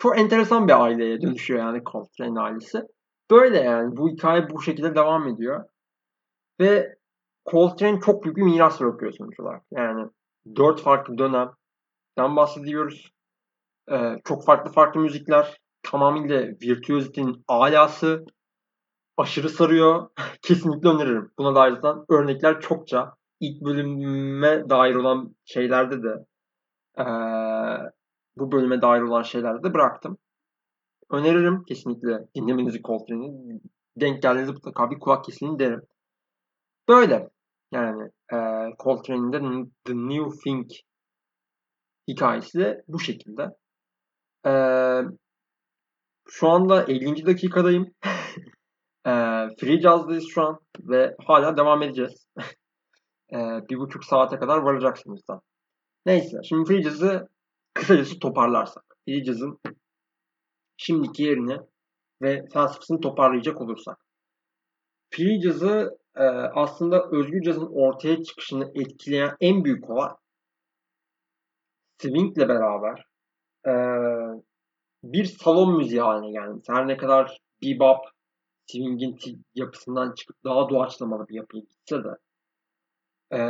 Çok 0.00 0.18
enteresan 0.18 0.68
bir 0.68 0.84
aileye 0.84 1.20
dönüşüyor 1.20 1.60
yani 1.60 1.82
Coltrane 1.92 2.40
ailesi. 2.40 2.82
Böyle 3.30 3.58
yani 3.58 3.96
bu 3.96 4.08
hikaye 4.08 4.50
bu 4.50 4.62
şekilde 4.62 4.94
devam 4.94 5.28
ediyor. 5.28 5.64
Ve 6.60 6.96
Coltrane 7.50 8.00
çok 8.00 8.24
büyük 8.24 8.36
bir 8.36 8.42
miras 8.42 8.80
bırakıyor 8.80 9.12
sonuç 9.12 9.40
olarak. 9.40 9.62
Yani 9.70 10.10
dört 10.56 10.80
farklı 10.80 11.18
dönemden 11.18 12.36
bahsediyoruz. 12.36 13.12
Ee, 13.92 14.16
çok 14.24 14.44
farklı 14.44 14.72
farklı 14.72 15.00
müzikler. 15.00 15.60
Tamamıyla 15.82 16.42
virtüözitenin 16.42 17.44
alası. 17.48 18.24
Aşırı 19.16 19.48
sarıyor. 19.48 20.08
Kesinlikle 20.42 20.88
öneririm. 20.88 21.30
Buna 21.38 21.54
dair 21.54 21.72
zaten 21.72 22.04
örnekler 22.08 22.60
çokça. 22.60 23.14
İlk 23.40 23.64
bölüme 23.64 24.68
dair 24.70 24.94
olan 24.94 25.34
şeylerde 25.44 26.02
de 26.02 26.26
ee, 26.98 27.04
bu 28.40 28.52
bölüme 28.52 28.82
dair 28.82 29.00
olan 29.00 29.22
şeylerde 29.22 29.62
de 29.62 29.74
bıraktım. 29.74 30.18
Öneririm 31.10 31.64
kesinlikle 31.64 32.18
dinlemenizi 32.34 32.82
Coltrane'i. 32.82 33.60
Denk 33.96 34.22
geldiğinizde 34.22 34.52
mutlaka 34.52 34.90
bir 34.90 34.98
kulak 34.98 35.24
kesin 35.24 35.58
derim. 35.58 35.82
Böyle. 36.88 37.28
Yani 37.72 38.10
e, 38.32 38.36
Coltrane'in 38.84 39.32
de 39.32 39.68
The 39.84 39.94
New 39.94 40.38
Thing 40.44 40.66
hikayesi 42.08 42.58
de 42.58 42.84
bu 42.88 43.00
şekilde. 43.00 43.48
E, 44.46 44.52
şu 46.28 46.48
anda 46.48 46.82
50. 46.82 47.26
dakikadayım. 47.26 47.86
e, 49.06 49.12
free 49.60 49.80
Jazz'dayız 49.80 50.24
şu 50.28 50.42
an 50.42 50.58
ve 50.78 51.16
hala 51.26 51.56
devam 51.56 51.82
edeceğiz. 51.82 52.26
e, 53.32 53.36
bir 53.70 53.78
buçuk 53.78 54.04
saate 54.04 54.36
kadar 54.36 54.58
varacaksınız 54.58 55.20
da. 55.28 55.40
Neyse 56.06 56.36
şimdi 56.44 56.68
free 56.68 56.82
Jazz'ı 56.82 57.28
kısacası 57.74 58.18
toparlarsak. 58.18 58.84
Jazz'ın 59.06 59.60
şimdiki 60.76 61.22
yerini 61.22 61.58
ve 62.22 62.48
felsefesini 62.52 63.00
toparlayacak 63.00 63.60
olursak. 63.60 63.98
Free 65.10 65.40
e, 66.14 66.24
aslında 66.54 67.08
özgür 67.10 67.42
cazın 67.42 67.68
ortaya 67.72 68.22
çıkışını 68.22 68.72
etkileyen 68.74 69.36
en 69.40 69.64
büyük 69.64 69.90
olay 69.90 70.10
swingle 72.02 72.48
beraber 72.48 73.04
e, 73.66 73.72
bir 75.04 75.24
salon 75.24 75.76
müziği 75.76 76.00
haline 76.00 76.30
geldi. 76.30 76.60
Her 76.66 76.88
ne 76.88 76.96
kadar 76.96 77.40
bebop 77.62 78.04
swing'in 78.66 79.44
yapısından 79.54 80.14
çıkıp 80.14 80.44
daha 80.44 80.68
doğaçlamalı 80.68 81.28
bir 81.28 81.34
yapıya 81.34 81.62
gitse 81.62 82.04
de 82.04 82.16
e, 83.32 83.40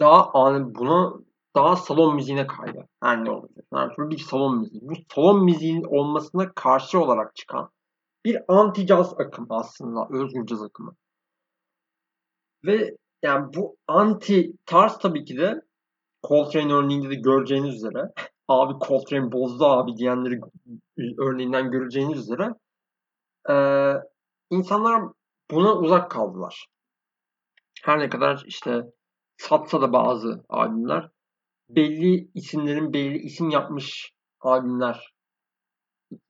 daha 0.00 0.32
yani 0.34 0.74
bunu 0.74 1.27
daha 1.58 1.76
salon 1.76 2.14
müziğine 2.14 2.46
kaydı. 2.46 2.88
Her 3.02 3.24
ne 3.24 3.30
olacak. 3.30 3.64
Yani 3.74 3.92
bir 3.98 4.18
salon 4.18 4.58
müziği. 4.58 4.82
Bu 4.82 4.94
salon 5.14 5.44
müziğinin 5.44 5.84
olmasına 5.84 6.52
karşı 6.54 7.00
olarak 7.00 7.36
çıkan 7.36 7.70
bir 8.24 8.38
anti 8.48 8.86
caz 8.86 9.20
akım 9.20 9.46
aslında. 9.50 10.08
Özgür 10.10 10.46
caz 10.46 10.62
akımı. 10.62 10.94
Ve 12.64 12.96
yani 13.22 13.54
bu 13.54 13.76
anti 13.86 14.52
tarz 14.66 14.98
tabii 14.98 15.24
ki 15.24 15.36
de 15.36 15.62
Coltrane 16.28 16.72
örneğinde 16.72 17.10
de 17.10 17.14
göreceğiniz 17.14 17.74
üzere 17.74 18.12
abi 18.48 18.86
Coltrane 18.86 19.32
bozdu 19.32 19.64
abi 19.64 19.96
diyenleri 19.96 20.40
örneğinden 21.18 21.70
göreceğiniz 21.70 22.18
üzere 22.18 22.54
e, 23.50 23.54
insanlar 24.50 25.02
buna 25.50 25.74
uzak 25.74 26.10
kaldılar. 26.10 26.66
Her 27.82 27.98
ne 27.98 28.08
kadar 28.08 28.42
işte 28.46 28.82
satsa 29.36 29.82
da 29.82 29.92
bazı 29.92 30.44
albümler 30.48 31.08
belli 31.70 32.30
isimlerin 32.34 32.92
belli 32.92 33.18
isim 33.18 33.50
yapmış 33.50 34.12
albümler 34.40 35.14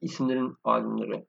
isimlerin 0.01 0.57
albümleri 0.65 1.27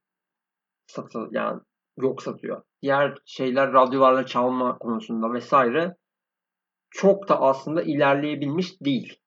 satıl 0.88 1.28
yani 1.32 1.62
yok 1.97 2.24
satıyor. 2.24 2.64
Diğer 2.82 3.18
şeyler 3.26 3.74
radyolarla 3.74 4.26
çalma 4.26 4.78
konusunda 4.78 5.34
vesaire 5.34 5.97
çok 6.89 7.30
da 7.30 7.41
aslında 7.41 7.82
ilerleyebilmiş 7.82 8.82
değil. 8.82 9.20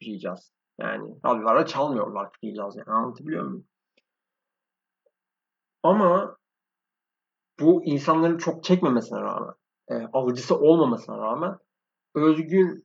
Diyeceğiz. 0.00 0.52
Yani 0.78 1.16
radyolarla 1.24 1.66
çalmıyorlar 1.66 2.30
diyeceğiz 2.42 2.76
yani 2.76 2.90
anlatabiliyor 2.90 3.44
muyum? 3.44 3.66
Ama 5.82 6.36
bu 7.60 7.84
insanların 7.84 8.38
çok 8.38 8.64
çekmemesine 8.64 9.20
rağmen, 9.20 9.54
e, 9.88 9.94
alıcısı 9.94 10.58
olmamasına 10.58 11.18
rağmen 11.18 11.58
özgür 12.14 12.82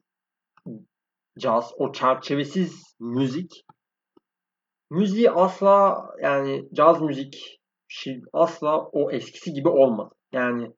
caz, 1.39 1.71
o 1.77 1.91
çerçevesiz 1.91 2.95
müzik 2.99 3.65
müziği 4.89 5.32
asla 5.32 6.05
yani 6.21 6.69
caz 6.73 7.01
müzik 7.01 7.59
asla 8.34 8.86
o 8.86 9.11
eskisi 9.11 9.53
gibi 9.53 9.69
olmadı. 9.69 10.15
Yani 10.32 10.73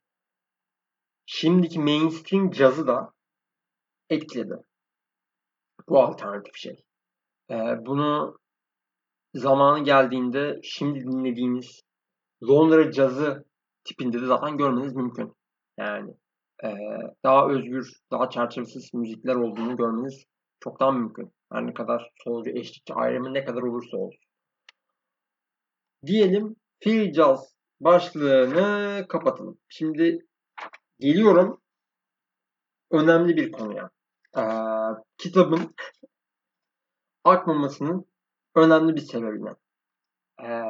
şimdiki 1.26 1.80
mainstream 1.80 2.52
cazı 2.52 2.88
da 2.88 3.12
etkiledi. 4.10 4.56
Bu 5.90 6.00
alternatif 6.00 6.56
şey. 6.56 6.84
Ee, 7.50 7.56
bunu 7.86 8.38
zamanı 9.34 9.84
geldiğinde 9.84 10.60
şimdi 10.64 11.00
dinlediğiniz 11.00 11.82
Londra 12.44 12.92
cazı 12.92 13.46
tipinde 13.84 14.22
de 14.22 14.26
zaten 14.26 14.58
görmeniz 14.58 14.96
mümkün. 14.96 15.34
Yani 15.78 16.14
e, 16.64 16.70
daha 17.24 17.50
özgür, 17.50 18.02
daha 18.12 18.30
çerçevesiz 18.30 18.94
müzikler 18.94 19.36
olduğunu 19.36 19.78
görmeniz 19.78 20.26
çok 20.62 20.80
daha 20.80 20.92
mümkün. 20.92 21.34
Her 21.52 21.68
ne 21.68 21.74
kadar 21.74 22.12
solcu, 22.24 22.50
eşlikçi 22.50 22.94
ayrımı 22.94 23.34
ne 23.34 23.46
kadar 23.46 23.62
olursa 23.62 23.98
olsun. 23.98 24.20
Diyelim 26.06 26.56
Jazz 27.14 27.56
başlığını 27.80 29.06
kapatalım. 29.08 29.58
Şimdi 29.70 30.20
geliyorum 31.00 31.62
önemli 32.92 33.38
bir 33.38 33.52
konuya. 33.52 33.90
Ee, 34.38 34.42
kitabın 35.18 35.76
akmamasının 37.24 38.06
önemli 38.56 38.96
bir 38.96 39.02
sebebine. 39.02 39.56
Ee, 40.44 40.62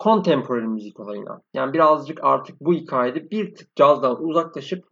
contemporary 0.00 0.66
müzik 0.66 1.00
olayına. 1.00 1.42
Yani 1.54 1.72
birazcık 1.72 2.24
artık 2.24 2.60
bu 2.60 2.74
hikayede 2.74 3.30
bir 3.30 3.54
tık 3.54 3.76
cazdan 3.76 4.22
uzaklaşıp 4.24 4.84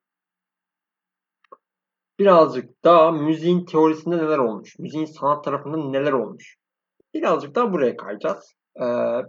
birazcık 2.18 2.84
daha 2.84 3.12
müziğin 3.12 3.64
teorisinde 3.64 4.18
neler 4.18 4.38
olmuş, 4.38 4.78
müziğin 4.78 5.04
sanat 5.04 5.44
tarafında 5.44 5.76
neler 5.76 6.12
olmuş. 6.12 6.56
Birazcık 7.14 7.54
daha 7.54 7.72
buraya 7.72 7.96
kayacağız. 7.96 8.54
Ee, 8.76 8.82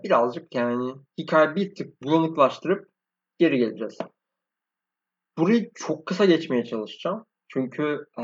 birazcık 0.03 0.55
yani 0.55 0.93
hikaye 1.17 1.55
bir 1.55 1.75
tık 1.75 2.03
bulanıklaştırıp 2.03 2.89
geri 3.37 3.57
geleceğiz. 3.57 3.97
Burayı 5.37 5.71
çok 5.75 6.05
kısa 6.05 6.25
geçmeye 6.25 6.65
çalışacağım. 6.65 7.25
Çünkü 7.47 8.05
ee, 8.19 8.23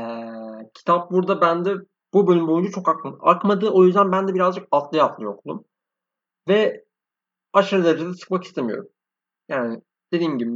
kitap 0.74 1.10
burada 1.10 1.40
bende 1.40 1.74
bu 2.14 2.26
bölüm 2.26 2.48
boyunca 2.48 2.70
çok 2.70 2.88
aklım 2.88 3.18
akmadı. 3.20 3.70
O 3.70 3.84
yüzden 3.84 4.12
ben 4.12 4.28
de 4.28 4.34
birazcık 4.34 4.68
atlaya 4.70 5.04
atlaya 5.04 5.30
okudum. 5.30 5.64
Ve 6.48 6.84
aşırı 7.52 7.84
derecede 7.84 8.14
sıkmak 8.14 8.44
istemiyorum. 8.44 8.88
Yani 9.48 9.82
dediğim 10.12 10.38
gibi 10.38 10.50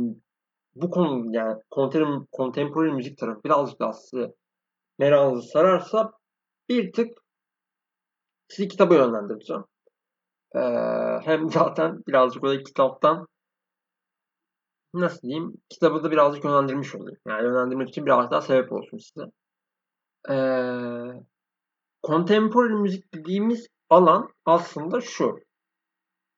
bu 0.82 0.90
konu 0.90 1.36
yani 1.36 1.62
contemporary, 1.74 2.24
contemporary 2.36 2.92
müzik 2.92 3.18
tarafı 3.18 3.44
birazcık 3.44 3.80
daha 3.80 3.92
size 3.92 4.34
merakınızı 4.98 5.48
sararsa 5.48 6.12
bir 6.68 6.92
tık 6.92 7.18
sizi 8.48 8.68
kitaba 8.68 8.94
yönlendireceğim. 8.94 9.64
Ee, 10.54 10.60
hem 11.24 11.50
zaten 11.50 12.02
birazcık 12.06 12.44
o 12.44 12.48
kitaptan 12.48 13.26
nasıl 14.94 15.22
diyeyim 15.22 15.54
kitabı 15.68 16.04
da 16.04 16.10
birazcık 16.10 16.44
yönlendirmiş 16.44 16.94
olayım. 16.94 17.18
Yani 17.28 17.44
yönlendirmek 17.44 17.88
için 17.88 18.06
biraz 18.06 18.30
daha 18.30 18.40
sebep 18.40 18.72
olsun 18.72 18.98
size. 18.98 19.26
Ee, 20.30 21.24
contemporary 22.06 22.72
müzik 22.72 23.14
dediğimiz 23.14 23.66
alan 23.90 24.28
aslında 24.44 25.00
şu. 25.00 25.38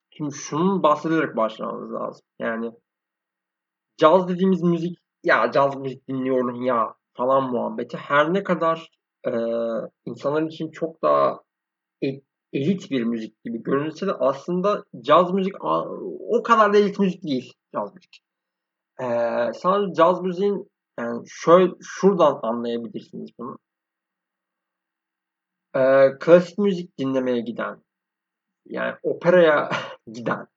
Şimdi 0.09 0.35
şunun 0.35 0.83
bahsederek 0.83 1.35
başlamamız 1.35 1.93
lazım. 1.93 2.25
Yani 2.39 2.71
caz 4.01 4.27
dediğimiz 4.27 4.61
müzik 4.61 4.97
ya 5.23 5.51
caz 5.51 5.75
müzik 5.75 6.07
dinliyorum 6.07 6.61
ya 6.61 6.95
falan 7.13 7.51
muhabbeti 7.51 7.97
her 7.97 8.33
ne 8.33 8.43
kadar 8.43 8.89
e, 9.27 9.31
insanlar 10.05 10.41
için 10.41 10.71
çok 10.71 11.01
daha 11.01 11.39
elit 12.53 12.91
bir 12.91 13.03
müzik 13.03 13.43
gibi 13.43 13.63
görünse 13.63 14.07
de 14.07 14.13
aslında 14.13 14.83
caz 15.01 15.33
müzik 15.33 15.53
o 16.29 16.43
kadar 16.43 16.73
da 16.73 16.77
elit 16.77 16.99
müzik 16.99 17.23
değil 17.23 17.53
caz 17.75 17.93
müzik. 17.95 18.21
E, 18.99 19.05
sadece 19.53 19.93
caz 19.93 20.21
müziğin 20.21 20.71
yani 20.99 21.23
şöyle 21.27 21.71
şuradan 21.81 22.39
anlayabilirsiniz 22.43 23.29
bunu. 23.39 23.57
E, 25.75 25.81
klasik 26.19 26.57
müzik 26.57 26.97
dinlemeye 26.97 27.41
giden 27.41 27.83
yani 28.65 28.95
operaya 29.03 29.69
giden 30.13 30.47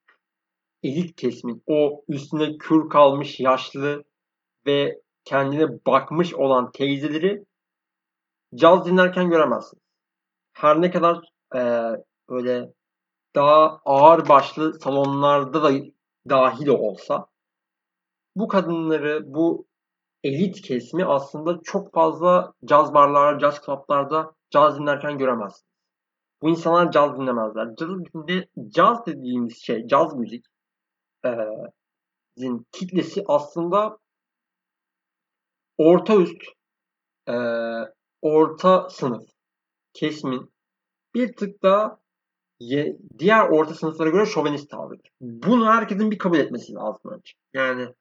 elit 0.85 1.17
kesimin 1.17 1.63
o 1.67 2.05
üstüne 2.09 2.59
kür 2.59 2.89
kalmış 2.89 3.41
yaşlı 3.41 4.05
ve 4.67 5.01
kendine 5.25 5.69
bakmış 5.87 6.35
olan 6.35 6.73
teyzeleri 6.73 7.45
caz 8.55 8.87
dinlerken 8.87 9.31
göremezsin. 9.31 9.81
Her 10.53 10.83
ne 10.83 10.91
kadar 10.91 11.21
e, 11.57 11.61
böyle 12.29 12.73
daha 13.35 13.81
ağır 13.85 14.29
başlı 14.29 14.81
salonlarda 14.81 15.63
da 15.63 15.71
dahil 16.29 16.69
olsa 16.69 17.27
bu 18.37 18.49
kadınları, 18.49 19.23
bu 19.35 19.67
elit 20.25 20.63
kesimi 20.63 21.05
aslında 21.05 21.61
çok 21.65 21.95
fazla 21.95 22.53
caz 22.65 22.95
barlarda, 22.95 23.39
caz 23.39 23.61
klaplarda 23.61 24.33
caz 24.51 24.79
dinlerken 24.79 25.19
göremezsin. 25.19 25.67
Bu 26.43 26.51
insanlar 26.51 26.91
caz 26.93 27.19
dinlemezler. 27.19 27.69
Caz, 27.77 27.89
caz 28.69 29.07
dediğimiz 29.07 29.63
şey, 29.63 29.87
caz 29.87 30.17
müzik 30.17 30.45
e, 31.25 31.31
kitlesi 32.73 33.25
aslında 33.27 33.99
orta 35.79 36.17
üst, 36.17 36.43
e, 37.29 37.35
orta 38.23 38.91
sınıf 38.91 39.31
kesimin 39.93 40.53
bir 41.15 41.37
tık 41.37 41.63
daha 41.63 42.01
ye, 42.61 42.97
diğer 43.19 43.49
orta 43.49 43.75
sınıflara 43.75 44.11
göre 44.11 44.27
şovenist 44.27 44.71
tavrıdır. 44.71 45.11
Bunu 45.21 45.67
herkesin 45.67 46.11
bir 46.11 46.19
kabul 46.19 46.39
etmesi 46.39 46.73
lazım 46.73 47.11
önce. 47.11 47.33
Yani 47.55 47.95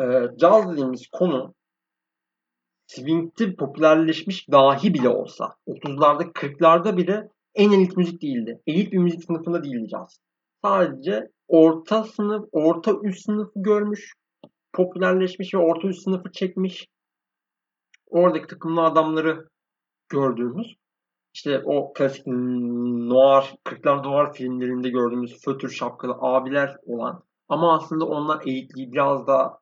e, 0.00 0.36
caz 0.36 0.72
dediğimiz 0.72 1.06
konu 1.12 1.54
swing'de 2.86 3.54
popülerleşmiş 3.54 4.50
dahi 4.50 4.94
bile 4.94 5.08
olsa 5.08 5.56
30'larda 5.66 6.32
40'larda 6.32 6.96
bile 6.96 7.28
en 7.54 7.72
elit 7.72 7.96
müzik 7.96 8.22
değildi. 8.22 8.60
Elit 8.66 8.92
bir 8.92 8.98
müzik 8.98 9.24
sınıfında 9.24 9.64
değildi 9.64 9.88
caz. 9.88 10.20
Sadece 10.64 11.30
orta 11.48 12.04
sınıf, 12.04 12.48
orta 12.52 12.92
üst 13.02 13.24
sınıfı 13.24 13.52
görmüş, 13.56 14.14
popülerleşmiş 14.72 15.54
ve 15.54 15.58
orta 15.58 15.88
üst 15.88 16.02
sınıfı 16.02 16.32
çekmiş. 16.32 16.86
Oradaki 18.06 18.46
takımlı 18.46 18.82
adamları 18.82 19.48
gördüğümüz 20.08 20.76
işte 21.34 21.62
o 21.64 21.92
klasik 21.92 22.26
noir, 22.26 23.54
40'lar 23.64 24.02
noir 24.04 24.32
filmlerinde 24.32 24.88
gördüğümüz 24.88 25.44
fötür 25.44 25.70
şapkalı 25.70 26.16
abiler 26.20 26.76
olan 26.86 27.22
ama 27.48 27.74
aslında 27.74 28.06
onlar 28.06 28.42
eğitliği 28.46 28.92
biraz 28.92 29.26
da 29.26 29.58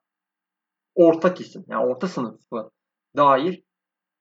orta 0.95 1.33
kesim 1.33 1.65
yani 1.67 1.85
orta 1.85 2.07
sınıfı 2.07 2.71
dair 3.17 3.63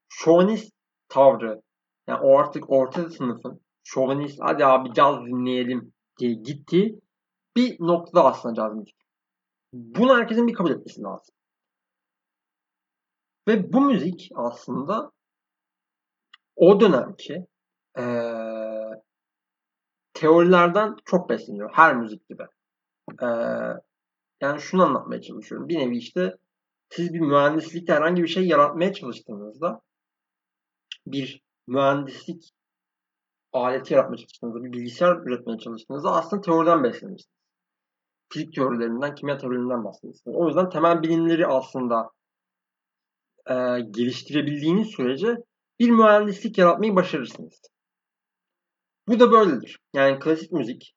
şovenist 0.09 0.73
tavrı 1.09 1.63
yani 2.07 2.21
o 2.23 2.39
artık 2.39 2.71
orta 2.71 3.11
sınıfın 3.11 3.61
şovenist 3.85 4.39
hadi 4.43 4.67
abi 4.67 4.93
caz 4.93 5.17
dinleyelim 5.27 5.93
diye 6.19 6.33
gittiği 6.33 7.01
bir 7.57 7.81
noktada 7.81 8.25
aslında 8.25 8.55
caz 8.55 8.75
müzik. 8.75 8.97
Bunu 9.73 10.17
herkesin 10.17 10.47
bir 10.47 10.55
kabul 10.55 10.71
etmesi 10.71 11.03
lazım. 11.03 11.35
Ve 13.49 13.73
bu 13.73 13.81
müzik 13.81 14.31
aslında 14.35 15.11
o 16.57 16.81
dönemki 16.81 17.47
ee, 17.99 18.03
teorilerden 20.15 20.97
çok 21.05 21.31
besleniyor. 21.31 21.71
Her 21.73 21.97
müzik 21.97 22.29
gibi. 22.29 22.43
Ee, 23.23 23.27
yani 24.41 24.61
şunu 24.61 24.83
anlatmaya 24.83 25.23
çalışıyorum. 25.23 25.69
Bir 25.69 25.79
nevi 25.79 25.99
işte 25.99 26.37
siz 26.91 27.15
bir 27.15 27.21
mühendislikte 27.21 27.93
herhangi 27.93 28.23
bir 28.23 28.29
şey 28.29 28.47
yaratmaya 28.47 28.93
çalıştığınızda 28.93 29.81
bir 31.07 31.43
mühendislik 31.67 32.51
aleti 33.53 33.95
yaratmaya 33.95 34.17
çalıştığınızda, 34.17 34.65
bir 34.65 34.73
bilgisayar 34.73 35.17
üretmeye 35.17 35.59
çalıştığınızda 35.59 36.11
aslında 36.13 36.43
teoriden 36.43 36.85
beslenirsiniz. 36.85 37.39
Fizik 38.33 38.55
teorilerinden, 38.55 39.15
kimya 39.15 39.39
teorilerinden 39.39 39.85
bahsediyorsunuz. 39.85 40.37
O 40.37 40.47
yüzden 40.47 40.71
temel 40.71 41.03
bilimleri 41.03 41.47
aslında 41.47 42.11
e, 43.47 43.55
geliştirebildiğiniz 43.91 44.89
sürece 44.89 45.37
bir 45.81 45.91
mühendislik 45.91 46.59
yaratmayı 46.59 46.97
başarırsınız. 46.97 47.61
Bu 49.09 49.21
da 49.21 49.33
böyledir. 49.33 49.79
Yani 49.95 50.19
klasik 50.19 50.53
müzik 50.53 50.95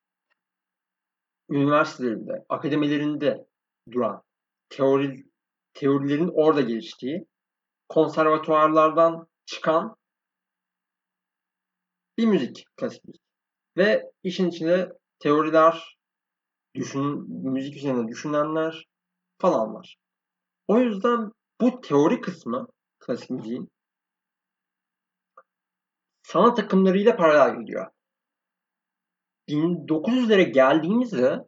üniversitelerinde, 1.50 2.46
akademilerinde 2.50 3.48
duran 3.92 4.22
teori, 4.70 5.26
teorilerin 5.74 6.32
orada 6.34 6.62
geliştiği, 6.62 7.26
konservatuarlardan 7.90 9.28
çıkan 9.46 9.96
bir 12.22 12.28
müzik, 12.28 12.66
klasik 12.78 13.06
müzik. 13.06 13.22
Ve 13.78 14.12
işin 14.24 14.50
içinde 14.50 14.92
teoriler, 15.20 15.98
düşün, 16.76 17.26
müzik 17.52 17.78
üzerine 17.78 18.08
düşünenler 18.08 18.86
falan 19.40 19.74
var. 19.74 19.98
O 20.68 20.80
yüzden 20.80 21.32
bu 21.62 21.82
teori 21.82 22.22
kısmı 22.22 22.68
klasik 23.00 23.30
müziğin 23.30 23.70
sanat 26.24 26.60
akımlarıyla 26.60 27.16
paralel 27.16 27.60
gidiyor. 27.60 27.88
1900'lere 29.50 30.44
geldiğimizde 30.44 31.40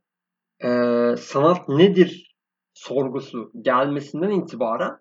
e, 0.63 0.69
sanat 1.17 1.69
nedir 1.69 2.35
sorgusu 2.73 3.51
gelmesinden 3.61 4.29
itibaren 4.29 4.97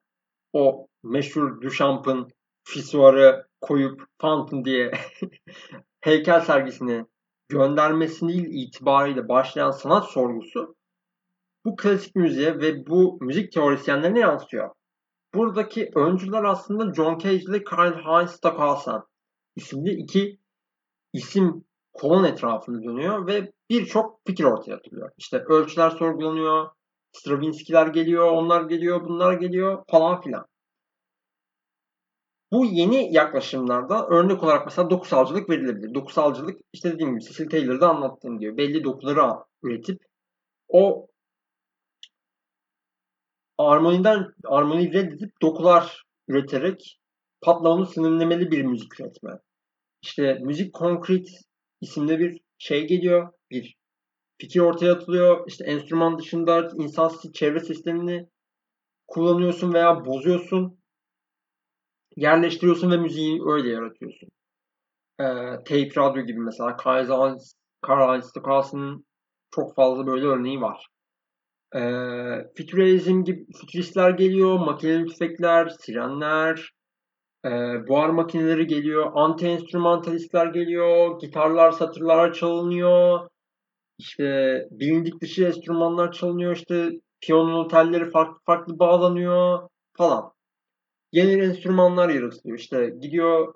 o 0.52 0.86
meşhur 1.02 1.60
Duchamp'ın 1.60 2.28
fisuarı 2.64 3.46
koyup 3.62 4.02
Fountain 4.20 4.64
diye 4.64 4.92
heykel 6.00 6.40
sergisine 6.40 7.06
göndermesini 7.48 8.32
itibariyle 8.32 9.28
başlayan 9.28 9.70
sanat 9.70 10.10
sorgusu 10.10 10.76
bu 11.64 11.76
klasik 11.76 12.16
müziğe 12.16 12.58
ve 12.60 12.86
bu 12.86 13.18
müzik 13.20 13.52
teorisyenlerine 13.52 14.18
yansıyor. 14.18 14.70
Buradaki 15.34 15.90
öncüler 15.94 16.44
aslında 16.44 16.94
John 16.94 17.18
Cage 17.18 17.36
ile 17.36 17.64
Karl 17.64 17.94
Heinz 17.94 18.30
Stockhausen 18.30 19.02
isimli 19.56 19.90
iki 19.90 20.38
isim 21.12 21.64
kolon 21.92 22.24
etrafında 22.24 22.82
dönüyor 22.82 23.26
ve 23.26 23.52
birçok 23.70 24.20
fikir 24.26 24.44
ortaya 24.44 24.74
atılıyor. 24.74 25.10
İşte 25.18 25.38
ölçüler 25.38 25.90
sorgulanıyor, 25.90 26.68
Stravinsky'ler 27.12 27.86
geliyor, 27.86 28.32
onlar 28.32 28.62
geliyor, 28.62 29.04
bunlar 29.04 29.32
geliyor 29.32 29.84
falan 29.90 30.20
filan. 30.20 30.46
Bu 32.52 32.66
yeni 32.66 33.14
yaklaşımlarda 33.14 34.06
örnek 34.06 34.42
olarak 34.42 34.66
mesela 34.66 34.90
dokusalcılık 34.90 35.50
verilebilir. 35.50 35.94
Dokusalcılık 35.94 36.60
işte 36.72 36.92
dediğim 36.92 37.10
gibi 37.10 37.24
Cecil 37.24 37.50
Taylor'da 37.50 37.88
anlattığım 37.88 38.38
gibi 38.38 38.56
belli 38.56 38.84
dokuları 38.84 39.20
üretip 39.62 40.02
o 40.68 41.08
armoniden 43.58 44.34
armoniyi 44.44 44.92
reddedip 44.92 45.42
dokular 45.42 46.04
üreterek 46.28 47.00
patlamını 47.40 47.86
sınırlameli 47.86 48.50
bir 48.50 48.62
müzik 48.62 49.00
üretme. 49.00 49.30
İşte 50.02 50.38
müzik 50.42 50.72
konkret 50.72 51.28
isimli 51.80 52.18
bir 52.18 52.40
şey 52.58 52.86
geliyor. 52.86 53.32
Bir 53.50 53.76
fikir 54.38 54.60
ortaya 54.60 54.92
atılıyor. 54.92 55.44
İşte 55.46 55.64
enstrüman 55.64 56.18
dışında 56.18 56.70
insan 56.76 57.12
çevre 57.32 57.60
seslerini 57.60 58.28
kullanıyorsun 59.06 59.74
veya 59.74 60.04
bozuyorsun. 60.04 60.81
Yerleştiriyorsun 62.16 62.90
ve 62.90 62.96
müziği 62.96 63.40
öyle 63.46 63.68
yaratıyorsun. 63.68 64.28
Ee, 65.20 65.24
tape 65.64 65.90
radyo 65.96 66.22
gibi 66.22 66.40
mesela 66.40 66.76
Karl 66.76 68.12
Heinz 68.12 68.24
Stockhausen'ın 68.24 69.04
çok 69.54 69.74
fazla 69.74 70.06
böyle 70.06 70.26
örneği 70.26 70.60
var. 70.60 70.86
Ee, 71.76 72.52
fütürizm 72.56 73.24
gibi 73.24 73.46
fütüristler 73.60 74.10
geliyor, 74.10 74.58
makineli 74.58 75.06
tüfekler, 75.06 75.68
sirenler, 75.68 76.72
e, 77.44 77.50
buhar 77.88 78.08
makineleri 78.08 78.66
geliyor, 78.66 79.12
anti 79.14 79.46
enstrümantalistler 79.46 80.46
geliyor, 80.46 81.20
gitarlar, 81.20 81.72
satırlar 81.72 82.32
çalınıyor, 82.32 83.28
işte 83.98 84.24
bilindik 84.70 85.20
dışı 85.20 85.44
enstrümanlar 85.44 86.12
çalınıyor, 86.12 86.56
işte 86.56 86.90
piyanonun 87.20 87.68
telleri 87.68 88.10
farklı 88.10 88.40
farklı 88.46 88.78
bağlanıyor 88.78 89.68
falan. 89.96 90.32
Yeni 91.12 91.42
enstrümanlar 91.42 92.08
yaratılıyor. 92.08 92.58
İşte 92.58 92.94
gidiyor 93.00 93.54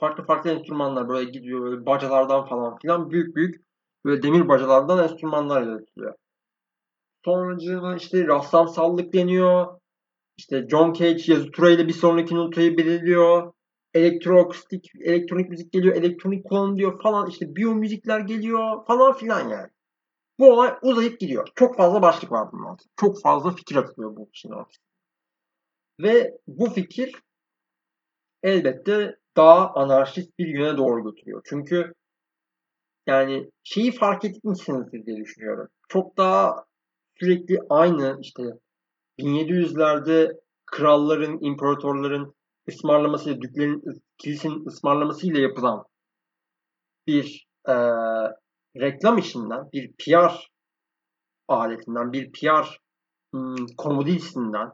farklı 0.00 0.24
farklı 0.24 0.50
enstrümanlar 0.50 1.08
böyle 1.08 1.30
gidiyor 1.30 1.62
böyle 1.62 1.86
bacalardan 1.86 2.46
falan 2.46 2.78
filan 2.78 3.10
büyük 3.10 3.36
büyük 3.36 3.64
böyle 4.04 4.22
demir 4.22 4.48
bacalardan 4.48 5.02
enstrümanlar 5.02 5.62
yaratılıyor. 5.62 6.14
Sonracığıma 7.24 7.96
işte 7.96 8.26
rastlamsallık 8.26 9.12
deniyor. 9.12 9.80
İşte 10.36 10.68
John 10.68 10.92
Cage 10.92 11.22
yazı 11.26 11.50
tura 11.50 11.70
ile 11.70 11.88
bir 11.88 11.92
sonraki 11.92 12.34
notayı 12.34 12.78
belirliyor. 12.78 13.52
Elektroakustik, 13.94 14.90
elektronik 15.00 15.50
müzik 15.50 15.72
geliyor, 15.72 15.96
elektronik 15.96 16.44
kullanım 16.44 16.76
diyor 16.76 17.02
falan. 17.02 17.30
İşte 17.30 17.56
biyomüzikler 17.56 18.20
geliyor 18.20 18.86
falan 18.86 19.12
filan 19.12 19.48
yani. 19.48 19.68
Bu 20.38 20.52
olay 20.52 20.74
uzayıp 20.82 21.20
gidiyor. 21.20 21.48
Çok 21.54 21.76
fazla 21.76 22.02
başlık 22.02 22.32
var 22.32 22.52
bunun 22.52 22.64
altında. 22.64 22.88
Çok 23.00 23.22
fazla 23.22 23.50
fikir 23.50 23.76
atılıyor 23.76 24.16
bu 24.16 24.30
işin 24.32 24.50
altında. 24.50 24.93
Ve 26.00 26.38
bu 26.46 26.70
fikir 26.70 27.14
elbette 28.42 29.16
daha 29.36 29.74
anarşist 29.74 30.38
bir 30.38 30.46
yöne 30.46 30.76
doğru 30.76 31.04
götürüyor. 31.04 31.42
Çünkü 31.44 31.94
yani 33.06 33.50
şeyi 33.64 33.92
fark 33.92 34.24
etmişsinizdir 34.24 35.06
diye 35.06 35.16
düşünüyorum. 35.16 35.68
Çok 35.88 36.16
daha 36.16 36.64
sürekli 37.18 37.58
aynı 37.70 38.18
işte 38.20 38.42
1700'lerde 39.18 40.40
kralların, 40.66 41.38
imparatorların 41.40 42.34
ısmarlamasıyla, 42.68 43.40
düklerin, 43.40 43.82
kilisenin 44.18 44.66
ısmarlamasıyla 44.66 45.40
yapılan 45.40 45.84
bir 47.06 47.46
e, 47.68 47.74
reklam 48.80 49.18
işinden, 49.18 49.72
bir 49.72 49.92
PR 49.92 50.50
aletinden, 51.48 52.12
bir 52.12 52.32
PR 52.32 52.80
hmm, 53.32 53.66
komoditesinden 53.76 54.72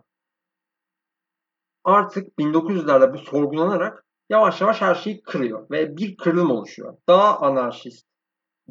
artık 1.84 2.38
1900'lerde 2.38 3.14
bu 3.14 3.18
sorgulanarak 3.18 4.04
yavaş 4.30 4.60
yavaş 4.60 4.80
her 4.80 4.94
şeyi 4.94 5.22
kırıyor 5.22 5.70
ve 5.70 5.96
bir 5.96 6.16
kırılım 6.16 6.50
oluşuyor. 6.50 6.96
Daha 7.08 7.38
anarşist, 7.38 8.06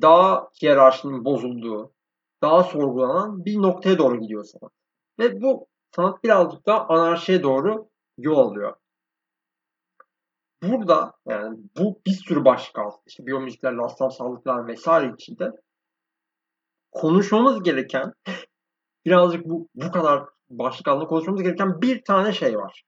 daha 0.02 0.50
hiyerarşinin 0.62 1.26
bozulduğu, 1.26 1.94
daha 2.42 2.64
sorgulanan 2.64 3.46
bir 3.46 3.62
noktaya 3.62 3.98
doğru 3.98 4.20
gidiyor 4.20 4.44
sanat. 4.44 4.72
Ve 5.20 5.42
bu 5.42 5.68
sanat 5.96 6.24
birazcık 6.24 6.66
daha 6.66 6.88
anarşiye 6.88 7.44
doğru 7.44 7.90
yol 8.18 8.38
alıyor. 8.38 8.76
Burada 10.64 11.14
yani 11.26 11.58
bu 11.78 12.02
bir 12.06 12.12
sürü 12.12 12.46
başlık 12.46 12.80
altında 12.80 13.04
işte 13.08 13.26
biyomüzikler, 13.26 13.88
sağlıklar 13.88 14.68
vesaire 14.68 15.14
içinde 15.18 15.52
konuşmamız 16.92 17.64
gereken 17.64 18.14
birazcık 19.06 19.46
bu 19.46 19.68
bu 19.76 19.92
kadar 19.92 20.24
başlık 20.50 20.88
altında 20.88 21.08
konuşmamız 21.08 21.44
gereken 21.44 21.82
bir 21.82 22.04
tane 22.04 22.34
şey 22.34 22.58
var. 22.58 22.84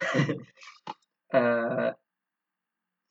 e, 1.34 1.40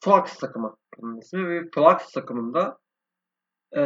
Flux 0.04 0.38
takımı 0.38 0.76
ismi 1.22 1.50
ve 1.50 1.70
Flux 1.76 2.12
takımında 2.14 2.78
e, 3.78 3.84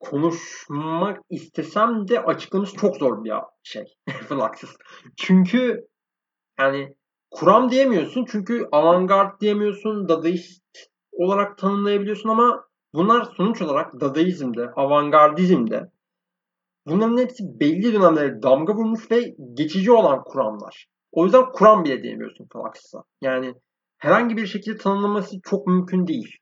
konuşmak 0.00 1.20
istesem 1.30 2.08
de 2.08 2.20
açıklaması 2.20 2.76
çok 2.76 2.96
zor 2.96 3.24
bir 3.24 3.32
şey. 3.62 3.84
Fluxus. 4.28 4.76
Çünkü 5.16 5.88
yani 6.58 6.94
kuram 7.30 7.70
diyemiyorsun 7.70 8.24
çünkü 8.24 8.68
avantgard 8.72 9.40
diyemiyorsun, 9.40 10.08
dadaist 10.08 10.62
olarak 11.12 11.58
tanımlayabiliyorsun 11.58 12.28
ama 12.28 12.64
bunlar 12.94 13.24
sonuç 13.36 13.62
olarak 13.62 14.00
dadaizmde, 14.00 14.70
avantgardizmde 14.76 15.90
bunların 16.86 17.18
hepsi 17.18 17.60
belli 17.60 17.92
dönemlere 17.92 18.42
damga 18.42 18.74
vurmuş 18.74 19.10
ve 19.10 19.34
geçici 19.54 19.92
olan 19.92 20.24
kuramlar. 20.24 20.93
O 21.14 21.24
yüzden 21.24 21.52
kuram 21.52 21.84
bile 21.84 22.02
diyemiyorsun 22.02 22.48
Fluxus'a. 22.52 23.04
Yani 23.20 23.54
herhangi 23.98 24.36
bir 24.36 24.46
şekilde 24.46 24.76
tanımlaması 24.76 25.36
çok 25.44 25.66
mümkün 25.66 26.06
değil. 26.06 26.36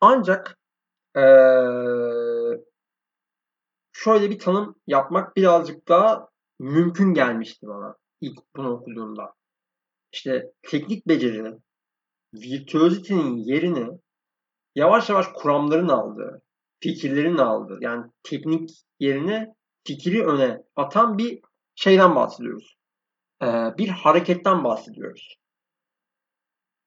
Ancak 0.00 0.58
ee, 1.16 1.20
şöyle 3.92 4.30
bir 4.30 4.38
tanım 4.38 4.76
yapmak 4.86 5.36
birazcık 5.36 5.88
daha 5.88 6.28
mümkün 6.58 7.14
gelmişti 7.14 7.66
bana 7.66 7.96
ilk 8.20 8.38
bunu 8.56 8.70
okuduğumda. 8.70 9.34
İşte 10.12 10.52
teknik 10.70 11.08
beceri, 11.08 11.58
virtüözitenin 12.34 13.36
yerini 13.36 13.98
yavaş 14.74 15.08
yavaş 15.08 15.26
kuramların 15.34 15.88
aldığı, 15.88 16.42
fikirlerin 16.80 17.38
aldığı, 17.38 17.78
yani 17.80 18.10
teknik 18.22 18.70
yerine 19.00 19.54
fikri 19.86 20.26
öne 20.26 20.62
atan 20.76 21.18
bir 21.18 21.40
şeyden 21.78 22.16
bahsediyoruz. 22.16 22.76
Ee, 23.42 23.46
bir 23.78 23.88
hareketten 23.88 24.64
bahsediyoruz. 24.64 25.36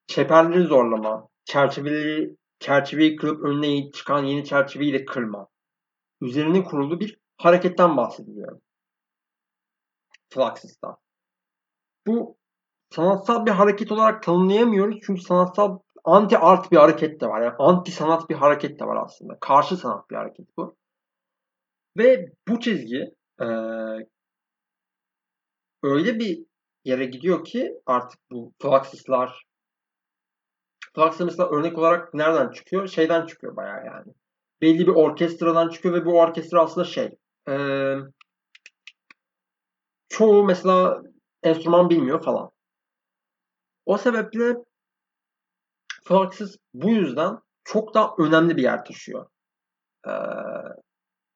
Çeperleri 0.08 0.64
zorlama, 0.64 1.28
çerçeveleri 1.46 2.36
çerçeveyi 2.60 3.16
kırıp 3.16 3.44
önüne 3.44 3.92
çıkan 3.92 4.24
yeni 4.24 4.46
çerçeveyi 4.46 4.94
de 4.94 5.06
kırma. 5.06 5.48
Üzerine 6.22 6.64
kurulu 6.64 7.00
bir 7.00 7.20
hareketten 7.38 7.98
bahsediliyor. 7.98 8.60
Fluxus'ta. 10.30 10.98
Bu 12.08 12.38
sanatsal 12.89 13.46
bir 13.46 13.52
hareket 13.52 13.92
olarak 13.92 14.24
tanımlayamıyoruz 14.24 15.00
çünkü 15.06 15.22
sanatsal 15.22 15.80
anti 16.04 16.38
art 16.38 16.72
bir 16.72 16.78
hareket 16.78 17.22
de 17.22 17.28
var. 17.28 17.42
Yani 17.42 17.56
anti 17.60 17.92
sanat 17.92 18.30
bir 18.30 18.36
hareket 18.36 18.80
de 18.80 18.86
var 18.86 19.06
aslında. 19.06 19.38
Karşı 19.39 19.78
sanat 19.78 20.10
bir 20.10 20.16
hareket 20.16 20.58
bu. 20.58 20.76
Ve 21.98 22.26
bu 22.48 22.60
çizgi 22.60 23.16
e, 23.42 23.46
öyle 25.84 26.20
bir 26.20 26.46
yere 26.86 27.06
gidiyor 27.06 27.46
ki 27.46 27.74
artık 27.86 28.20
bu 28.32 28.54
Fluxus'lar 28.62 29.44
Flux'ta 30.96 31.26
mesela 31.26 31.50
örnek 31.50 31.78
olarak 31.78 32.14
nereden 32.14 32.52
çıkıyor? 32.52 32.88
Şeyden 32.88 33.26
çıkıyor 33.26 33.56
bayağı 33.56 33.86
yani. 33.86 34.14
Belli 34.62 34.88
bir 34.88 34.92
orkestradan 34.92 35.70
çıkıyor 35.70 35.96
ve 35.96 36.06
bu 36.06 36.20
orkestra 36.20 36.62
aslında 36.62 36.86
şey 36.86 37.10
e, 37.50 37.56
çoğu 40.10 40.44
mesela 40.44 41.02
enstrüman 41.44 41.90
bilmiyor 41.90 42.24
falan. 42.24 42.52
O 43.86 43.98
sebeple 43.98 44.56
Fluxus 46.04 46.56
bu 46.74 46.90
yüzden 46.90 47.38
çok 47.64 47.94
daha 47.94 48.16
önemli 48.20 48.58
bir 48.58 48.64
yer 48.64 48.86
taşıyor. 48.86 49.26
Ee, 50.08 50.12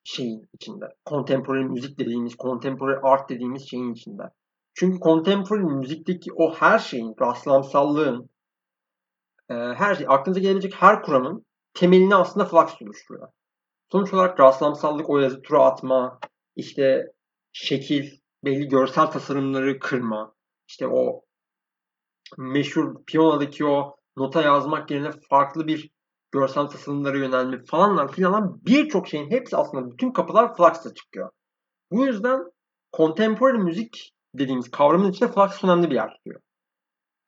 şeyin 0.06 0.50
içinde. 0.54 0.86
Contemporary 1.06 1.64
müzik 1.64 2.00
dediğimiz, 2.00 2.36
contemporary 2.36 3.00
art 3.04 3.30
dediğimiz 3.30 3.70
şeyin 3.70 3.94
içinde. 3.94 4.24
Çünkü 4.74 5.00
contemporary 5.00 5.64
müzikteki 5.64 6.34
o 6.34 6.54
her 6.54 6.80
şeyin, 6.80 7.16
rastlamsallığın, 7.22 8.30
e, 9.50 9.54
her 9.54 9.96
şey, 9.96 10.06
aklınıza 10.10 10.40
gelebilecek 10.40 10.74
her 10.74 11.04
kuramın 11.04 11.46
temelini 11.74 12.16
aslında 12.16 12.46
Flux 12.46 12.82
oluşturuyor. 12.82 13.28
Sonuç 13.92 14.14
olarak 14.14 14.40
rastlamsallık, 14.40 15.10
o 15.10 15.20
yazı 15.20 15.42
tura 15.42 15.66
atma, 15.66 16.20
işte 16.56 17.06
şekil, 17.54 18.12
belli 18.44 18.68
görsel 18.68 19.06
tasarımları 19.06 19.80
kırma, 19.80 20.34
işte 20.68 20.88
o 20.88 21.22
meşhur 22.38 23.06
piyanodaki 23.06 23.66
o 23.66 23.96
nota 24.18 24.42
yazmak 24.42 24.92
yerine 24.92 25.12
farklı 25.30 25.68
bir 25.68 25.95
görsel 26.36 26.68
tasarımlara 26.68 27.18
yönelme 27.18 27.64
falanlar 27.66 28.12
filanlar 28.12 28.44
birçok 28.66 29.08
şeyin 29.08 29.32
hepsi 29.32 29.58
aslında 29.58 29.92
bütün 29.92 30.12
kapılar 30.12 30.56
Flux'ta 30.56 30.94
çıkıyor. 30.94 31.30
Bu 31.92 32.06
yüzden 32.06 32.44
contemporary 32.98 33.58
müzik 33.58 34.14
dediğimiz 34.34 34.72
kavramın 34.72 35.12
içinde 35.12 35.32
Fluxus 35.32 35.64
önemli 35.64 35.90
bir 35.90 35.96
yer 35.96 36.14
tutuyor. 36.14 36.42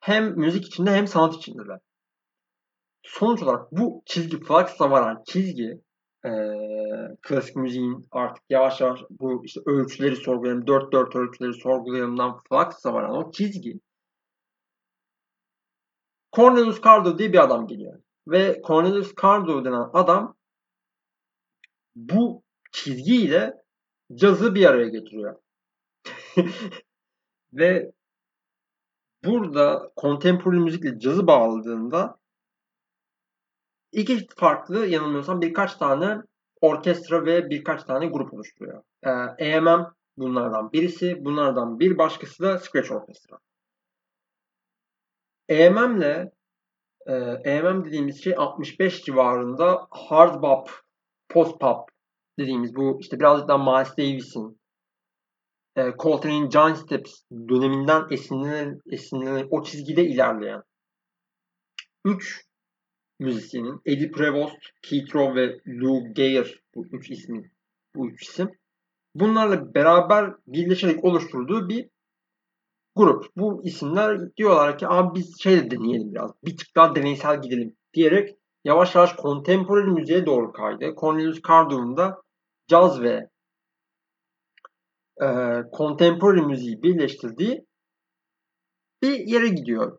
Hem 0.00 0.38
müzik 0.38 0.66
içinde 0.66 0.90
hem 0.90 1.06
sanat 1.06 1.34
içinde 1.34 1.68
de. 1.68 1.80
Sonuç 3.02 3.42
olarak 3.42 3.72
bu 3.72 4.02
çizgi 4.06 4.40
Fluxus'a 4.40 4.90
varan 4.90 5.22
çizgi 5.26 5.82
e, 6.24 6.30
klasik 7.22 7.56
müziğin 7.56 8.08
artık 8.10 8.44
yavaş 8.50 8.80
yavaş 8.80 9.00
bu 9.10 9.44
işte 9.44 9.60
ölçüleri 9.66 10.16
sorgulayalım, 10.16 10.64
4-4 10.64 11.18
ölçüleri 11.18 11.54
sorgulayalımdan 11.54 12.38
Fluxus'a 12.48 12.94
varan 12.94 13.16
o 13.16 13.30
çizgi 13.30 13.80
Cornelius 16.36 16.82
Cardo 16.82 17.18
diye 17.18 17.32
bir 17.32 17.44
adam 17.44 17.66
geliyor. 17.66 18.00
Ve 18.28 18.60
Cornelius 18.66 19.14
Cardo 19.22 19.64
denen 19.64 19.90
adam 19.92 20.36
bu 21.96 22.42
çizgiyle 22.72 23.54
cazı 24.14 24.54
bir 24.54 24.66
araya 24.66 24.88
getiriyor. 24.88 25.36
Ve 27.52 27.92
burada 29.24 29.92
contemporary 29.96 30.58
müzikle 30.58 30.98
cazı 30.98 31.26
bağladığında 31.26 32.18
iki 33.92 34.26
farklı 34.36 34.86
yanılmıyorsam 34.86 35.40
birkaç 35.40 35.74
tane 35.74 36.22
orkestra 36.60 37.24
ve 37.24 37.50
birkaç 37.50 37.84
tane 37.84 38.06
grup 38.06 38.34
oluşturuyor. 38.34 38.82
Ee, 39.02 39.10
AMM 39.10 39.94
bunlardan 40.16 40.72
birisi, 40.72 41.24
bunlardan 41.24 41.80
bir 41.80 41.98
başkası 41.98 42.42
da 42.42 42.58
Scratch 42.58 42.92
Orkestra. 42.92 43.38
AMM'le 45.50 46.37
e, 47.08 47.12
AMM 47.12 47.84
dediğimiz 47.84 48.24
şey 48.24 48.34
65 48.36 49.04
civarında 49.04 49.86
hard 49.90 50.42
bop, 50.42 50.70
post 51.28 51.60
pop 51.60 51.88
dediğimiz 52.38 52.76
bu 52.76 52.98
işte 53.00 53.20
birazcık 53.20 53.48
daha 53.48 53.58
Miles 53.58 53.96
Davis'in 53.98 54.60
e, 55.76 55.92
Coltrane'in 55.98 56.48
Giant 56.48 56.78
Steps 56.78 57.22
döneminden 57.30 58.06
esinlenen, 58.10 58.80
esinlenen 58.90 59.48
o 59.50 59.62
çizgide 59.62 60.04
ilerleyen 60.04 60.62
3 62.04 62.44
müzisyenin 63.20 63.80
Eddie 63.86 64.10
Prevost, 64.10 64.58
Keith 64.82 65.14
Rowe 65.14 65.34
ve 65.34 65.60
Lou 65.66 66.14
Geyer 66.14 66.60
bu 66.74 66.86
üç 66.86 67.10
ismin 67.10 67.52
bu 67.94 68.10
üç 68.10 68.22
isim 68.22 68.50
bunlarla 69.14 69.74
beraber 69.74 70.34
birleşerek 70.46 71.04
oluşturduğu 71.04 71.68
bir 71.68 71.88
grup. 72.98 73.24
Bu 73.36 73.62
isimler 73.64 74.36
diyorlar 74.36 74.78
ki 74.78 74.88
abi 74.88 75.18
biz 75.18 75.42
şey 75.42 75.56
de 75.56 75.70
deneyelim 75.70 76.14
biraz. 76.14 76.30
Bir 76.44 76.56
tık 76.56 76.76
daha 76.76 76.94
deneysel 76.94 77.42
gidelim 77.42 77.76
diyerek 77.94 78.36
yavaş 78.64 78.94
yavaş 78.94 79.12
kontemporary 79.12 79.90
müziğe 79.90 80.26
doğru 80.26 80.52
kaydı. 80.52 80.94
Cornelius 81.00 81.40
Cardo'nun 81.48 81.96
da 81.96 82.22
caz 82.68 83.02
ve 83.02 83.28
e, 85.22 85.26
contemporary 85.76 86.40
müziği 86.40 86.82
birleştirdiği 86.82 87.66
bir 89.02 89.18
yere 89.18 89.48
gidiyor. 89.48 89.98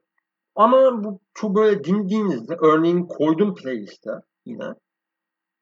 Ama 0.55 1.03
bu 1.03 1.19
çok 1.33 1.55
böyle 1.55 1.83
dinlediğinizde 1.83 2.55
örneğin 2.61 3.05
koydum 3.05 3.55
playlist'e 3.55 4.11
yine 4.45 4.73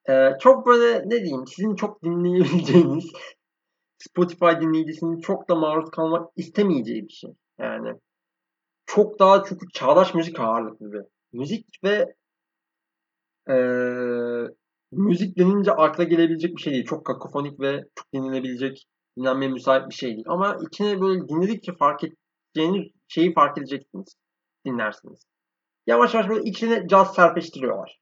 e, 0.09 0.31
çok 0.39 0.67
böyle 0.67 1.09
ne 1.09 1.23
diyeyim 1.23 1.47
sizin 1.47 1.75
çok 1.75 2.03
dinleyebileceğiniz 2.03 3.11
Spotify 3.97 4.61
dinleyicisinin 4.61 5.19
çok 5.19 5.49
da 5.49 5.55
maruz 5.55 5.89
kalmak 5.91 6.29
istemeyeceği 6.35 7.03
bir 7.03 7.13
şey. 7.13 7.31
Yani 7.59 7.93
çok 8.85 9.19
daha 9.19 9.43
çünkü 9.43 9.65
çağdaş 9.73 10.13
müzik 10.13 10.39
ağırlıklı 10.39 10.93
bir 10.93 11.01
müzik 11.33 11.65
ve 11.83 12.15
e, 13.49 13.55
müzik 14.91 15.37
denince 15.37 15.71
akla 15.71 16.03
gelebilecek 16.03 16.55
bir 16.55 16.61
şey 16.61 16.73
değil. 16.73 16.85
Çok 16.85 17.05
kakofonik 17.05 17.59
ve 17.59 17.83
çok 17.95 18.13
dinlenebilecek, 18.13 18.87
dinlenmeye 19.17 19.51
müsait 19.51 19.89
bir 19.89 19.95
şey 19.95 20.13
değil. 20.13 20.25
Ama 20.27 20.57
içine 20.67 21.01
böyle 21.01 21.27
dinledikçe 21.27 21.73
fark 21.73 22.01
edeceğiniz 22.03 22.91
şeyi 23.07 23.33
fark 23.33 23.57
edeceksiniz. 23.57 24.15
Dinlersiniz. 24.65 25.19
Yavaş 25.87 26.13
yavaş 26.13 26.29
böyle 26.29 26.49
içine 26.49 26.87
caz 26.87 27.13
serpiştiriyorlar. 27.13 27.99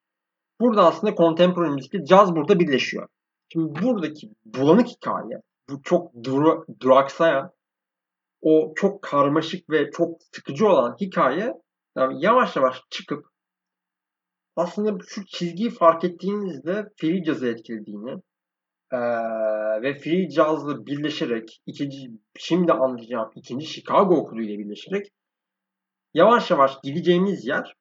Burada 0.60 0.86
aslında 0.86 1.16
contemporary 1.16 1.74
müzikle 1.74 2.06
caz 2.06 2.36
burada 2.36 2.60
birleşiyor. 2.60 3.08
Şimdi 3.54 3.82
buradaki 3.82 4.30
bulanık 4.46 4.88
hikaye, 4.88 5.42
bu 5.70 5.82
çok 5.82 6.24
dura, 6.24 6.66
duraksayan, 6.80 7.52
o 8.42 8.74
çok 8.76 9.02
karmaşık 9.02 9.70
ve 9.70 9.92
çok 9.92 10.24
sıkıcı 10.36 10.68
olan 10.68 10.96
hikaye 11.02 11.54
yani 11.98 12.26
yavaş 12.26 12.56
yavaş 12.56 12.82
çıkıp 12.90 13.26
aslında 14.56 14.98
şu 15.08 15.26
çizgiyi 15.26 15.70
fark 15.70 16.04
ettiğinizde 16.04 16.90
free 16.98 17.24
jazz'ı 17.24 17.48
etkilediğini 17.48 18.22
ee, 18.92 18.98
ve 19.82 20.00
free 20.00 20.30
jazz'la 20.30 20.86
birleşerek 20.86 21.62
ikinci 21.66 21.98
şimdi 22.38 22.74
anlayacağım 22.74 23.32
ikinci 23.36 23.66
Chicago 23.66 24.16
okulu 24.16 24.42
ile 24.42 24.60
birleşerek 24.60 25.08
yavaş 26.14 26.52
yavaş 26.52 26.82
gideceğimiz 26.84 27.48
yer 27.48 27.76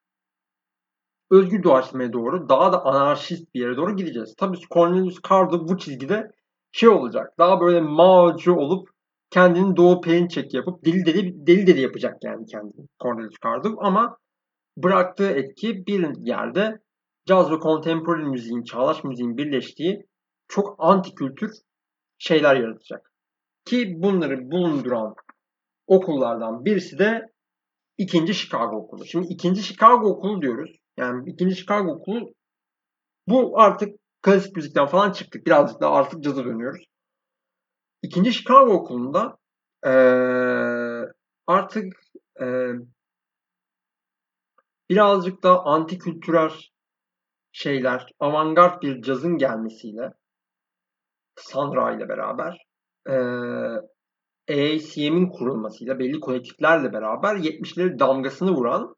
özgür 1.30 1.62
doğaçlamaya 1.62 2.12
doğru 2.12 2.48
daha 2.48 2.72
da 2.72 2.84
anarşist 2.84 3.54
bir 3.54 3.60
yere 3.60 3.76
doğru 3.76 3.96
gideceğiz. 3.96 4.34
Tabii 4.38 4.58
Cornelius 4.70 5.18
Cardo 5.28 5.68
bu 5.68 5.78
çizgide 5.78 6.30
şey 6.74 6.88
olacak. 6.88 7.38
Daha 7.38 7.60
böyle 7.60 7.80
Mao'cu 7.80 8.54
olup 8.54 8.88
kendini 9.30 9.76
Doğu 9.76 10.00
Perinçek 10.00 10.54
yapıp 10.54 10.84
deli 10.84 11.06
deli 11.06 11.46
deli 11.46 11.66
deli 11.66 11.80
yapacak 11.80 12.24
yani 12.24 12.46
kendini 12.46 12.86
Cornelius 13.02 13.34
Cardo 13.44 13.76
ama 13.78 14.18
bıraktığı 14.76 15.30
etki 15.30 15.86
bir 15.86 16.26
yerde 16.26 16.80
caz 17.26 17.52
ve 17.52 17.58
contemporary 17.60 18.24
müziğin, 18.24 18.62
çağdaş 18.62 19.04
müziğin 19.04 19.36
birleştiği 19.36 20.06
çok 20.48 20.76
anti 20.78 21.14
kültür 21.14 21.50
şeyler 22.18 22.56
yaratacak. 22.56 23.12
Ki 23.64 23.94
bunları 23.96 24.50
bulunduran 24.50 25.14
okullardan 25.86 26.64
birisi 26.64 26.98
de 26.98 27.32
ikinci 27.98 28.34
Chicago 28.34 28.76
okulu. 28.76 29.04
Şimdi 29.04 29.26
ikinci 29.26 29.62
Chicago 29.62 30.08
okulu 30.08 30.42
diyoruz. 30.42 30.76
Yani 30.96 31.30
ikinci 31.30 31.56
Chicago 31.56 31.92
okulu 31.92 32.34
bu 33.28 33.60
artık 33.60 34.03
klasik 34.24 34.56
müzikten 34.56 34.86
falan 34.86 35.12
çıktık. 35.12 35.46
Birazcık 35.46 35.80
daha 35.80 35.94
artık 35.94 36.24
caza 36.24 36.44
dönüyoruz. 36.44 36.84
İkinci 38.02 38.32
Chicago 38.32 38.72
okulunda 38.72 39.36
ee, 39.86 39.90
artık 41.46 41.92
ee, 42.40 42.72
birazcık 44.90 45.42
daha 45.42 45.64
anti 45.64 45.98
kültürel 45.98 46.50
şeyler, 47.52 48.06
avantgard 48.20 48.82
bir 48.82 49.02
cazın 49.02 49.38
gelmesiyle 49.38 50.12
Sandra 51.36 51.96
ile 51.96 52.08
beraber 52.08 52.66
e, 53.08 53.14
AACM'in 54.48 55.28
kurulmasıyla 55.30 55.98
belli 55.98 56.20
kolektiflerle 56.20 56.92
beraber 56.92 57.36
70'leri 57.36 57.98
damgasını 57.98 58.50
vuran 58.50 58.94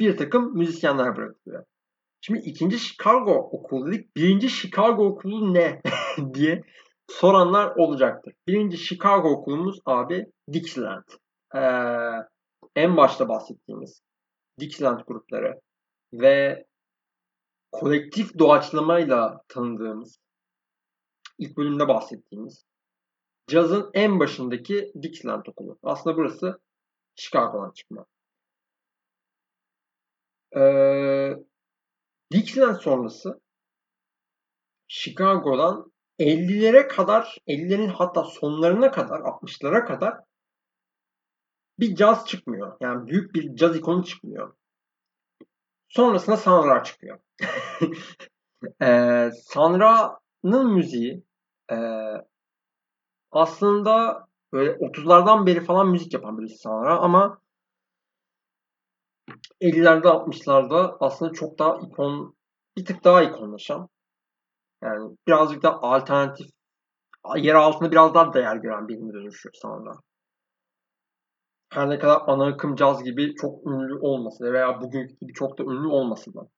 bir 0.00 0.16
takım 0.16 0.56
müzisyenler 0.56 1.16
bırakılıyor. 1.16 1.64
Şimdi 2.20 2.38
ikinci 2.38 2.78
Chicago 2.78 3.32
okulu 3.32 3.86
dedik. 3.86 4.16
Birinci 4.16 4.50
Chicago 4.50 5.06
okulu 5.06 5.54
ne 5.54 5.82
diye 6.34 6.62
soranlar 7.08 7.76
olacaktır. 7.76 8.34
Birinci 8.46 8.78
Chicago 8.78 9.28
okulumuz 9.28 9.78
abi 9.84 10.26
Dixieland. 10.52 11.04
Ee, 11.54 11.60
en 12.76 12.96
başta 12.96 13.28
bahsettiğimiz 13.28 14.02
Dixieland 14.60 15.00
grupları 15.06 15.60
ve 16.12 16.66
kolektif 17.72 18.38
doğaçlamayla 18.38 19.40
tanıdığımız 19.48 20.18
ilk 21.38 21.56
bölümde 21.56 21.88
bahsettiğimiz 21.88 22.64
cazın 23.46 23.90
en 23.94 24.20
başındaki 24.20 24.92
Dixieland 25.02 25.46
okulu. 25.46 25.78
Aslında 25.82 26.16
burası 26.16 26.60
Chicago'dan 27.14 27.70
çıkma. 27.70 28.06
Ee, 30.56 31.36
Dixieland 32.32 32.76
sonrası 32.76 33.40
Chicago'dan 34.88 35.92
50'lere 36.18 36.88
kadar, 36.88 37.38
50'lerin 37.46 37.88
hatta 37.88 38.24
sonlarına 38.24 38.90
kadar, 38.90 39.20
60'lara 39.20 39.84
kadar 39.84 40.20
bir 41.78 41.94
caz 41.94 42.26
çıkmıyor. 42.26 42.76
Yani 42.80 43.06
büyük 43.06 43.34
bir 43.34 43.56
caz 43.56 43.76
ikonu 43.76 44.04
çıkmıyor. 44.04 44.54
Sonrasında 45.88 46.36
Sanra 46.36 46.84
çıkıyor. 46.84 47.18
ee, 48.82 49.30
Sanra'nın 49.44 50.72
müziği 50.72 51.24
e, 51.72 51.76
aslında 53.30 54.26
böyle 54.52 54.70
30'lardan 54.70 55.46
beri 55.46 55.64
falan 55.64 55.88
müzik 55.88 56.14
yapan 56.14 56.38
birisi 56.38 56.58
Sanra 56.58 56.98
ama 56.98 57.40
50'lerde 59.60 60.08
60'larda 60.08 60.96
aslında 61.00 61.32
çok 61.32 61.58
daha 61.58 61.76
ikon 61.76 62.36
bir 62.76 62.84
tık 62.84 63.04
daha 63.04 63.22
ikonlaşan 63.22 63.88
yani 64.82 65.16
birazcık 65.26 65.62
da 65.62 65.82
alternatif 65.82 66.46
yer 67.36 67.54
altında 67.54 67.90
biraz 67.90 68.14
daha 68.14 68.32
değer 68.32 68.56
gören 68.56 68.88
birine 68.88 69.12
dönüşüyor 69.12 69.54
Sanra 69.62 69.92
her 71.72 71.90
ne 71.90 71.98
kadar 71.98 72.20
ana 72.26 72.46
akım 72.46 72.76
caz 72.76 73.04
gibi 73.04 73.34
çok 73.34 73.66
ünlü 73.66 73.98
olmasa 74.00 74.44
da 74.44 74.52
veya 74.52 74.80
bugünkü 74.80 75.14
gibi 75.20 75.32
çok 75.32 75.58
da 75.58 75.62
ünlü 75.62 75.86
olmasa 75.86 76.34
da 76.34 76.48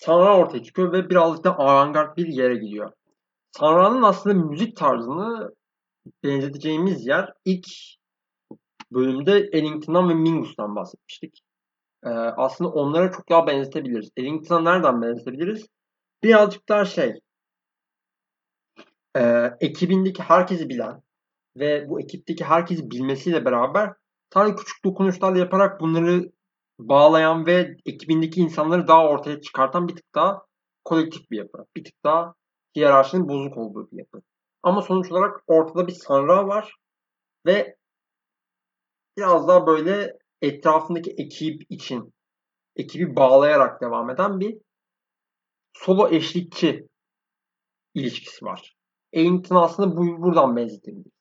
Sanra 0.00 0.38
ortaya 0.38 0.62
çıkıyor 0.62 0.92
ve 0.92 1.10
birazcık 1.10 1.44
da 1.44 1.58
avantgard 1.58 2.16
bir 2.16 2.26
yere 2.26 2.54
gidiyor. 2.54 2.92
Sanra'nın 3.52 4.02
aslında 4.02 4.34
müzik 4.34 4.76
tarzını 4.76 5.54
benzeteceğimiz 6.24 7.06
yer 7.06 7.32
ilk 7.44 7.66
bölümde 8.92 9.32
Ellington'dan 9.52 10.08
ve 10.08 10.14
Mingus'tan 10.14 10.76
bahsetmiştik. 10.76 11.40
Ee, 12.06 12.10
aslında 12.10 12.70
onlara 12.70 13.12
çok 13.12 13.28
daha 13.28 13.46
benzetebiliriz. 13.46 14.10
Ellington'a 14.16 14.60
nereden 14.60 15.02
benzetebiliriz? 15.02 15.66
Birazcık 16.22 16.68
daha 16.68 16.84
şey, 16.84 17.20
e, 19.16 19.50
ekibindeki 19.60 20.22
herkesi 20.22 20.68
bilen 20.68 21.02
ve 21.56 21.88
bu 21.88 22.00
ekipteki 22.00 22.44
herkesi 22.44 22.90
bilmesiyle 22.90 23.44
beraber 23.44 23.92
sadece 24.34 24.56
küçük 24.56 24.84
dokunuşlarla 24.84 25.38
yaparak 25.38 25.80
bunları 25.80 26.32
bağlayan 26.78 27.46
ve 27.46 27.76
ekibindeki 27.86 28.40
insanları 28.40 28.88
daha 28.88 29.08
ortaya 29.08 29.40
çıkartan 29.40 29.88
bir 29.88 29.96
tık 29.96 30.14
daha 30.14 30.42
kolektif 30.84 31.30
bir 31.30 31.38
yapı. 31.38 31.66
Bir 31.76 31.84
tık 31.84 32.04
daha 32.04 32.34
hiyerarşinin 32.76 33.28
bozuk 33.28 33.56
olduğu 33.56 33.90
bir 33.90 33.98
yapı. 33.98 34.22
Ama 34.62 34.82
sonuç 34.82 35.12
olarak 35.12 35.42
ortada 35.46 35.86
bir 35.86 35.92
sanra 35.92 36.48
var 36.48 36.74
ve 37.46 37.76
biraz 39.16 39.48
daha 39.48 39.66
böyle 39.66 40.18
etrafındaki 40.42 41.10
ekip 41.10 41.62
için 41.70 42.14
ekibi 42.76 43.16
bağlayarak 43.16 43.80
devam 43.80 44.10
eden 44.10 44.40
bir 44.40 44.58
solo 45.72 46.08
eşlikçi 46.08 46.88
ilişkisi 47.94 48.44
var. 48.44 48.76
Ellington 49.12 49.56
aslında 49.56 49.96
bu, 49.96 50.22
buradan 50.22 50.56
benzetebiliriz. 50.56 51.12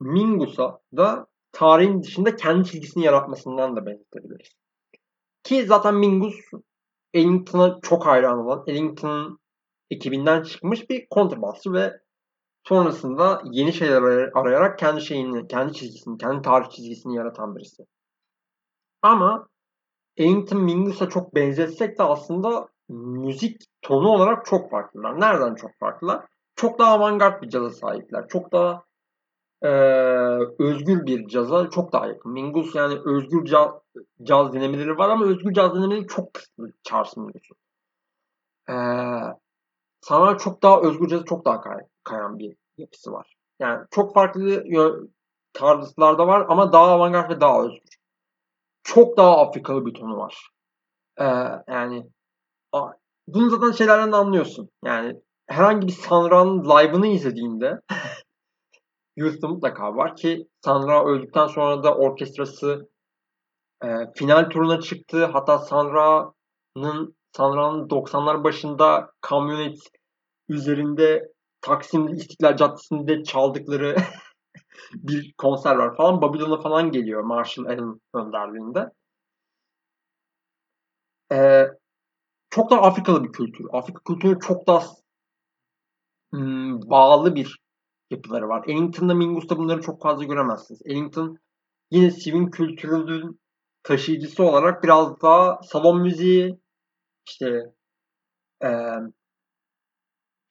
Mingus'a 0.00 0.80
da 0.96 1.26
tarihin 1.52 2.02
dışında 2.02 2.36
kendi 2.36 2.68
çizgisini 2.68 3.04
yaratmasından 3.04 3.76
da 3.76 3.86
benzetebiliriz. 3.86 4.48
Ki 5.42 5.66
zaten 5.66 5.94
Mingus 5.94 6.34
Ellington'a 7.14 7.78
çok 7.82 8.06
hayran 8.06 8.38
olan, 8.38 8.64
Ellington'ın 8.66 9.38
ekibinden 9.90 10.42
çıkmış 10.42 10.90
bir 10.90 11.06
kontrbasçı 11.10 11.72
ve 11.72 11.92
sonrasında 12.64 13.42
yeni 13.52 13.72
şeyler 13.72 14.02
arayarak 14.34 14.78
kendi 14.78 15.00
şeyini, 15.00 15.48
kendi 15.48 15.72
çizgisini, 15.72 16.18
kendi 16.18 16.42
tarih 16.42 16.70
çizgisini 16.70 17.16
yaratan 17.16 17.56
birisi. 17.56 17.82
Ama 19.04 19.48
Ellington 20.16 20.60
Mingus'a 20.62 21.08
çok 21.08 21.34
benzetsek 21.34 21.98
de 21.98 22.02
aslında 22.02 22.68
müzik 22.88 23.62
tonu 23.82 24.08
olarak 24.08 24.46
çok 24.46 24.70
farklılar. 24.70 25.20
Nereden 25.20 25.54
çok 25.54 25.70
farklılar? 25.80 26.26
Çok 26.56 26.78
daha 26.78 26.92
avantgard 26.92 27.42
bir 27.42 27.48
caza 27.48 27.70
sahipler. 27.70 28.28
Çok 28.28 28.52
daha 28.52 28.84
e, 29.62 29.68
özgür 30.58 31.06
bir 31.06 31.28
caza 31.28 31.70
çok 31.70 31.92
daha 31.92 32.06
yakın. 32.06 32.32
Mingus 32.32 32.74
yani 32.74 32.98
özgür 33.04 33.44
caz, 33.44 33.70
caz 34.22 34.52
dinlemeleri 34.52 34.98
var 34.98 35.08
ama 35.08 35.24
özgür 35.24 35.52
caz 35.52 35.74
dinlemeleri 35.74 36.06
çok 36.06 36.34
kısıtlı 36.34 36.72
Charles 36.82 37.16
Mingus'un. 37.16 37.56
E, 38.68 38.74
sana 40.00 40.38
çok 40.38 40.62
daha 40.62 40.80
özgür 40.80 41.08
caza 41.08 41.24
çok 41.24 41.44
daha 41.44 41.60
kay, 41.60 41.78
kayan 42.04 42.38
bir 42.38 42.56
yapısı 42.78 43.12
var. 43.12 43.36
Yani 43.60 43.86
çok 43.90 44.14
farklı 44.14 44.64
tarzlarda 45.52 46.26
var 46.26 46.46
ama 46.48 46.72
daha 46.72 46.90
avantgard 46.90 47.30
ve 47.30 47.40
daha 47.40 47.62
özgür. 47.62 48.03
Çok 48.84 49.16
daha 49.16 49.36
Afrikalı 49.36 49.86
bir 49.86 49.94
tonu 49.94 50.16
var. 50.16 50.48
Ee, 51.20 51.24
yani 51.68 52.06
bunu 53.28 53.50
zaten 53.50 53.72
şeylerden 53.72 54.12
de 54.12 54.16
anlıyorsun. 54.16 54.70
Yani 54.84 55.20
herhangi 55.46 55.86
bir 55.86 55.92
Sanra'nın 55.92 56.64
live'ını 56.64 57.06
izlediğinde 57.06 57.80
YouTube'da 59.16 59.48
mutlaka 59.48 59.96
var 59.96 60.16
ki 60.16 60.48
Sanra 60.64 61.04
öldükten 61.04 61.46
sonra 61.46 61.82
da 61.82 61.96
orkestrası 61.96 62.88
e, 63.84 63.88
final 64.14 64.50
turuna 64.50 64.80
çıktı. 64.80 65.24
Hatta 65.24 65.58
Sanra'nın 65.58 67.16
Sanra'nın 67.36 67.88
90'lar 67.88 68.44
başında 68.44 69.10
kamyonet 69.20 69.78
üzerinde 70.48 71.32
Taksim 71.60 72.08
İstiklal 72.08 72.56
Caddesi'nde 72.56 73.22
çaldıkları 73.22 73.96
bir 74.94 75.34
konser 75.38 75.76
var 75.76 75.96
falan. 75.96 76.22
Babylon'a 76.22 76.60
falan 76.60 76.90
geliyor 76.90 77.22
Marshall 77.22 77.64
Allen 77.64 78.00
önderliğinde. 78.14 78.90
Ee, 81.32 81.66
çok 82.50 82.70
daha 82.70 82.82
Afrikalı 82.82 83.24
bir 83.24 83.32
kültür. 83.32 83.66
Afrika 83.72 84.00
kültürü 84.04 84.40
çok 84.40 84.66
daha 84.66 84.84
hmm, 86.32 86.90
bağlı 86.90 87.34
bir 87.34 87.58
yapıları 88.10 88.48
var. 88.48 88.64
Ellington'da 88.68 89.14
Mingus'ta 89.14 89.58
bunları 89.58 89.82
çok 89.82 90.02
fazla 90.02 90.24
göremezsiniz. 90.24 90.82
Ellington 90.84 91.38
yine 91.90 92.10
swing 92.10 92.54
kültürünün 92.54 93.40
taşıyıcısı 93.82 94.44
olarak 94.44 94.82
biraz 94.82 95.20
daha 95.22 95.60
salon 95.62 96.02
müziği 96.02 96.60
işte 97.26 97.62
e, 98.64 98.68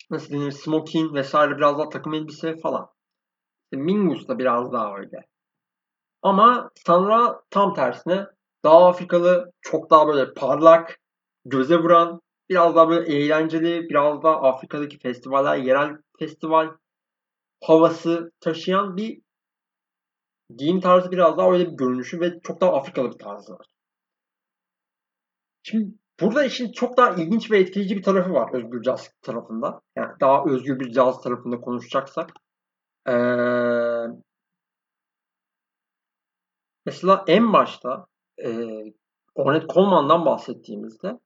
nasıl 0.09 0.33
denir 0.33 0.51
smoking 0.51 1.13
vesaire 1.13 1.57
biraz 1.57 1.77
daha 1.77 1.89
takım 1.89 2.13
elbise 2.13 2.57
falan. 2.59 2.92
İşte 3.73 3.83
Mingus 3.83 4.27
da 4.27 4.39
biraz 4.39 4.71
daha 4.73 4.97
öyle. 4.97 5.25
Ama 6.21 6.71
Sanra 6.75 7.41
tam 7.49 7.73
tersine 7.73 8.27
daha 8.63 8.87
Afrikalı, 8.87 9.51
çok 9.61 9.89
daha 9.89 10.07
böyle 10.07 10.33
parlak, 10.33 10.99
göze 11.45 11.77
vuran, 11.77 12.21
biraz 12.49 12.75
daha 12.75 12.89
böyle 12.89 13.15
eğlenceli, 13.15 13.89
biraz 13.89 14.23
daha 14.23 14.41
Afrika'daki 14.41 14.99
festivaller, 14.99 15.57
yerel 15.57 15.97
festival 16.19 16.69
havası 17.63 18.31
taşıyan 18.39 18.97
bir 18.97 19.21
giyim 20.57 20.79
tarzı 20.79 21.11
biraz 21.11 21.37
daha 21.37 21.51
öyle 21.51 21.71
bir 21.71 21.77
görünüşü 21.77 22.19
ve 22.19 22.39
çok 22.43 22.61
daha 22.61 22.73
Afrikalı 22.73 23.11
bir 23.11 23.17
tarzı 23.17 23.53
var. 23.53 23.65
Şimdi 25.63 25.95
burada 26.21 26.45
işin 26.45 26.71
çok 26.71 26.97
daha 26.97 27.15
ilginç 27.15 27.51
ve 27.51 27.59
etkileyici 27.59 27.97
bir 27.97 28.03
tarafı 28.03 28.33
var 28.33 28.53
özgür 28.53 28.81
caz 28.81 29.11
tarafında. 29.21 29.81
Yani 29.95 30.11
daha 30.19 30.45
özgür 30.45 30.79
bir 30.79 30.91
caz 30.91 31.21
tarafında 31.21 31.61
konuşacaksak. 31.61 32.42
Ee, 33.07 33.13
mesela 36.85 37.25
en 37.27 37.53
başta 37.53 38.05
e, 38.45 38.67
Ornette 39.35 39.67
Coleman'dan 39.67 40.25
bahsettiğimizde 40.25 41.19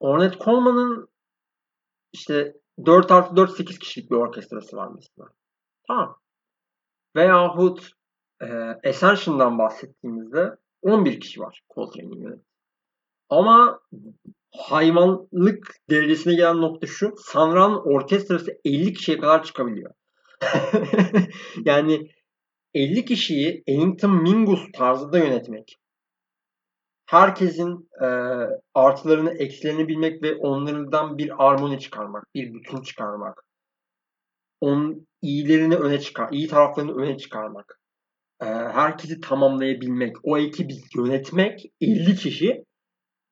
Ornette 0.00 0.38
Coleman'ın 0.44 1.08
işte 2.12 2.54
4 2.86 3.10
artı 3.10 3.36
4 3.36 3.56
8 3.56 3.78
kişilik 3.78 4.10
bir 4.10 4.16
orkestrası 4.16 4.76
var 4.76 4.88
mesela. 4.94 5.28
Tamam. 5.88 6.18
Veyahut 7.16 7.90
e, 8.40 8.46
Ascension'dan 8.88 9.58
bahsettiğimizde 9.58 10.56
11 10.82 11.20
kişi 11.20 11.40
var 11.40 11.62
Coltrane'in 11.74 12.22
yönettiği. 12.22 12.56
Ama 13.28 13.80
hayvanlık 14.56 15.76
derecesine 15.90 16.34
gelen 16.34 16.60
nokta 16.60 16.86
şu. 16.86 17.14
Sanran 17.16 17.88
orkestrası 17.88 18.60
50 18.64 18.92
kişiye 18.92 19.18
kadar 19.18 19.44
çıkabiliyor. 19.44 19.94
yani 21.64 22.08
50 22.74 23.04
kişiyi 23.04 23.62
Ellington 23.66 24.22
Mingus 24.22 24.72
tarzında 24.72 25.18
yönetmek 25.18 25.78
herkesin 27.06 27.88
e, 28.00 28.06
artılarını, 28.74 29.30
eksilerini 29.30 29.88
bilmek 29.88 30.22
ve 30.22 30.36
onlardan 30.36 31.18
bir 31.18 31.46
armoni 31.46 31.80
çıkarmak, 31.80 32.24
bir 32.34 32.54
bütün 32.54 32.82
çıkarmak. 32.82 33.42
Onun 34.60 35.06
iyilerini 35.22 35.76
öne 35.76 36.00
çıkar, 36.00 36.28
iyi 36.32 36.48
taraflarını 36.48 36.96
öne 36.96 37.18
çıkarmak. 37.18 37.80
E, 38.42 38.46
herkesi 38.46 39.20
tamamlayabilmek, 39.20 40.16
o 40.22 40.38
ekibi 40.38 40.74
yönetmek 40.96 41.72
50 41.80 42.16
kişi 42.16 42.64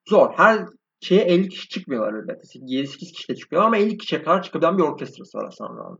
zor. 0.08 0.32
Her 0.36 0.66
şeye 1.00 1.22
50 1.22 1.48
kişi 1.48 1.68
çıkmıyorlar 1.68 2.14
elbette. 2.14 2.58
7-8 2.58 3.12
kişi 3.12 3.28
de 3.28 3.36
çıkıyor 3.36 3.62
ama 3.62 3.76
50 3.76 3.98
kişiye 3.98 4.22
kadar 4.22 4.42
çıkabilen 4.42 4.78
bir 4.78 4.82
orkestrası 4.82 5.38
var 5.38 5.44
Hasan 5.44 5.98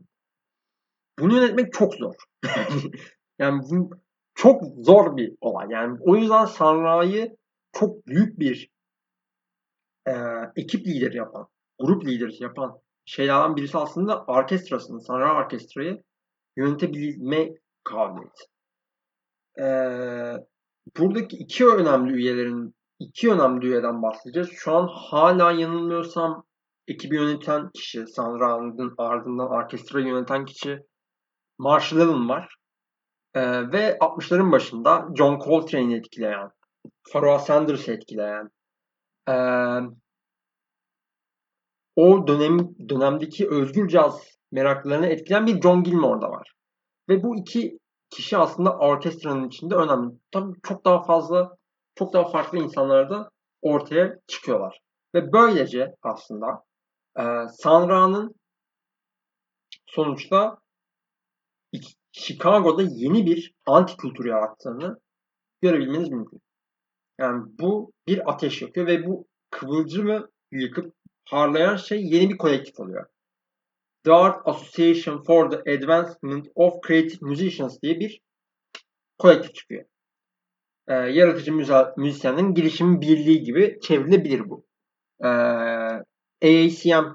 Bunu 1.19 1.35
yönetmek 1.35 1.73
çok 1.73 1.93
zor. 1.95 2.15
yani 3.39 3.61
bu 3.71 3.89
çok 4.35 4.61
zor 4.77 5.17
bir 5.17 5.35
olay. 5.41 5.67
Yani 5.69 5.97
o 6.01 6.15
yüzden 6.15 6.45
Sanra'yı 6.45 7.35
çok 7.73 8.07
büyük 8.07 8.39
bir 8.39 8.69
e, 10.07 10.13
ekip 10.55 10.87
lideri 10.87 11.17
yapan, 11.17 11.47
grup 11.79 12.05
lideri 12.05 12.43
yapan 12.43 12.79
şeylerden 13.05 13.55
birisi 13.55 13.77
aslında 13.77 14.23
orkestrasını, 14.23 15.01
sanat 15.01 15.45
orkestrayı 15.45 16.03
yönetebilme 16.57 17.49
kabiliyeti. 17.83 18.43
E, 19.59 19.65
buradaki 20.97 21.37
iki 21.37 21.67
önemli 21.67 22.13
üyelerin 22.13 22.75
iki 22.99 23.31
önemli 23.31 23.67
üyeden 23.67 24.01
bahsedeceğiz. 24.01 24.49
Şu 24.51 24.75
an 24.75 24.87
hala 24.87 25.51
yanılmıyorsam 25.51 26.45
ekibi 26.87 27.15
yöneten 27.15 27.69
kişi, 27.73 28.07
Sandra'nın 28.07 28.93
ardından 28.97 29.49
orkestrayı 29.49 30.07
yöneten 30.07 30.45
kişi 30.45 30.83
Marshall 31.57 31.99
Allen 31.99 32.29
var. 32.29 32.55
Ee, 33.33 33.71
ve 33.71 33.97
60'ların 33.97 34.51
başında 34.51 35.07
John 35.17 35.39
Coltrane'i 35.39 35.95
etkileyen 35.95 36.49
Pharoah 37.11 37.39
Sanders'ı 37.39 37.91
etkileyen 37.91 38.49
e, 39.29 39.35
o 41.95 42.27
dönem 42.27 42.89
dönemdeki 42.89 43.49
özgür 43.49 43.87
caz 43.87 44.35
meraklarını 44.51 45.07
etkileyen 45.07 45.47
bir 45.47 45.61
John 45.61 45.83
Gilmore 45.83 46.21
da 46.21 46.29
var. 46.29 46.51
Ve 47.09 47.23
bu 47.23 47.35
iki 47.35 47.79
kişi 48.09 48.37
aslında 48.37 48.77
orkestranın 48.77 49.47
içinde 49.47 49.75
önemli. 49.75 50.15
Tabii 50.31 50.53
çok 50.63 50.85
daha 50.85 51.03
fazla, 51.03 51.57
çok 51.95 52.13
daha 52.13 52.29
farklı 52.29 52.57
insanlar 52.57 53.09
da 53.09 53.29
ortaya 53.61 54.15
çıkıyorlar. 54.27 54.79
Ve 55.15 55.31
böylece 55.33 55.95
aslında 56.01 56.63
e, 57.19 57.23
Sanra'nın 57.49 58.35
sonuçta 59.85 60.57
Chicago'da 62.11 62.81
yeni 62.81 63.25
bir 63.25 63.53
anti 63.65 63.97
kültür 63.97 64.25
yarattığını 64.25 64.99
görebilmeniz 65.61 66.09
mümkün. 66.09 66.41
Yani 67.19 67.43
bu 67.59 67.91
bir 68.07 68.31
ateş 68.31 68.61
yakıyor 68.61 68.87
ve 68.87 69.05
bu 69.07 69.27
kıvılcımı 69.49 70.29
yıkıp 70.51 70.93
harlayan 71.25 71.75
şey 71.75 72.05
yeni 72.05 72.29
bir 72.29 72.37
kolektif 72.37 72.79
oluyor. 72.79 73.05
The 74.03 74.13
Art 74.13 74.47
Association 74.47 75.23
for 75.23 75.49
the 75.51 75.71
Advancement 75.71 76.47
of 76.55 76.73
Creative 76.87 77.17
Musicians 77.21 77.81
diye 77.81 77.99
bir 77.99 78.21
kolektif 79.17 79.55
çıkıyor. 79.55 79.85
Ee, 80.87 80.93
yaratıcı 80.93 81.53
müzisyenlerin 81.97 82.53
girişim 82.53 83.01
birliği 83.01 83.43
gibi 83.43 83.79
çevrilebilir 83.81 84.49
bu. 84.49 84.65
Ee, 85.23 85.27
AACM 86.43 87.05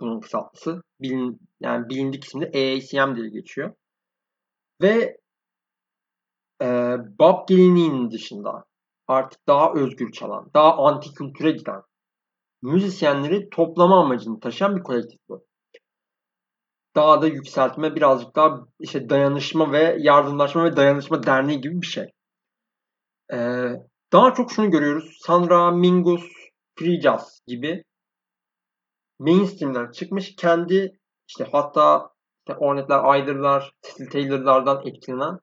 bunun 0.00 0.20
kısaltması. 0.20 0.82
Bilin, 1.00 1.40
yani 1.60 1.88
bilindik 1.88 2.24
ismi 2.24 2.44
AACM 2.44 3.16
diye 3.16 3.28
geçiyor. 3.28 3.74
Ve 4.82 5.16
e, 6.62 6.66
Bob 7.18 7.48
Geleneğinin 7.48 8.10
dışında 8.10 8.64
artık 9.08 9.46
daha 9.46 9.72
özgür 9.72 10.12
çalan, 10.12 10.50
daha 10.54 10.76
anti 10.76 11.14
kültüre 11.14 11.50
giden 11.50 11.82
müzisyenleri 12.62 13.50
toplama 13.50 14.00
amacını 14.00 14.40
taşıyan 14.40 14.76
bir 14.76 14.82
kolektif 14.82 15.20
bu. 15.28 15.46
Daha 16.96 17.22
da 17.22 17.26
yükseltme, 17.26 17.94
birazcık 17.94 18.36
daha 18.36 18.66
işte 18.80 19.08
dayanışma 19.08 19.72
ve 19.72 19.96
yardımlaşma 19.98 20.64
ve 20.64 20.76
dayanışma 20.76 21.22
derneği 21.22 21.60
gibi 21.60 21.82
bir 21.82 21.86
şey. 21.86 22.10
Ee, 23.32 23.72
daha 24.12 24.34
çok 24.34 24.52
şunu 24.52 24.70
görüyoruz. 24.70 25.18
Sandra 25.20 25.70
Mingus, 25.70 26.22
Free 26.78 27.00
Jazz 27.00 27.40
gibi 27.46 27.84
mainstream'den 29.18 29.90
çıkmış 29.90 30.36
kendi 30.36 30.98
işte 31.28 31.44
hatta 31.52 32.11
işte 32.48 32.58
Ornetler, 32.58 33.00
Ayder'lar, 33.04 33.74
Cecil 33.82 34.10
Taylor'lardan 34.10 34.86
etkilenen 34.86 35.38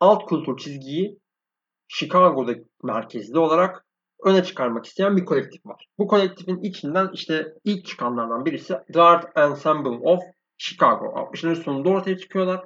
alt 0.00 0.28
kültür 0.28 0.56
çizgiyi 0.56 1.18
Chicago'da 1.88 2.52
merkezli 2.82 3.38
olarak 3.38 3.86
öne 4.24 4.44
çıkarmak 4.44 4.86
isteyen 4.86 5.16
bir 5.16 5.24
kolektif 5.24 5.66
var. 5.66 5.86
Bu 5.98 6.06
kolektifin 6.06 6.60
içinden 6.60 7.10
işte 7.12 7.54
ilk 7.64 7.86
çıkanlardan 7.86 8.44
birisi 8.44 8.74
The 8.92 9.00
Art 9.00 9.38
Ensemble 9.38 10.10
of 10.10 10.20
Chicago. 10.58 11.04
60'ların 11.04 11.62
sonunda 11.62 11.88
ortaya 11.88 12.18
çıkıyorlar. 12.18 12.64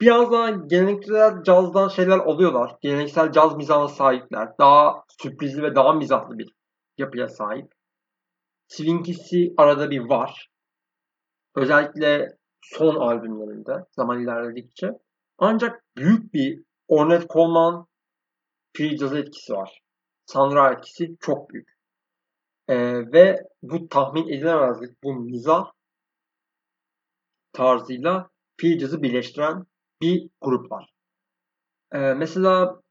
Biraz 0.00 0.32
daha 0.32 0.50
geleneksel 0.50 1.42
cazdan 1.42 1.88
şeyler 1.88 2.18
alıyorlar. 2.18 2.76
Geleneksel 2.80 3.32
caz 3.32 3.56
mizahına 3.56 3.88
sahipler. 3.88 4.48
Daha 4.58 5.04
sürprizli 5.22 5.62
ve 5.62 5.74
daha 5.74 5.92
mizahlı 5.92 6.38
bir 6.38 6.54
yapıya 6.98 7.28
sahip. 7.28 7.72
Swing'isi 8.68 9.54
arada 9.56 9.90
bir 9.90 10.00
var. 10.00 10.48
Özellikle 11.54 12.28
son 12.62 12.94
albümlerinde 12.94 13.86
zaman 13.90 14.20
ilerledikçe. 14.20 14.98
Ancak 15.38 15.84
büyük 15.96 16.34
bir 16.34 16.64
Ornette 16.88 17.26
Coleman 17.28 17.86
free 18.76 19.18
etkisi 19.18 19.52
var. 19.52 19.82
Sandra 20.26 20.72
etkisi 20.72 21.16
çok 21.20 21.50
büyük. 21.50 21.72
Ee, 22.68 23.12
ve 23.12 23.42
bu 23.62 23.88
tahmin 23.88 24.28
edilemezlik, 24.28 25.02
bu 25.02 25.14
mizah 25.14 25.72
tarzıyla 27.52 28.30
free 28.60 29.02
birleştiren 29.02 29.66
bir 30.02 30.30
grup 30.40 30.72
var. 30.72 30.92
Ee, 31.92 31.98
mesela 31.98 32.82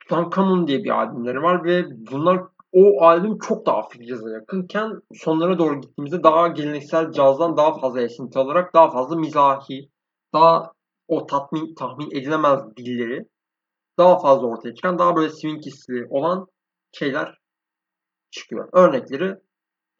Tutankhamun 0.00 0.66
diye 0.66 0.84
bir 0.84 0.90
albümleri 0.90 1.42
var 1.42 1.64
ve 1.64 1.84
bunlar 1.90 2.42
o 2.74 3.02
albüm 3.02 3.38
çok 3.38 3.66
daha 3.66 3.82
free 3.88 4.32
yakınken 4.32 5.00
sonlara 5.14 5.58
doğru 5.58 5.80
gittiğimizde 5.80 6.22
daha 6.22 6.48
geleneksel 6.48 7.12
cazdan 7.12 7.56
daha 7.56 7.78
fazla 7.78 8.00
esinti 8.00 8.38
alarak 8.38 8.74
daha 8.74 8.90
fazla 8.90 9.16
mizahi, 9.16 9.90
daha 10.32 10.72
o 11.08 11.26
tatmin 11.26 11.74
tahmin 11.74 12.10
edilemez 12.10 12.76
dilleri 12.76 13.28
daha 13.98 14.18
fazla 14.18 14.46
ortaya 14.46 14.74
çıkan, 14.74 14.98
daha 14.98 15.16
böyle 15.16 15.30
swing 15.30 15.66
hisli 15.66 16.06
olan 16.10 16.46
şeyler 16.92 17.38
çıkıyor. 18.30 18.68
Örnekleri 18.72 19.36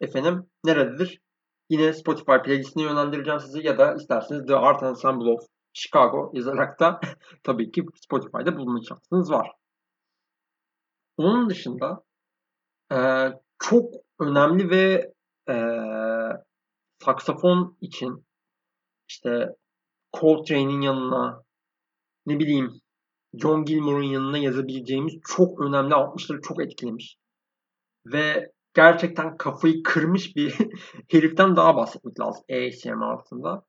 efendim 0.01 0.49
nerededir? 0.65 1.21
Yine 1.69 1.93
Spotify 1.93 2.37
playlistine 2.45 2.83
yönlendireceğim 2.83 3.39
sizi 3.39 3.67
ya 3.67 3.77
da 3.77 3.93
isterseniz 3.93 4.45
The 4.45 4.55
Art 4.55 4.83
Ensemble 4.83 5.31
of 5.31 5.41
Chicago 5.73 6.31
yazarak 6.33 6.79
da 6.79 6.99
tabii 7.43 7.71
ki 7.71 7.85
Spotify'da 7.95 8.57
bulma 8.57 8.79
şansınız 8.89 9.31
var. 9.31 9.51
Onun 11.17 11.49
dışında 11.49 12.03
e, 12.91 12.97
çok 13.59 13.93
önemli 14.19 14.69
ve 14.69 15.13
e, 15.49 15.55
saksafon 17.03 17.77
için 17.81 18.25
işte 19.09 19.55
Coltrane'in 20.19 20.81
yanına 20.81 21.43
ne 22.25 22.39
bileyim 22.39 22.81
John 23.33 23.65
Gilmore'un 23.65 24.11
yanına 24.11 24.37
yazabileceğimiz 24.37 25.13
çok 25.27 25.61
önemli 25.61 25.93
60'ları 25.93 26.41
çok 26.41 26.61
etkilemiş. 26.61 27.17
Ve 28.05 28.51
gerçekten 28.73 29.37
kafayı 29.37 29.83
kırmış 29.83 30.35
bir 30.35 30.57
heriften 31.11 31.55
daha 31.55 31.75
bahsetmek 31.75 32.19
lazım 32.19 32.43
ASM 32.51 33.03
altında. 33.03 33.65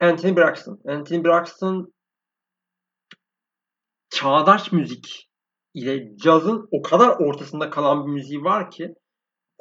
Anthony 0.00 0.36
Braxton. 0.36 0.80
Anthony 0.86 1.24
Braxton 1.24 1.92
çağdaş 4.10 4.72
müzik 4.72 5.27
ile 5.78 6.16
cazın 6.16 6.68
o 6.70 6.82
kadar 6.82 7.08
ortasında 7.08 7.70
kalan 7.70 8.06
bir 8.06 8.12
müziği 8.12 8.44
var 8.44 8.70
ki 8.70 8.94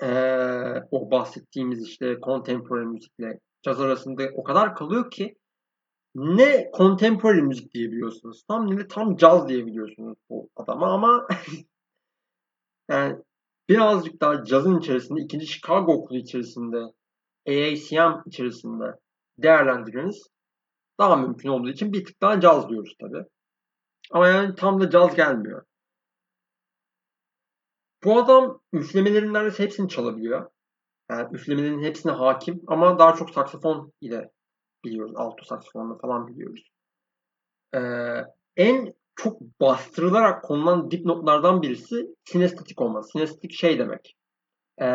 ee, 0.01 0.73
o 0.91 1.11
bahsettiğimiz 1.11 1.87
işte 1.87 2.17
contemporary 2.23 2.85
müzikle 2.85 3.39
caz 3.61 3.81
arasında 3.81 4.23
o 4.35 4.43
kadar 4.43 4.75
kalıyor 4.75 5.11
ki 5.11 5.35
ne 6.15 6.71
contemporary 6.77 7.41
müzik 7.41 7.73
diyebiliyorsunuz 7.73 8.43
tam 8.47 8.71
ne 8.71 8.77
de 8.77 8.87
tam 8.87 9.15
caz 9.15 9.49
diyebiliyorsunuz 9.49 10.17
bu 10.29 10.49
adama 10.55 10.93
ama 10.93 11.27
yani 12.89 13.17
birazcık 13.69 14.21
daha 14.21 14.43
cazın 14.43 14.79
içerisinde 14.79 15.21
ikinci 15.21 15.47
Chicago 15.47 15.93
okulu 15.93 16.17
içerisinde 16.17 16.77
AACM 17.47 18.29
içerisinde 18.29 18.85
değerlendirmeniz 19.37 20.29
daha 20.99 21.15
mümkün 21.15 21.49
olduğu 21.49 21.69
için 21.69 21.93
bir 21.93 22.05
tık 22.05 22.21
daha 22.21 22.39
caz 22.39 22.69
diyoruz 22.69 22.95
tabi. 22.99 23.25
Ama 24.11 24.27
yani 24.27 24.55
tam 24.55 24.81
da 24.81 24.89
caz 24.89 25.15
gelmiyor. 25.15 25.63
Bu 28.03 28.19
adam 28.19 28.61
üflemelerin 28.73 29.33
neredeyse 29.33 29.63
hepsini 29.63 29.89
çalabiliyor. 29.89 30.49
Yani 31.09 31.27
üflemelerin 31.35 31.83
hepsine 31.83 32.11
hakim 32.11 32.61
ama 32.67 32.99
daha 32.99 33.15
çok 33.15 33.29
saksafon 33.29 33.93
ile 34.01 34.31
biliyoruz. 34.85 35.13
Alto 35.15 35.43
saksafonla 35.45 35.97
falan 35.97 36.27
biliyoruz. 36.27 36.71
Ee, 37.75 37.79
en 38.57 38.93
çok 39.15 39.41
bastırılarak 39.41 40.43
konulan 40.43 40.91
dipnotlardan 40.91 41.61
birisi 41.61 42.15
sinestetik 42.25 42.81
olması. 42.81 43.11
Sinestetik 43.11 43.51
şey 43.51 43.79
demek. 43.79 44.15
Ee, 44.81 44.85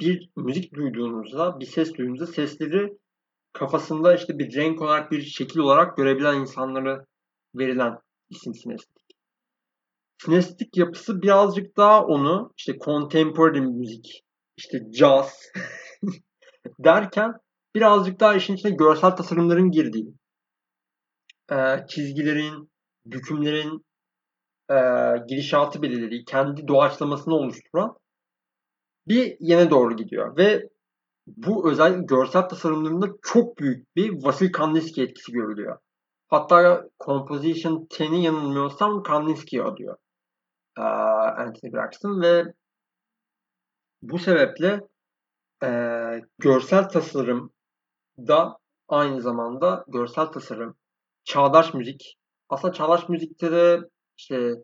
bir 0.00 0.30
müzik 0.36 0.74
duyduğunuzda, 0.74 1.60
bir 1.60 1.66
ses 1.66 1.94
duyduğunuzda 1.94 2.26
sesleri 2.26 2.98
kafasında 3.52 4.14
işte 4.14 4.38
bir 4.38 4.54
renk 4.54 4.82
olarak, 4.82 5.10
bir 5.10 5.22
şekil 5.22 5.58
olarak 5.58 5.96
görebilen 5.96 6.40
insanlara 6.40 7.04
verilen 7.54 7.98
isim 8.30 8.54
sinestetik. 8.54 8.99
Sinestetik 10.24 10.76
yapısı 10.76 11.22
birazcık 11.22 11.76
daha 11.76 12.04
onu 12.04 12.52
işte 12.56 12.78
contemporary 12.84 13.60
müzik, 13.60 14.24
işte 14.56 14.78
jazz 14.92 15.52
derken 16.78 17.32
birazcık 17.74 18.20
daha 18.20 18.34
işin 18.34 18.54
içine 18.54 18.70
görsel 18.70 19.10
tasarımların 19.10 19.70
girdiği, 19.70 20.14
e, 21.52 21.86
çizgilerin, 21.88 22.70
bükümlerin 23.06 23.84
e, 24.70 24.76
girişatı 25.28 25.82
belirlediği, 25.82 26.24
kendi 26.24 26.68
doğaçlamasını 26.68 27.34
oluşturan 27.34 27.96
bir 29.08 29.36
yene 29.40 29.70
doğru 29.70 29.96
gidiyor. 29.96 30.36
Ve 30.36 30.68
bu 31.26 31.70
özellikle 31.70 32.02
görsel 32.02 32.48
tasarımlarında 32.48 33.06
çok 33.22 33.58
büyük 33.58 33.96
bir 33.96 34.24
Vasil 34.24 34.52
Kandinsky 34.52 35.06
etkisi 35.06 35.32
görülüyor. 35.32 35.78
Hatta 36.28 36.84
Composition 37.04 37.86
10'i 37.90 38.22
yanılmıyorsam 38.22 39.02
Kandinsky 39.02 39.62
adıyor. 39.62 39.96
Anthony 41.38 41.72
Braxton 41.72 42.22
ve 42.22 42.44
bu 44.02 44.18
sebeple 44.18 44.80
e, 45.62 45.68
görsel 46.38 46.88
tasarım 46.88 47.52
da 48.18 48.58
aynı 48.88 49.20
zamanda 49.20 49.84
görsel 49.88 50.26
tasarım, 50.26 50.76
çağdaş 51.24 51.74
müzik. 51.74 52.18
Aslında 52.48 52.74
çağdaş 52.74 53.08
müzikte 53.08 53.52
de 53.52 53.80
işte 54.18 54.54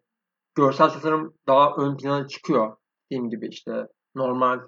görsel 0.55 0.90
tasarım 0.90 1.34
daha 1.47 1.76
ön 1.76 1.97
plana 1.97 2.28
çıkıyor. 2.28 2.76
Dediğim 3.10 3.30
gibi 3.30 3.48
işte 3.48 3.86
normal 4.14 4.60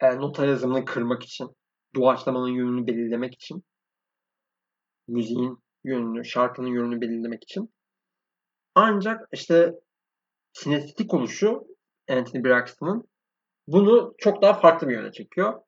e, 0.00 0.16
nota 0.16 0.46
yazımını 0.46 0.84
kırmak 0.84 1.22
için, 1.22 1.56
doğaçlamanın 1.94 2.48
yönünü 2.48 2.86
belirlemek 2.86 3.34
için, 3.34 3.64
müziğin 5.08 5.58
yönünü, 5.84 6.24
şarkının 6.24 6.68
yönünü 6.68 7.00
belirlemek 7.00 7.42
için. 7.42 7.74
Ancak 8.74 9.28
işte 9.32 9.74
sinestetik 10.52 11.14
oluşu 11.14 11.62
Anthony 12.10 12.44
Braxton'ın 12.44 13.08
bunu 13.66 14.14
çok 14.18 14.42
daha 14.42 14.54
farklı 14.54 14.88
bir 14.88 14.94
yöne 14.94 15.12
çekiyor. 15.12 15.60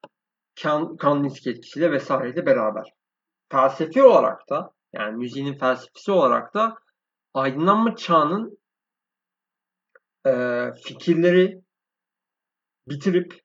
Kandinsky 0.98 1.54
etkisiyle 1.54 1.92
vesaireyle 1.92 2.46
beraber. 2.46 2.92
Felsefi 3.52 4.02
olarak 4.02 4.50
da 4.50 4.72
Yani 4.92 5.16
müziğinin 5.16 5.58
felsefesi 5.58 6.12
olarak 6.12 6.54
da 6.54 6.78
aydınlanma 7.34 7.96
çağının 7.96 8.58
e, 10.26 10.32
fikirleri 10.84 11.62
bitirip 12.88 13.40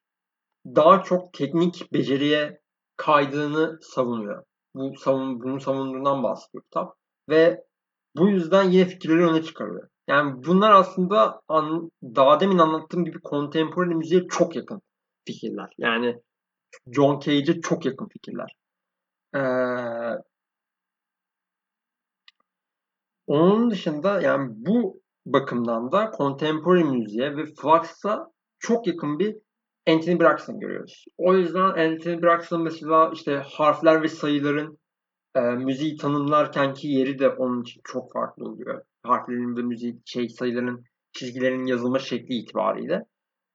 daha 0.65 1.03
çok 1.03 1.34
teknik 1.34 1.93
beceriye 1.93 2.61
kaydığını 2.97 3.80
savunuyor. 3.81 4.43
Bu 4.76 4.95
savun, 4.97 5.41
bunu 5.41 5.61
savunduğundan 5.61 6.23
bahsediyor 6.23 6.64
kitap. 6.64 6.97
Ve 7.30 7.64
bu 8.15 8.30
yüzden 8.30 8.64
yine 8.64 8.85
fikirleri 8.85 9.26
öne 9.26 9.43
çıkarıyor. 9.43 9.89
Yani 10.07 10.43
bunlar 10.45 10.71
aslında 10.71 11.41
an, 11.47 11.91
daha 12.03 12.39
demin 12.39 12.57
anlattığım 12.57 13.05
gibi 13.05 13.19
contemporary 13.29 13.93
müziğe 13.93 14.27
çok 14.27 14.55
yakın 14.55 14.81
fikirler. 15.25 15.69
Yani 15.77 16.21
John 16.91 17.19
Cage'e 17.19 17.61
çok 17.61 17.85
yakın 17.85 18.07
fikirler. 18.07 18.55
Ee, 19.35 19.39
onun 23.27 23.71
dışında 23.71 24.21
yani 24.21 24.49
bu 24.55 25.01
bakımdan 25.25 25.91
da 25.91 26.11
contemporary 26.17 26.84
müziğe 26.84 27.38
ve 27.38 27.45
Flux'a 27.45 28.31
çok 28.59 28.88
yakın 28.88 29.19
bir 29.19 29.35
Anthony 29.88 30.19
Braxton 30.19 30.59
görüyoruz. 30.59 31.05
O 31.17 31.35
yüzden 31.35 31.59
Anthony 31.61 32.21
Braxton 32.21 32.61
mesela 32.61 33.11
işte 33.13 33.35
harfler 33.35 34.03
ve 34.03 34.07
sayıların 34.07 34.77
e, 35.35 35.39
müziği 35.41 35.97
tanımlarkenki 35.97 36.88
yeri 36.88 37.19
de 37.19 37.29
onun 37.29 37.61
için 37.61 37.81
çok 37.84 38.13
farklı 38.13 38.45
oluyor. 38.45 38.81
Harflerin 39.07 39.57
ve 39.57 39.61
müzik 39.61 40.01
şey 40.05 40.29
sayıların 40.29 40.84
çizgilerin 41.13 41.65
yazılma 41.65 41.99
şekli 41.99 42.35
itibariyle. 42.35 43.05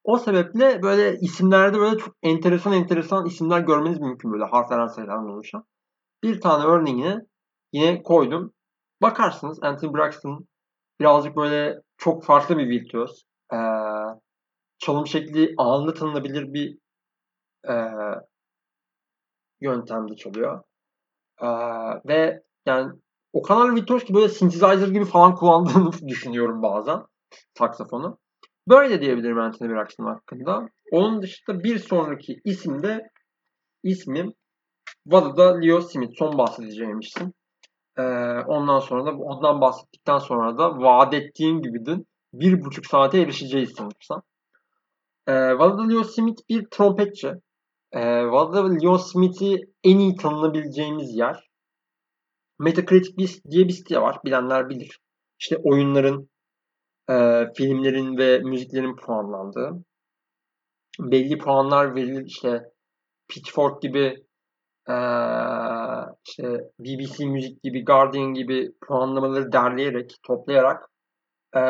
O 0.05 0.19
sebeple 0.19 0.83
böyle 0.83 1.19
isimlerde 1.19 1.79
böyle 1.79 1.99
çok 1.99 2.15
enteresan 2.23 2.73
enteresan 2.73 3.27
isimler 3.27 3.61
görmeniz 3.61 4.01
mümkün 4.01 4.33
böyle 4.33 4.45
harflerden 4.45 4.87
sayılardan 4.87 5.31
oluşan. 5.31 5.65
Bir 6.23 6.41
tane 6.41 6.65
örneğini 6.65 7.19
yine 7.73 8.03
koydum. 8.03 8.53
Bakarsınız 9.03 9.63
Anthony 9.63 9.95
Braxton 9.95 10.47
birazcık 11.01 11.37
böyle 11.37 11.81
çok 11.97 12.25
farklı 12.25 12.59
bir 12.59 12.69
virtüöz. 12.69 13.25
Ee, 13.53 13.57
çalım 14.79 15.07
şekli 15.07 15.55
anında 15.59 15.95
tanınabilir 15.95 16.53
bir 16.53 16.79
e, 17.69 17.75
yöntemde 19.61 20.17
çalıyor. 20.17 20.63
E, 21.43 21.47
ve 22.09 22.43
yani 22.67 22.93
o 23.33 23.43
kadar 23.43 23.77
virtüöz 23.77 24.05
ki 24.05 24.15
böyle 24.15 24.29
synthesizer 24.29 24.89
gibi 24.89 25.05
falan 25.05 25.35
kullandığını 25.35 25.93
düşünüyorum 26.09 26.63
bazen 26.63 27.03
saksafonu. 27.59 28.19
Böyle 28.69 29.01
diyebilirim 29.01 29.39
Anthony 29.39 29.71
Braxton 29.71 30.05
hakkında. 30.05 30.69
Onun 30.93 31.23
dışında 31.23 31.65
bir 31.65 31.79
sonraki 31.79 32.41
isim 32.45 32.83
de 32.83 33.11
ismim 33.83 34.33
Vada'da 35.07 35.59
Leo 35.59 35.81
Smith. 35.81 36.13
Son 36.19 36.39
bahsedeceğim 36.39 37.01
isim. 37.01 37.33
Ee, 37.99 38.03
ondan 38.47 38.79
sonra 38.79 39.07
da 39.07 39.17
ondan 39.17 39.61
bahsettikten 39.61 40.19
sonra 40.19 40.59
da 40.59 40.79
vaat 40.79 41.15
ettiğim 41.15 41.63
gibi 41.63 41.85
dün 41.87 42.07
bir 42.33 42.65
buçuk 42.65 42.87
saate 42.87 43.21
erişeceğiz 43.21 43.73
sanırsam. 43.77 44.23
Ee, 45.27 45.59
Vada'da 45.59 45.87
Leo 45.87 46.05
Smith 46.05 46.41
bir 46.49 46.67
trompetçi. 46.71 47.33
Ee, 47.93 48.27
Vada'da 48.27 48.69
Leo 48.69 48.99
Smith'i 48.99 49.61
en 49.85 49.99
iyi 49.99 50.17
tanınabileceğimiz 50.17 51.17
yer 51.17 51.52
Metacritic 52.63 53.43
diye 53.51 53.69
bir 53.69 53.73
site 53.73 54.01
var. 54.01 54.19
Bilenler 54.25 54.69
bilir. 54.69 55.01
İşte 55.41 55.57
oyunların 55.57 56.31
e, 57.11 57.47
filmlerin 57.57 58.19
ve 58.19 58.39
müziklerin 58.39 58.97
puanlandığı. 58.97 59.85
Belli 61.01 61.39
puanlar 61.39 61.95
verilir 61.95 62.27
işte 62.27 62.63
Pitchfork 63.29 63.83
gibi 63.83 64.25
e, 64.89 64.97
işte 66.29 66.71
BBC 66.79 67.27
Müzik 67.27 67.63
gibi 67.63 67.85
Guardian 67.85 68.35
gibi 68.35 68.73
puanlamaları 68.87 69.53
derleyerek, 69.53 70.17
toplayarak 70.23 70.91
e, 71.57 71.61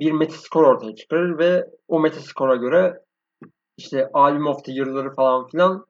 bir 0.00 0.12
metaskor 0.12 0.62
ortaya 0.62 0.94
çıkarır 0.94 1.38
ve 1.38 1.70
o 1.88 2.00
metaskora 2.00 2.56
göre 2.56 3.00
işte 3.76 4.10
Album 4.12 4.46
of 4.46 4.64
the 4.64 4.72
Year'ları 4.72 5.14
falan 5.14 5.46
filan 5.46 5.86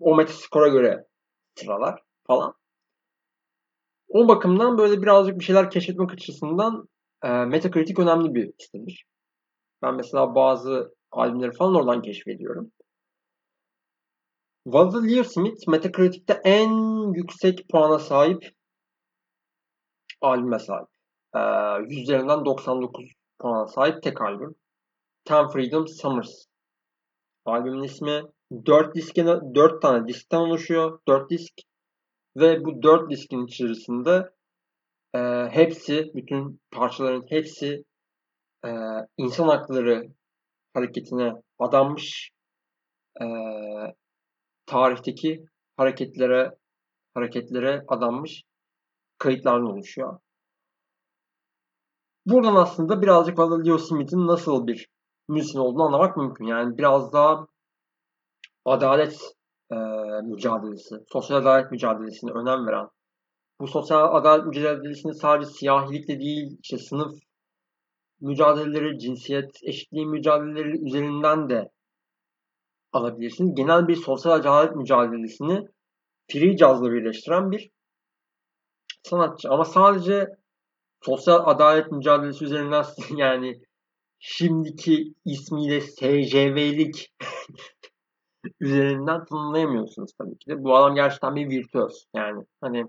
o 0.00 0.16
metaskora 0.16 0.68
göre 0.68 1.06
sıralar 1.54 2.02
falan. 2.26 2.54
O 4.08 4.28
bakımdan 4.28 4.78
böyle 4.78 5.02
birazcık 5.02 5.38
bir 5.38 5.44
şeyler 5.44 5.70
keşfetmek 5.70 6.12
açısından 6.12 6.88
e, 7.22 7.28
Metacritic 7.28 8.02
önemli 8.02 8.34
bir 8.34 8.52
sitedir. 8.58 9.04
Ben 9.82 9.94
mesela 9.94 10.34
bazı 10.34 10.94
albümleri 11.10 11.52
falan 11.52 11.74
oradan 11.74 12.02
keşfediyorum. 12.02 12.72
Leo 15.08 15.24
Smith 15.24 15.68
Metacritic'te 15.68 16.40
en 16.44 16.70
yüksek 17.14 17.68
puana 17.68 17.98
sahip 17.98 18.52
albüme 20.20 20.58
sahip. 20.58 20.88
E, 21.34 21.40
100 21.88 22.02
üzerinden 22.02 22.44
99 22.44 23.04
puana 23.38 23.66
sahip 23.66 24.02
tek 24.02 24.20
albüm. 24.20 24.54
Ten 25.24 25.48
Freedom 25.48 25.88
Summers. 25.88 26.44
Albümün 27.44 27.82
ismi 27.82 28.22
4 28.66 28.94
diskine 28.94 29.54
4 29.54 29.82
tane 29.82 30.08
diskten 30.08 30.38
oluşuyor. 30.38 31.00
4 31.08 31.30
disk 31.30 31.52
ve 32.36 32.64
bu 32.64 32.82
4 32.82 33.10
diskin 33.10 33.46
içerisinde 33.46 34.30
e, 35.14 35.18
hepsi, 35.50 36.10
bütün 36.14 36.60
parçaların 36.70 37.24
hepsi 37.28 37.84
e, 38.64 38.70
insan 39.16 39.48
hakları 39.48 40.08
hareketine 40.74 41.32
adanmış 41.58 42.30
e, 43.20 43.26
tarihteki 44.66 45.44
hareketlere 45.76 46.50
hareketlere 47.14 47.84
adanmış 47.88 48.42
kayıtlardan 49.18 49.72
oluşuyor. 49.72 50.18
Buradan 52.26 52.56
aslında 52.56 53.02
birazcık 53.02 53.38
Valerie 53.38 53.66
Leo 53.66 53.78
Smith'in 53.78 54.26
nasıl 54.26 54.66
bir 54.66 54.88
müzisyen 55.28 55.60
olduğunu 55.60 55.82
anlamak 55.82 56.16
mümkün. 56.16 56.44
Yani 56.44 56.78
biraz 56.78 57.12
daha 57.12 57.46
adalet 58.64 59.35
e, 59.72 59.76
mücadelesi, 60.24 60.94
sosyal 61.12 61.36
adalet 61.38 61.70
mücadelesine 61.70 62.30
önem 62.30 62.66
veren 62.66 62.88
bu 63.60 63.66
sosyal 63.66 64.14
adalet 64.14 64.46
mücadelesini 64.46 65.14
sadece 65.14 65.50
siyahilikle 65.50 66.20
değil, 66.20 66.58
işte 66.62 66.78
sınıf 66.78 67.18
mücadeleleri, 68.20 68.98
cinsiyet 68.98 69.50
eşitliği 69.62 70.06
mücadeleleri 70.06 70.86
üzerinden 70.86 71.48
de 71.48 71.70
alabilirsiniz. 72.92 73.54
Genel 73.54 73.88
bir 73.88 73.96
sosyal 73.96 74.32
adalet 74.32 74.76
mücadelesini 74.76 75.68
free 76.32 76.56
jazz'la 76.56 76.92
birleştiren 76.92 77.50
bir 77.50 77.70
sanatçı. 79.02 79.48
Ama 79.50 79.64
sadece 79.64 80.26
sosyal 81.02 81.46
adalet 81.46 81.92
mücadelesi 81.92 82.44
üzerinden 82.44 82.84
yani 83.16 83.60
şimdiki 84.18 85.14
ismiyle 85.24 85.80
SJV'lik 85.80 87.12
üzerinden 88.60 89.24
tanımlayamıyorsunuz 89.24 90.10
tabii 90.18 90.38
ki 90.38 90.50
de. 90.50 90.64
Bu 90.64 90.76
adam 90.76 90.94
gerçekten 90.94 91.36
bir 91.36 91.48
virtüöz. 91.50 92.06
Yani 92.14 92.44
hani 92.60 92.86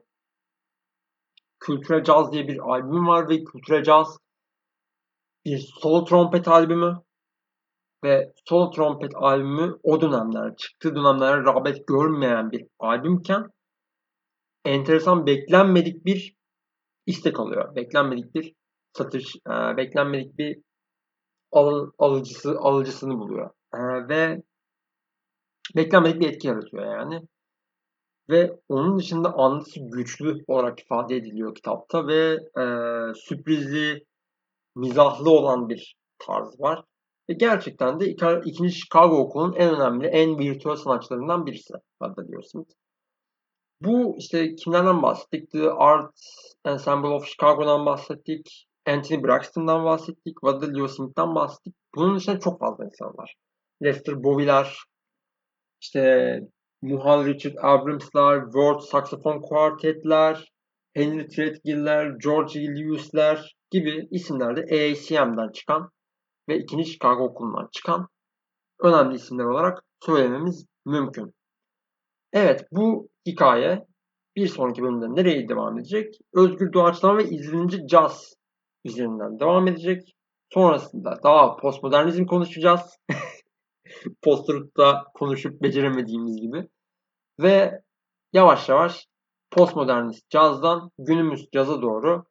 Kültüre 1.60 2.04
Caz 2.04 2.32
diye 2.32 2.48
bir 2.48 2.60
albüm 2.60 3.08
var 3.08 3.30
ve 3.30 3.44
Kültüre 3.44 3.84
Caz 3.84 4.18
bir 5.46 5.58
solo 5.82 6.06
trompet 6.06 6.48
albümü 6.48 7.02
ve 8.04 8.34
solo 8.46 8.72
trompet 8.72 9.12
albümü 9.16 9.78
o 9.84 10.02
dönemler 10.02 10.56
çıktığı 10.56 10.96
dönemlere 10.96 11.44
rağbet 11.44 11.88
görmeyen 11.88 12.52
bir 12.52 12.66
albümken 12.80 13.52
enteresan 14.66 15.26
beklenmedik 15.26 16.06
bir 16.06 16.36
istek 17.06 17.40
alıyor. 17.40 17.76
Beklenmedik 17.76 18.36
bir 18.36 18.54
satış, 18.94 19.36
e, 19.36 19.78
beklenmedik 19.78 20.38
bir 20.38 20.62
al, 21.52 21.92
alıcısı 21.98 22.58
alıcısını 22.60 23.20
buluyor. 23.20 23.50
E, 23.74 23.80
ve 24.10 24.44
beklenmedik 25.76 26.22
bir 26.22 26.30
etki 26.30 26.48
yaratıyor 26.48 26.86
yani. 26.86 27.22
Ve 28.30 28.60
onun 28.70 29.00
dışında 29.00 29.34
anlatısı 29.34 29.80
güçlü 29.80 30.44
olarak 30.48 30.80
ifade 30.80 31.16
ediliyor 31.16 31.56
kitapta 31.56 32.08
ve 32.08 32.38
e, 32.62 32.64
sürprizli, 33.16 34.06
mizahlı 34.76 35.32
olan 35.32 35.70
bir 35.70 35.96
tarz 36.20 36.60
var. 36.60 36.84
Ve 37.30 37.34
gerçekten 37.34 38.00
de 38.00 38.06
ikinci 38.46 38.72
Chicago 38.72 39.18
okulunun 39.18 39.54
en 39.54 39.76
önemli, 39.76 40.08
en 40.08 40.40
virtüöz 40.40 40.80
sanatçılarından 40.80 41.46
birisi 41.46 41.74
Bradley 42.02 42.44
Smith. 42.44 42.72
Bu 43.82 44.16
işte 44.18 44.56
kimlerden 44.56 45.02
bahsettik? 45.02 45.52
The 45.52 45.72
Art 45.72 46.14
Ensemble 46.66 47.08
of 47.08 47.26
Chicago'dan 47.26 47.86
bahsettik. 47.86 48.68
Anthony 48.88 49.24
Braxton'dan 49.24 49.86
bahsettik. 49.86 50.38
Waddell 50.42 50.88
Smith'ten 50.88 51.36
bahsettik. 51.36 51.76
Bunun 51.96 52.16
dışında 52.16 52.40
çok 52.40 52.60
fazla 52.60 52.86
insan 52.86 53.18
var. 53.18 53.36
Lester 53.84 54.24
Bowie'ler, 54.24 54.78
işte 55.82 56.40
Muhal 56.82 57.26
Richard 57.26 57.56
Abrams'lar, 57.62 58.44
World 58.44 58.80
Saxophone 58.80 59.42
Quartet'ler, 59.42 60.52
Henry 60.94 61.28
Threadgill'ler, 61.28 62.18
George 62.24 62.60
Lewis'ler 62.60 63.56
gibi 63.72 64.08
isimler 64.12 64.56
de 64.56 64.62
AACM'den 64.62 65.52
çıkan 65.52 65.90
ve 66.50 66.58
ikinci 66.58 66.86
Chicago 66.86 67.24
okulundan 67.24 67.70
çıkan 67.72 68.08
önemli 68.80 69.16
isimler 69.16 69.46
olarak 69.46 69.84
söylememiz 70.06 70.66
mümkün. 70.86 71.34
Evet 72.34 72.66
bu 72.72 73.10
hikaye 73.26 73.86
bir 74.36 74.48
sonraki 74.48 74.82
bölümde 74.82 75.22
nereye 75.22 75.50
devam 75.50 75.80
edecek? 75.80 76.14
Özgür 76.34 76.74
Doğaçlama 76.74 77.18
ve 77.18 77.24
izlenince 77.24 77.78
caz 77.88 78.34
üzerinden 78.86 79.40
devam 79.40 79.68
edecek. 79.68 80.16
Sonrasında 80.54 81.20
daha 81.24 81.56
postmodernizm 81.56 82.26
konuşacağız. 82.26 82.82
Poster'da 84.22 85.04
konuşup 85.14 85.62
beceremediğimiz 85.62 86.42
gibi. 86.42 86.68
Ve 87.40 87.82
yavaş 88.34 88.70
yavaş 88.70 89.08
postmodernist 89.52 90.30
cazdan 90.30 90.92
günümüz 91.00 91.48
caza 91.52 91.82
doğru 91.82 92.26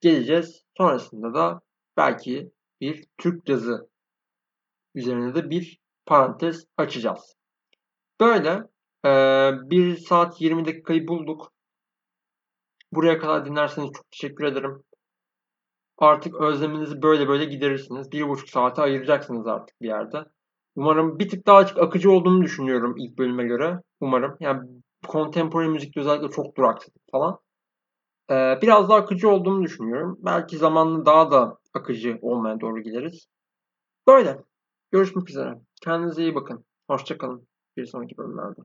geleceğiz. 0.00 0.62
Sonrasında 0.76 1.34
da 1.34 1.60
belki 1.96 2.52
bir 2.80 3.04
Türk 3.18 3.46
cazı 3.46 3.90
üzerine 4.94 5.34
de 5.34 5.50
bir 5.50 5.78
parantez 6.06 6.66
açacağız. 6.76 7.36
Böyle 8.20 8.62
e, 9.04 9.10
1 9.70 9.96
saat 9.96 10.40
20 10.40 10.64
dakikayı 10.64 11.08
bulduk. 11.08 11.52
Buraya 12.92 13.18
kadar 13.18 13.46
dinlerseniz 13.46 13.90
çok 13.92 14.10
teşekkür 14.10 14.44
ederim. 14.44 14.84
Artık 16.02 16.34
özleminizi 16.34 17.02
böyle 17.02 17.28
böyle 17.28 17.44
giderirsiniz. 17.44 18.12
Bir 18.12 18.28
buçuk 18.28 18.48
saate 18.48 18.82
ayıracaksınız 18.82 19.46
artık 19.46 19.82
bir 19.82 19.88
yerde. 19.88 20.24
Umarım 20.76 21.18
bir 21.18 21.28
tık 21.28 21.46
daha 21.46 21.56
açık 21.56 21.78
akıcı 21.78 22.10
olduğunu 22.10 22.42
düşünüyorum 22.42 22.94
ilk 22.98 23.18
bölüme 23.18 23.44
göre. 23.44 23.80
Umarım. 24.00 24.36
Yani 24.40 24.68
contemporary 25.08 25.68
müzikte 25.68 26.00
özellikle 26.00 26.28
çok 26.28 26.56
duraksadık 26.56 27.02
falan. 27.12 27.38
Ee, 28.30 28.58
biraz 28.62 28.88
daha 28.88 28.98
akıcı 28.98 29.28
olduğunu 29.28 29.64
düşünüyorum. 29.64 30.18
Belki 30.20 30.56
zamanla 30.56 31.06
daha 31.06 31.30
da 31.30 31.58
akıcı 31.74 32.18
olmaya 32.22 32.60
doğru 32.60 32.82
gideriz. 32.82 33.26
Böyle. 34.06 34.44
Görüşmek 34.90 35.30
üzere. 35.30 35.54
Kendinize 35.84 36.22
iyi 36.22 36.34
bakın. 36.34 36.64
Hoşçakalın. 36.90 37.48
Bir 37.76 37.86
sonraki 37.86 38.16
bölümlerde. 38.16 38.60